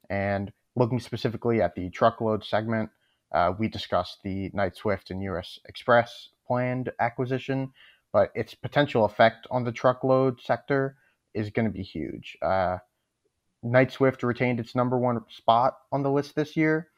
And 0.08 0.52
looking 0.76 1.00
specifically 1.00 1.60
at 1.60 1.74
the 1.74 1.90
truckload 1.90 2.44
segment, 2.44 2.90
uh, 3.32 3.52
we 3.58 3.68
discussed 3.68 4.18
the 4.22 4.50
Knight 4.54 4.76
Swift 4.76 5.10
and 5.10 5.22
US 5.24 5.58
Xpress 5.70 6.28
planned 6.46 6.90
acquisition, 7.00 7.72
but 8.14 8.30
its 8.32 8.54
potential 8.54 9.04
effect 9.04 9.44
on 9.50 9.64
the 9.64 9.72
truckload 9.72 10.40
sector 10.40 10.96
is 11.34 11.50
going 11.50 11.66
to 11.66 11.72
be 11.72 11.82
huge. 11.82 12.38
Uh, 12.40 12.78
Knight 13.60 13.90
Swift 13.90 14.22
retained 14.22 14.60
its 14.60 14.76
number 14.76 14.96
one 14.96 15.18
spot 15.28 15.78
on 15.90 16.04
the 16.04 16.12
list 16.12 16.36
this 16.36 16.56
year, 16.56 16.90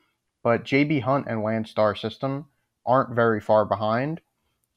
but 0.45 0.63
JB 0.63 1.01
Hunt 1.01 1.27
and 1.27 1.41
Landstar 1.41 1.99
System 1.99 2.45
aren't 2.85 3.17
very 3.17 3.41
far 3.41 3.65
behind, 3.65 4.21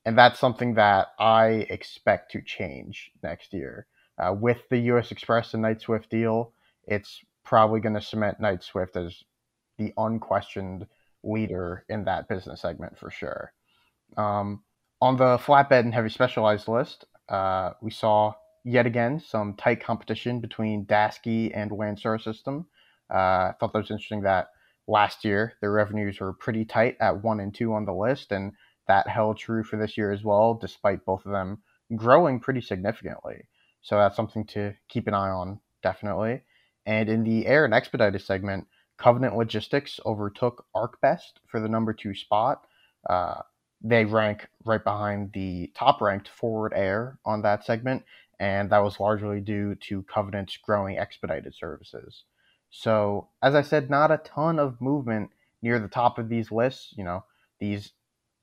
and 0.06 0.18
that's 0.18 0.40
something 0.40 0.76
that 0.76 1.08
I 1.20 1.68
expect 1.70 2.32
to 2.32 2.42
change 2.42 3.12
next 3.22 3.54
year. 3.54 3.88
Uh, 4.18 4.34
with 4.34 4.62
the 4.70 4.78
U.S. 4.78 5.10
Xpress 5.10 5.54
and 5.54 5.62
Knight 5.62 5.82
Swift 5.82 6.10
deal, 6.10 6.54
it's 6.88 7.20
probably 7.44 7.82
going 7.82 7.96
to 7.96 8.02
cement 8.02 8.40
Knight 8.40 8.64
Swift 8.64 8.96
as 8.96 9.24
the 9.78 9.92
unquestioned 9.98 10.88
leader 11.22 11.84
in 11.90 12.06
that 12.06 12.30
business 12.30 12.62
segment 12.62 12.98
for 12.98 13.12
sure. 13.12 13.52
Um, 14.16 14.64
on 15.02 15.18
the 15.18 15.38
flatbed 15.38 15.82
and 15.82 15.94
heavy 15.94 16.10
specialized 16.10 16.68
list, 16.68 17.06
uh, 17.30 17.72
we 17.82 17.92
saw 17.92 18.34
yet 18.64 18.86
again 18.86 19.20
some 19.20 19.54
tight 19.56 19.82
competition 19.84 20.40
between 20.40 20.86
Daseke 20.86 21.52
and 21.54 21.72
Landstar 21.72 22.22
System. 22.22 22.68
Uh, 23.12 23.18
I 23.18 23.54
thought 23.60 23.74
that 23.74 23.80
was 23.80 23.92
interesting 23.92 24.22
that 24.24 24.50
last 24.88 25.24
year 25.24 25.54
their 25.62 25.72
revenues 25.72 26.20
were 26.20 26.34
pretty 26.34 26.66
tight 26.66 26.98
at 27.00 27.24
one 27.24 27.40
and 27.40 27.54
two 27.54 27.74
on 27.74 27.86
the 27.86 27.94
list, 27.94 28.32
and 28.32 28.52
that 28.88 29.08
held 29.08 29.38
true 29.38 29.64
for 29.64 29.78
this 29.78 29.98
year 29.98 30.12
as 30.12 30.24
well, 30.24 30.56
despite 30.56 31.06
both 31.06 31.26
of 31.26 31.32
them 31.32 31.60
growing 31.96 32.40
pretty 32.40 32.62
significantly. 32.62 33.48
So 33.82 33.96
that's 33.98 34.16
something 34.16 34.46
to 34.48 34.74
keep 34.90 35.08
an 35.08 35.14
eye 35.14 35.30
on, 35.30 35.60
definitely. 35.82 36.42
And 36.86 37.08
in 37.08 37.24
the 37.24 37.46
air 37.46 37.66
and 37.66 37.74
expedited 37.74 38.22
segment, 38.22 38.68
Covenant 38.98 39.38
Logistics 39.38 40.00
overtook 40.06 40.66
ArcBest 40.76 41.40
for 41.48 41.62
the 41.62 41.70
number 41.70 41.94
two 41.94 42.14
spot. 42.14 42.66
Uh, 43.10 43.42
they 43.82 44.06
rank 44.06 44.48
right 44.66 44.84
behind 44.84 45.32
the 45.34 45.72
top 45.76 46.02
ranked 46.02 46.28
Forward 46.28 46.74
Air 46.76 47.18
on 47.26 47.42
that 47.44 47.66
segment, 47.66 48.04
and 48.40 48.70
that 48.70 48.84
was 48.84 49.00
largely 49.00 49.40
due 49.40 49.76
to 49.76 50.04
Covenant's 50.04 50.58
growing 50.58 50.98
expedited 50.98 51.56
services. 51.56 52.24
So, 52.70 53.30
as 53.42 53.56
I 53.56 53.62
said, 53.62 53.90
not 53.90 54.12
a 54.12 54.18
ton 54.18 54.60
of 54.60 54.82
movement 54.82 55.32
near 55.62 55.80
the 55.80 55.88
top 55.88 56.18
of 56.20 56.30
these 56.30 56.52
lists. 56.52 56.94
You 56.98 57.04
know, 57.04 57.26
these 57.60 57.94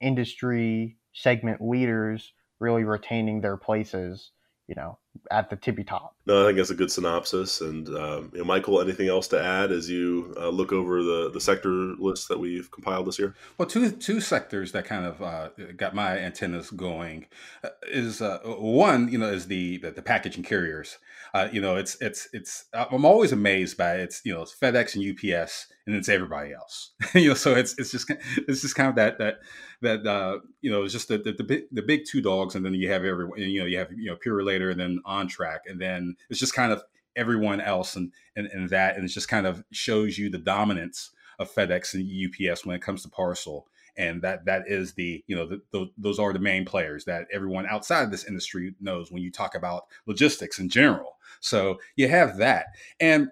industry 0.01 0.97
segment 1.13 1.61
leaders 1.61 2.33
really 2.59 2.85
retaining 2.85 3.41
their 3.41 3.57
places. 3.57 4.33
You 4.67 4.75
know, 4.75 4.99
at 5.31 5.51
the 5.51 5.57
tippy 5.57 5.85
top. 5.85 6.15
No, 6.27 6.43
I 6.43 6.47
think 6.47 6.59
that's 6.59 6.71
a 6.71 6.75
good 6.75 6.91
synopsis. 6.91 7.61
And 7.61 7.89
um, 7.89 8.31
you 8.33 8.39
know, 8.39 8.45
Michael, 8.45 8.81
anything 8.81 9.09
else 9.09 9.29
to 9.29 9.43
add 9.43 9.71
as 9.73 9.89
you 9.89 10.35
uh, 10.39 10.49
look 10.49 10.73
over 10.73 11.03
the 11.03 11.31
the 11.31 11.41
sector 11.41 11.71
list 11.71 12.29
that 12.29 12.39
we've 12.39 12.71
compiled 12.71 13.07
this 13.07 13.19
year? 13.19 13.35
Well, 13.59 13.69
two 13.69 13.91
two 13.91 14.21
sectors 14.21 14.73
that 14.73 14.85
kind 14.85 15.07
of 15.07 15.23
uh, 15.23 15.49
got 15.77 15.95
my 15.95 16.19
antennas 16.19 16.71
going 16.71 17.27
uh, 17.65 17.71
is 17.89 18.21
uh, 18.21 18.39
one, 18.45 19.09
you 19.09 19.19
know, 19.19 19.29
is 19.29 19.47
the 19.47 19.79
the, 19.79 19.91
the 19.91 20.03
packaging 20.03 20.43
carriers. 20.43 20.99
Uh, 21.35 21.49
you 21.53 21.61
know, 21.61 21.77
it's 21.77 21.97
it's 22.01 22.29
it's. 22.33 22.65
I'm 22.73 23.05
always 23.05 23.33
amazed 23.33 23.77
by 23.77 23.97
it. 23.97 24.01
it's 24.01 24.23
you 24.25 24.35
know 24.35 24.43
it's 24.43 24.55
FedEx 24.55 24.95
and 24.95 25.35
UPS, 25.35 25.67
and 25.87 25.95
it's 25.95 26.09
everybody 26.09 26.53
else. 26.53 26.93
you 27.15 27.29
know, 27.29 27.35
so 27.35 27.55
it's 27.55 27.75
it's 27.79 27.91
just 27.91 28.11
it's 28.49 28.63
just 28.63 28.75
kind 28.75 28.89
of 28.89 28.97
that 28.97 29.19
that 29.19 29.39
that 29.83 30.07
uh, 30.07 30.39
you 30.61 30.71
know 30.71 30.85
it's 30.85 30.93
just 30.93 31.09
the, 31.09 31.19
the 31.19 31.33
the 31.33 31.45
big 31.45 31.65
the 31.73 31.83
big 31.83 32.05
two 32.07 32.23
dogs, 32.23 32.55
and 32.55 32.65
then 32.65 32.75
you 32.75 32.91
have 32.91 33.05
everyone. 33.05 33.39
You 33.39 33.61
know, 33.61 33.67
you 33.67 33.79
have 33.79 33.93
you 33.93 34.11
know 34.11 34.17
Pure 34.17 34.43
Purolator, 34.43 34.71
and 34.71 34.81
then 34.81 35.01
OnTrac, 35.07 35.61
and 35.67 35.81
then 35.81 36.17
it's 36.31 36.41
just 36.41 36.55
kind 36.55 36.73
of 36.73 36.83
everyone 37.15 37.61
else, 37.61 37.97
and 37.97 38.13
and, 38.35 38.47
and 38.49 38.71
that, 38.71 38.97
and 38.97 39.05
it 39.05 39.09
just 39.09 39.29
kind 39.29 39.47
of 39.47 39.65
shows 39.71 40.19
you 40.19 40.31
the 40.31 40.39
dominance 40.39 41.11
of 41.39 41.53
FedEx 41.53 41.95
and 41.95 42.51
UPS 42.51 42.65
when 42.65 42.77
it 42.77 42.83
comes 42.83 43.03
to 43.03 43.09
parcel 43.09 43.67
and 43.97 44.23
that 44.23 44.45
that 44.45 44.63
is 44.67 44.95
the 44.95 45.23
you 45.27 45.35
know 45.35 45.47
the, 45.47 45.61
the, 45.73 45.87
those 45.97 46.19
are 46.19 46.33
the 46.33 46.39
main 46.39 46.65
players 46.65 47.05
that 47.05 47.27
everyone 47.33 47.67
outside 47.67 48.03
of 48.03 48.11
this 48.11 48.25
industry 48.25 48.75
knows 48.81 49.11
when 49.11 49.23
you 49.23 49.31
talk 49.31 49.55
about 49.55 49.87
logistics 50.07 50.59
in 50.59 50.69
general. 50.69 51.17
So 51.41 51.79
you 51.97 52.09
have 52.09 52.39
that 52.39 52.67
and 53.01 53.29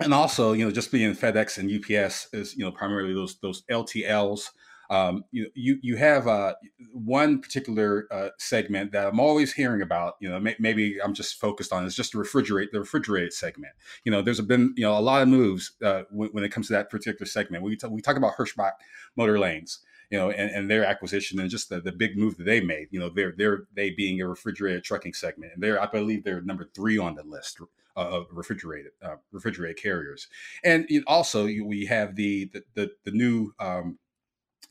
and 0.00 0.14
also 0.14 0.52
you 0.52 0.64
know 0.64 0.70
just 0.70 0.92
being 0.92 1.14
fedex 1.14 1.58
and 1.58 1.70
ups 1.70 2.28
is 2.32 2.56
you 2.56 2.64
know 2.64 2.72
primarily 2.72 3.14
those 3.14 3.38
those 3.40 3.62
ltls 3.70 4.50
um, 4.90 5.24
you 5.30 5.50
you 5.54 5.78
you 5.82 5.96
have 5.96 6.26
uh, 6.28 6.54
one 6.92 7.40
particular 7.40 8.06
uh, 8.10 8.28
segment 8.38 8.92
that 8.92 9.06
I'm 9.06 9.20
always 9.20 9.52
hearing 9.52 9.82
about. 9.82 10.14
You 10.20 10.28
know, 10.28 10.40
may, 10.40 10.56
maybe 10.58 11.00
I'm 11.02 11.14
just 11.14 11.40
focused 11.40 11.72
on 11.72 11.84
is 11.84 11.94
just 11.94 12.12
the 12.12 12.18
refrigerate 12.18 12.70
the 12.72 12.80
refrigerated 12.80 13.32
segment. 13.32 13.72
You 14.04 14.12
know, 14.12 14.22
there's 14.22 14.40
been 14.40 14.74
you 14.76 14.84
know 14.84 14.96
a 14.96 15.00
lot 15.00 15.22
of 15.22 15.28
moves 15.28 15.72
uh, 15.82 16.02
when, 16.10 16.30
when, 16.30 16.44
it 16.44 16.50
comes 16.50 16.68
to 16.68 16.74
that 16.74 16.90
particular 16.90 17.26
segment. 17.26 17.62
We 17.62 17.76
t- 17.76 17.86
we 17.88 18.00
talk 18.00 18.16
about 18.16 18.36
Hirschbach 18.36 18.72
Motor 19.16 19.38
Lines 19.38 19.80
you 20.10 20.18
know, 20.18 20.30
and, 20.30 20.50
and 20.50 20.70
their 20.70 20.84
acquisition 20.84 21.40
and 21.40 21.50
just 21.50 21.68
the, 21.68 21.80
the 21.80 21.92
big 21.92 22.16
move 22.16 22.36
that 22.36 22.44
they 22.44 22.60
made. 22.60 22.88
You 22.90 23.00
know, 23.00 23.08
they're 23.08 23.34
they're 23.36 23.64
they 23.74 23.90
being 23.90 24.20
a 24.20 24.28
refrigerated 24.28 24.84
trucking 24.84 25.14
segment, 25.14 25.52
and 25.54 25.62
they're 25.62 25.82
I 25.82 25.86
believe 25.86 26.24
they're 26.24 26.42
number 26.42 26.68
three 26.74 26.98
on 26.98 27.14
the 27.14 27.24
list 27.24 27.60
uh, 27.96 28.00
of 28.00 28.26
refrigerated 28.30 28.92
uh, 29.02 29.16
refrigerated 29.32 29.82
carriers. 29.82 30.28
And 30.62 30.88
also 31.06 31.44
we 31.44 31.86
have 31.86 32.14
the 32.14 32.50
the 32.52 32.62
the, 32.74 32.90
the 33.04 33.10
new 33.10 33.52
um, 33.58 33.98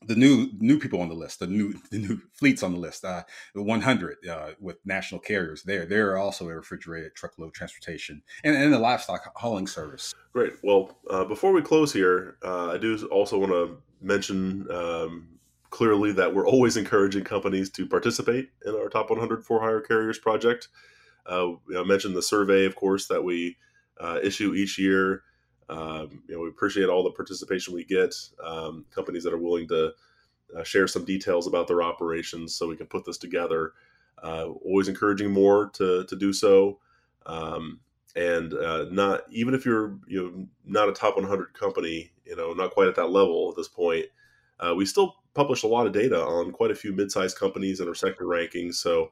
the 0.05 0.15
new 0.15 0.49
new 0.59 0.79
people 0.79 1.01
on 1.01 1.09
the 1.09 1.15
list, 1.15 1.39
the 1.39 1.47
new 1.47 1.73
the 1.91 1.99
new 1.99 2.21
fleets 2.33 2.63
on 2.63 2.73
the 2.73 2.79
list, 2.79 3.03
uh, 3.05 3.23
the 3.53 3.61
100 3.63 4.17
uh, 4.29 4.49
with 4.59 4.77
national 4.85 5.19
carriers. 5.21 5.63
There, 5.63 5.85
they're 5.85 6.17
also 6.17 6.49
a 6.49 6.55
refrigerated 6.55 7.15
truckload 7.15 7.53
transportation 7.53 8.21
and, 8.43 8.55
and 8.55 8.73
the 8.73 8.79
livestock 8.79 9.31
hauling 9.35 9.67
service. 9.67 10.13
Great. 10.33 10.53
Well, 10.63 10.97
uh, 11.09 11.25
before 11.25 11.53
we 11.53 11.61
close 11.61 11.93
here, 11.93 12.37
uh, 12.43 12.71
I 12.71 12.77
do 12.77 13.07
also 13.11 13.37
want 13.37 13.51
to 13.51 13.77
mention 14.01 14.69
um, 14.71 15.27
clearly 15.69 16.11
that 16.13 16.33
we're 16.33 16.47
always 16.47 16.77
encouraging 16.77 17.23
companies 17.23 17.69
to 17.71 17.85
participate 17.85 18.49
in 18.65 18.75
our 18.75 18.89
top 18.89 19.09
100 19.09 19.43
for 19.43 19.59
hire 19.61 19.81
carriers 19.81 20.19
project. 20.19 20.69
Uh, 21.25 21.53
I 21.77 21.83
mentioned 21.83 22.15
the 22.15 22.21
survey, 22.21 22.65
of 22.65 22.75
course, 22.75 23.07
that 23.07 23.23
we 23.23 23.57
uh, 23.99 24.19
issue 24.21 24.53
each 24.53 24.77
year. 24.77 25.23
Um, 25.69 26.23
you 26.27 26.35
know, 26.35 26.41
we 26.41 26.49
appreciate 26.49 26.89
all 26.89 27.03
the 27.03 27.11
participation 27.11 27.73
we 27.73 27.85
get. 27.85 28.13
Um, 28.43 28.85
companies 28.93 29.23
that 29.23 29.33
are 29.33 29.37
willing 29.37 29.67
to 29.69 29.93
uh, 30.55 30.63
share 30.63 30.87
some 30.87 31.05
details 31.05 31.47
about 31.47 31.67
their 31.67 31.81
operations, 31.81 32.55
so 32.55 32.67
we 32.67 32.75
can 32.75 32.87
put 32.87 33.05
this 33.05 33.17
together. 33.17 33.73
Uh, 34.23 34.49
always 34.63 34.87
encouraging 34.87 35.31
more 35.31 35.69
to 35.73 36.05
to 36.05 36.15
do 36.15 36.31
so. 36.33 36.79
Um, 37.25 37.79
and 38.15 38.53
uh, 38.53 38.85
not 38.91 39.23
even 39.29 39.53
if 39.53 39.65
you're 39.65 39.97
you 40.07 40.23
know 40.23 40.47
not 40.65 40.89
a 40.89 40.93
top 40.93 41.17
100 41.17 41.53
company 41.53 42.11
you 42.25 42.35
know 42.35 42.53
not 42.53 42.71
quite 42.71 42.87
at 42.87 42.95
that 42.95 43.11
level 43.11 43.49
at 43.49 43.57
this 43.57 43.67
point 43.67 44.05
uh, 44.59 44.73
we 44.75 44.85
still 44.85 45.15
publish 45.33 45.63
a 45.63 45.67
lot 45.67 45.85
of 45.85 45.93
data 45.93 46.21
on 46.21 46.51
quite 46.51 46.71
a 46.71 46.75
few 46.75 46.93
mid-sized 46.93 47.37
companies 47.37 47.79
in 47.79 47.87
our 47.87 47.95
sector 47.95 48.25
rankings 48.25 48.75
so 48.75 49.09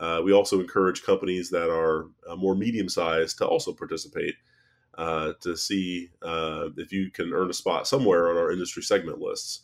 uh, 0.00 0.20
we 0.22 0.32
also 0.32 0.60
encourage 0.60 1.02
companies 1.02 1.48
that 1.50 1.70
are 1.70 2.08
uh, 2.28 2.36
more 2.36 2.54
medium-sized 2.54 3.38
to 3.38 3.46
also 3.46 3.72
participate 3.72 4.34
uh, 4.98 5.32
to 5.40 5.56
see 5.56 6.10
uh, 6.22 6.68
if 6.76 6.92
you 6.92 7.10
can 7.10 7.32
earn 7.32 7.50
a 7.50 7.54
spot 7.54 7.86
somewhere 7.86 8.30
on 8.30 8.36
our 8.36 8.52
industry 8.52 8.82
segment 8.82 9.18
lists 9.18 9.62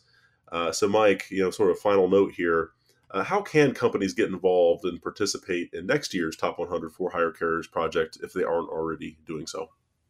Uh, 0.51 0.71
so 0.71 0.87
mike 0.87 1.29
you 1.29 1.43
know 1.43 1.51
sort 1.51 1.69
of 1.69 1.79
final 1.79 2.07
note 2.07 2.31
here 2.31 2.71
uh, 3.11 3.23
how 3.23 3.41
can 3.41 3.73
companies 3.73 4.13
get 4.13 4.29
involved 4.29 4.85
and 4.85 5.01
participate 5.01 5.71
in 5.73 5.87
next 5.87 6.13
year's 6.13 6.35
Top 6.35 6.59
100 6.59 6.91
for 6.91 7.09
Hire 7.09 7.31
Carriers 7.31 7.67
project 7.67 8.19
if 8.21 8.33
they 8.33 8.43
aren't 8.43 8.69
already 8.69 9.17
doing 9.25 9.47
so? 9.47 9.69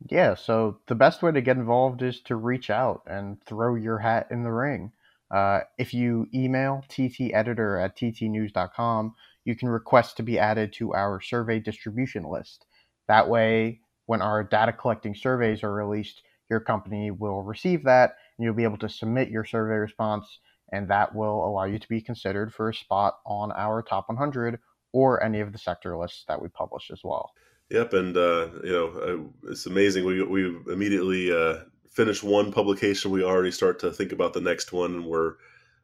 Yeah, 0.09 0.35
so 0.35 0.79
the 0.87 0.95
best 0.95 1.21
way 1.21 1.31
to 1.31 1.41
get 1.41 1.57
involved 1.57 2.01
is 2.01 2.21
to 2.21 2.35
reach 2.35 2.69
out 2.69 3.03
and 3.05 3.41
throw 3.43 3.75
your 3.75 3.99
hat 3.99 4.27
in 4.31 4.43
the 4.43 4.51
ring. 4.51 4.91
Uh, 5.31 5.61
if 5.77 5.93
you 5.93 6.27
email 6.33 6.83
tteditor 6.89 7.83
at 7.83 7.95
ttnews.com, 7.97 9.13
you 9.45 9.55
can 9.55 9.69
request 9.69 10.17
to 10.17 10.23
be 10.23 10.39
added 10.39 10.73
to 10.73 10.93
our 10.93 11.21
survey 11.21 11.59
distribution 11.59 12.23
list. 12.23 12.65
That 13.07 13.29
way, 13.29 13.81
when 14.09 14.23
our 14.23 14.43
data 14.43 14.73
collecting 14.73 15.13
surveys 15.13 15.61
are 15.61 15.71
released, 15.71 16.23
your 16.49 16.59
company 16.59 17.11
will 17.11 17.43
receive 17.43 17.83
that 17.83 18.15
and 18.35 18.43
you'll 18.43 18.55
be 18.55 18.63
able 18.63 18.75
to 18.75 18.89
submit 18.89 19.29
your 19.29 19.45
survey 19.45 19.75
response 19.75 20.25
and 20.71 20.89
that 20.89 21.13
will 21.13 21.47
allow 21.47 21.65
you 21.65 21.77
to 21.77 21.87
be 21.87 22.01
considered 22.01 22.51
for 22.51 22.69
a 22.69 22.73
spot 22.73 23.19
on 23.27 23.51
our 23.51 23.83
top 23.83 24.09
100 24.09 24.57
or 24.93 25.21
any 25.23 25.41
of 25.41 25.51
the 25.51 25.59
sector 25.59 25.95
lists 25.95 26.23
that 26.27 26.41
we 26.41 26.49
publish 26.49 26.89
as 26.91 27.01
well. 27.03 27.33
Yep, 27.69 27.93
and 27.93 28.17
uh, 28.17 28.47
you 28.63 28.71
know 28.71 29.29
it's 29.43 29.67
amazing. 29.67 30.03
We 30.03 30.23
we 30.23 30.57
immediately 30.73 31.31
uh, 31.31 31.65
finish 31.91 32.23
one 32.23 32.51
publication, 32.51 33.11
we 33.11 33.23
already 33.23 33.51
start 33.51 33.77
to 33.81 33.91
think 33.91 34.11
about 34.11 34.33
the 34.33 34.41
next 34.41 34.73
one, 34.73 34.95
and 34.95 35.05
we're 35.05 35.35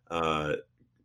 uh, 0.10 0.54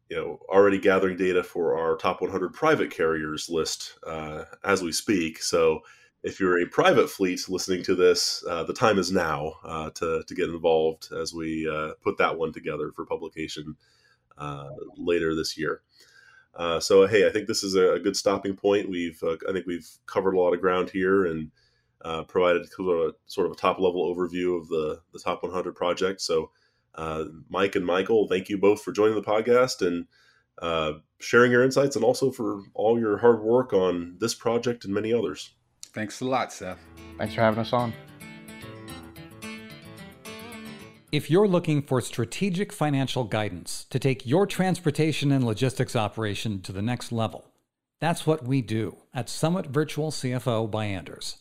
you 0.09 0.17
know 0.17 0.39
already 0.49 0.79
gathering 0.79 1.19
data 1.19 1.43
for 1.43 1.79
our 1.79 1.97
top 1.97 2.23
100 2.23 2.55
private 2.55 2.91
carriers 2.91 3.51
list 3.51 3.99
uh, 4.07 4.45
as 4.65 4.81
we 4.81 4.91
speak. 4.91 5.43
So 5.43 5.83
if 6.23 6.39
you're 6.39 6.61
a 6.61 6.67
private 6.67 7.09
fleet 7.09 7.49
listening 7.49 7.83
to 7.85 7.95
this, 7.95 8.45
uh, 8.49 8.63
the 8.65 8.75
time 8.75 8.99
is 8.99 9.11
now 9.11 9.55
uh, 9.65 9.91
to, 9.91 10.23
to 10.27 10.35
get 10.35 10.51
involved 10.51 11.09
as 11.13 11.33
we 11.33 11.69
uh, 11.69 11.93
put 12.03 12.19
that 12.19 12.37
one 12.37 12.53
together 12.53 12.93
for 12.93 13.07
publication 13.07 13.77
uh, 14.37 14.69
later 14.97 15.35
this 15.35 15.57
year. 15.57 15.83
Uh, 16.55 16.79
so, 16.79 17.07
hey, 17.07 17.27
I 17.27 17.31
think 17.31 17.47
this 17.47 17.63
is 17.63 17.75
a, 17.75 17.99
good 18.01 18.17
stopping 18.17 18.55
point. 18.55 18.91
We've, 18.91 19.23
uh, 19.23 19.37
I 19.49 19.53
think 19.53 19.67
we've 19.67 19.89
covered 20.07 20.35
a 20.35 20.41
lot 20.41 20.53
of 20.53 20.61
ground 20.61 20.91
here 20.91 21.25
and 21.25 21.51
provided 22.29 22.69
sort 23.27 23.47
of 23.47 23.53
a 23.53 23.57
top 23.57 23.79
level 23.79 24.15
overview 24.15 24.59
of 24.61 24.69
the, 24.69 25.01
the 25.13 25.19
top 25.19 25.43
100 25.43 25.75
project. 25.75 26.21
So, 26.21 26.51
Mike 27.49 27.77
and 27.77 27.87
Michael, 27.87 28.29
thank 28.29 28.51
you 28.51 28.59
both 28.59 28.83
for 28.83 28.93
joining 28.93 29.15
the 29.15 29.23
podcast 29.23 29.87
and 29.87 30.07
sharing 31.19 31.53
your 31.53 31.65
insights 31.65 31.97
and 31.97 32.05
also 32.05 32.31
for 32.31 32.63
all 32.75 32.99
your 32.99 33.17
hard 33.17 33.41
work 33.41 33.73
on 33.73 34.17
this 34.19 34.35
project 34.35 34.85
and 34.85 34.93
many 34.93 35.15
others. 35.15 35.55
Thanks 35.93 36.21
a 36.21 36.25
lot, 36.25 36.53
Seth. 36.53 36.79
Thanks 37.19 37.35
for 37.35 37.41
having 37.41 37.61
us 37.61 37.73
on. 37.73 37.93
If 41.13 41.29
you're 41.29 41.49
looking 41.49 41.83
for 41.83 42.01
strategic 42.01 42.73
financial 42.73 43.25
guidance 43.25 43.85
to 43.91 43.99
take 43.99 44.25
your 44.27 44.47
transportation 44.47 45.33
and 45.33 45.45
logistics 45.45 45.97
operation 45.97 46.63
to 46.63 46.71
the 46.71 46.83
next 46.83 47.11
level, 47.11 47.51
that's 47.99 48.27
what 48.27 48.45
we 48.45 48.63
do 48.63 48.97
at 49.13 49.29
Summit 49.29 49.67
Virtual 49.67 50.13
CFO 50.13 50.71
by 50.71 50.85
Anders. 50.85 51.39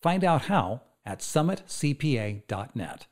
Find 0.00 0.22
out 0.22 0.42
how 0.42 0.82
at 1.04 1.18
summitcpa.net. 1.18 3.06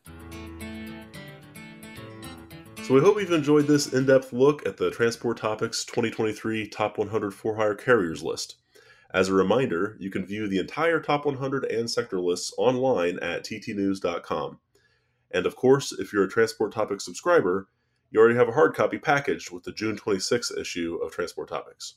So 2.84 2.94
we 2.94 3.00
hope 3.00 3.18
you've 3.18 3.32
enjoyed 3.32 3.66
this 3.66 3.92
in-depth 3.92 4.32
look 4.32 4.64
at 4.64 4.76
the 4.76 4.92
Transport 4.92 5.38
Topics 5.38 5.84
2023 5.84 6.68
Top 6.68 6.98
100 6.98 7.32
For-Hire 7.32 7.74
Carriers 7.74 8.22
list. 8.22 8.54
As 9.12 9.28
a 9.28 9.34
reminder, 9.34 9.96
you 9.98 10.10
can 10.10 10.26
view 10.26 10.48
the 10.48 10.58
entire 10.58 11.00
top 11.00 11.24
100 11.24 11.64
and 11.64 11.90
sector 11.90 12.20
lists 12.20 12.52
online 12.58 13.18
at 13.20 13.44
ttnews.com. 13.44 14.58
And 15.30 15.46
of 15.46 15.56
course, 15.56 15.92
if 15.92 16.12
you're 16.12 16.24
a 16.24 16.28
Transport 16.28 16.72
Topics 16.72 17.04
subscriber, 17.04 17.68
you 18.10 18.20
already 18.20 18.36
have 18.36 18.48
a 18.48 18.52
hard 18.52 18.74
copy 18.74 18.98
packaged 18.98 19.50
with 19.50 19.64
the 19.64 19.72
June 19.72 19.96
26th 19.96 20.56
issue 20.58 20.96
of 21.02 21.12
Transport 21.12 21.48
Topics. 21.48 21.94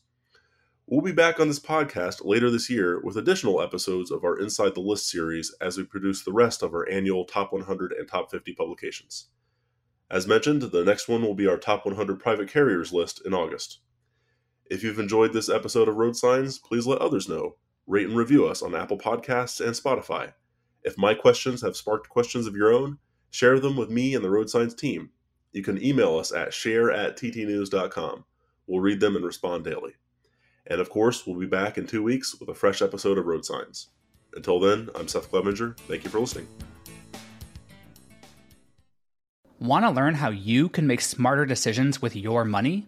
We'll 0.88 1.02
be 1.02 1.12
back 1.12 1.40
on 1.40 1.48
this 1.48 1.60
podcast 1.60 2.26
later 2.26 2.50
this 2.50 2.68
year 2.68 3.00
with 3.04 3.16
additional 3.16 3.62
episodes 3.62 4.10
of 4.10 4.24
our 4.24 4.40
Inside 4.40 4.74
the 4.74 4.80
List 4.80 5.08
series 5.08 5.56
as 5.62 5.78
we 5.78 5.84
produce 5.84 6.24
the 6.24 6.34
rest 6.34 6.64
of 6.64 6.74
our 6.74 6.90
annual 6.90 7.26
Top 7.26 7.54
100 7.54 7.92
and 7.92 8.08
Top 8.08 8.32
50 8.32 8.54
publications. 8.54 9.28
As 10.10 10.26
mentioned, 10.26 10.64
the 10.64 10.84
next 10.84 11.08
one 11.08 11.22
will 11.22 11.36
be 11.36 11.46
our 11.46 11.58
Top 11.58 11.86
100 11.86 12.20
Private 12.20 12.50
Carriers 12.50 12.92
list 12.92 13.22
in 13.24 13.36
August. 13.36 13.82
If 14.70 14.84
you've 14.84 15.00
enjoyed 15.00 15.34
this 15.34 15.50
episode 15.50 15.88
of 15.88 15.96
Road 15.96 16.16
Signs, 16.16 16.60
please 16.60 16.86
let 16.86 17.02
others 17.02 17.28
know. 17.28 17.56
Rate 17.88 18.08
and 18.08 18.16
review 18.16 18.46
us 18.46 18.62
on 18.62 18.76
Apple 18.76 19.00
Podcasts 19.00 19.66
and 19.66 19.74
Spotify. 19.74 20.34
If 20.84 20.96
my 20.96 21.16
questions 21.16 21.64
have 21.64 21.76
sparked 21.76 22.08
questions 22.08 22.46
of 22.46 22.56
your 22.56 22.72
own, 22.72 23.00
share 23.32 23.60
them 23.60 23.76
with 23.76 23.90
me 23.90 24.14
and 24.14 24.24
the 24.24 24.30
Road 24.30 24.48
Signs 24.48 24.76
team. 24.76 25.10
You 25.54 25.64
can 25.64 25.84
email 25.84 26.20
us 26.20 26.32
at 26.32 26.54
share 26.54 26.92
at 26.92 27.18
ttnews.com. 27.18 28.26
We'll 28.68 28.80
read 28.80 29.00
them 29.00 29.16
and 29.16 29.26
respond 29.26 29.64
daily. 29.64 29.94
And 30.68 30.80
of 30.80 30.92
course, 30.92 31.26
we'll 31.26 31.40
be 31.40 31.48
back 31.48 31.80
in 31.80 31.88
two 31.88 32.04
weeks 32.04 32.40
with 32.40 32.50
a 32.50 32.54
fresh 32.54 32.84
episode 32.84 33.18
of 33.18 33.26
Road 33.26 33.44
Signs. 33.44 33.90
Until 34.36 34.60
then, 34.60 34.92
I'm 34.94 35.08
Seth 35.08 35.32
Clevenger. 35.32 35.76
Thank 35.88 36.04
you 36.04 36.12
for 36.12 36.20
listening. 36.20 36.48
Want 39.60 39.84
to 39.84 39.90
learn 39.90 40.14
how 40.14 40.30
you 40.30 40.70
can 40.70 40.86
make 40.86 41.02
smarter 41.02 41.48
decisions 41.48 42.04
with 42.04 42.16
your 42.16 42.46
money? 42.46 42.88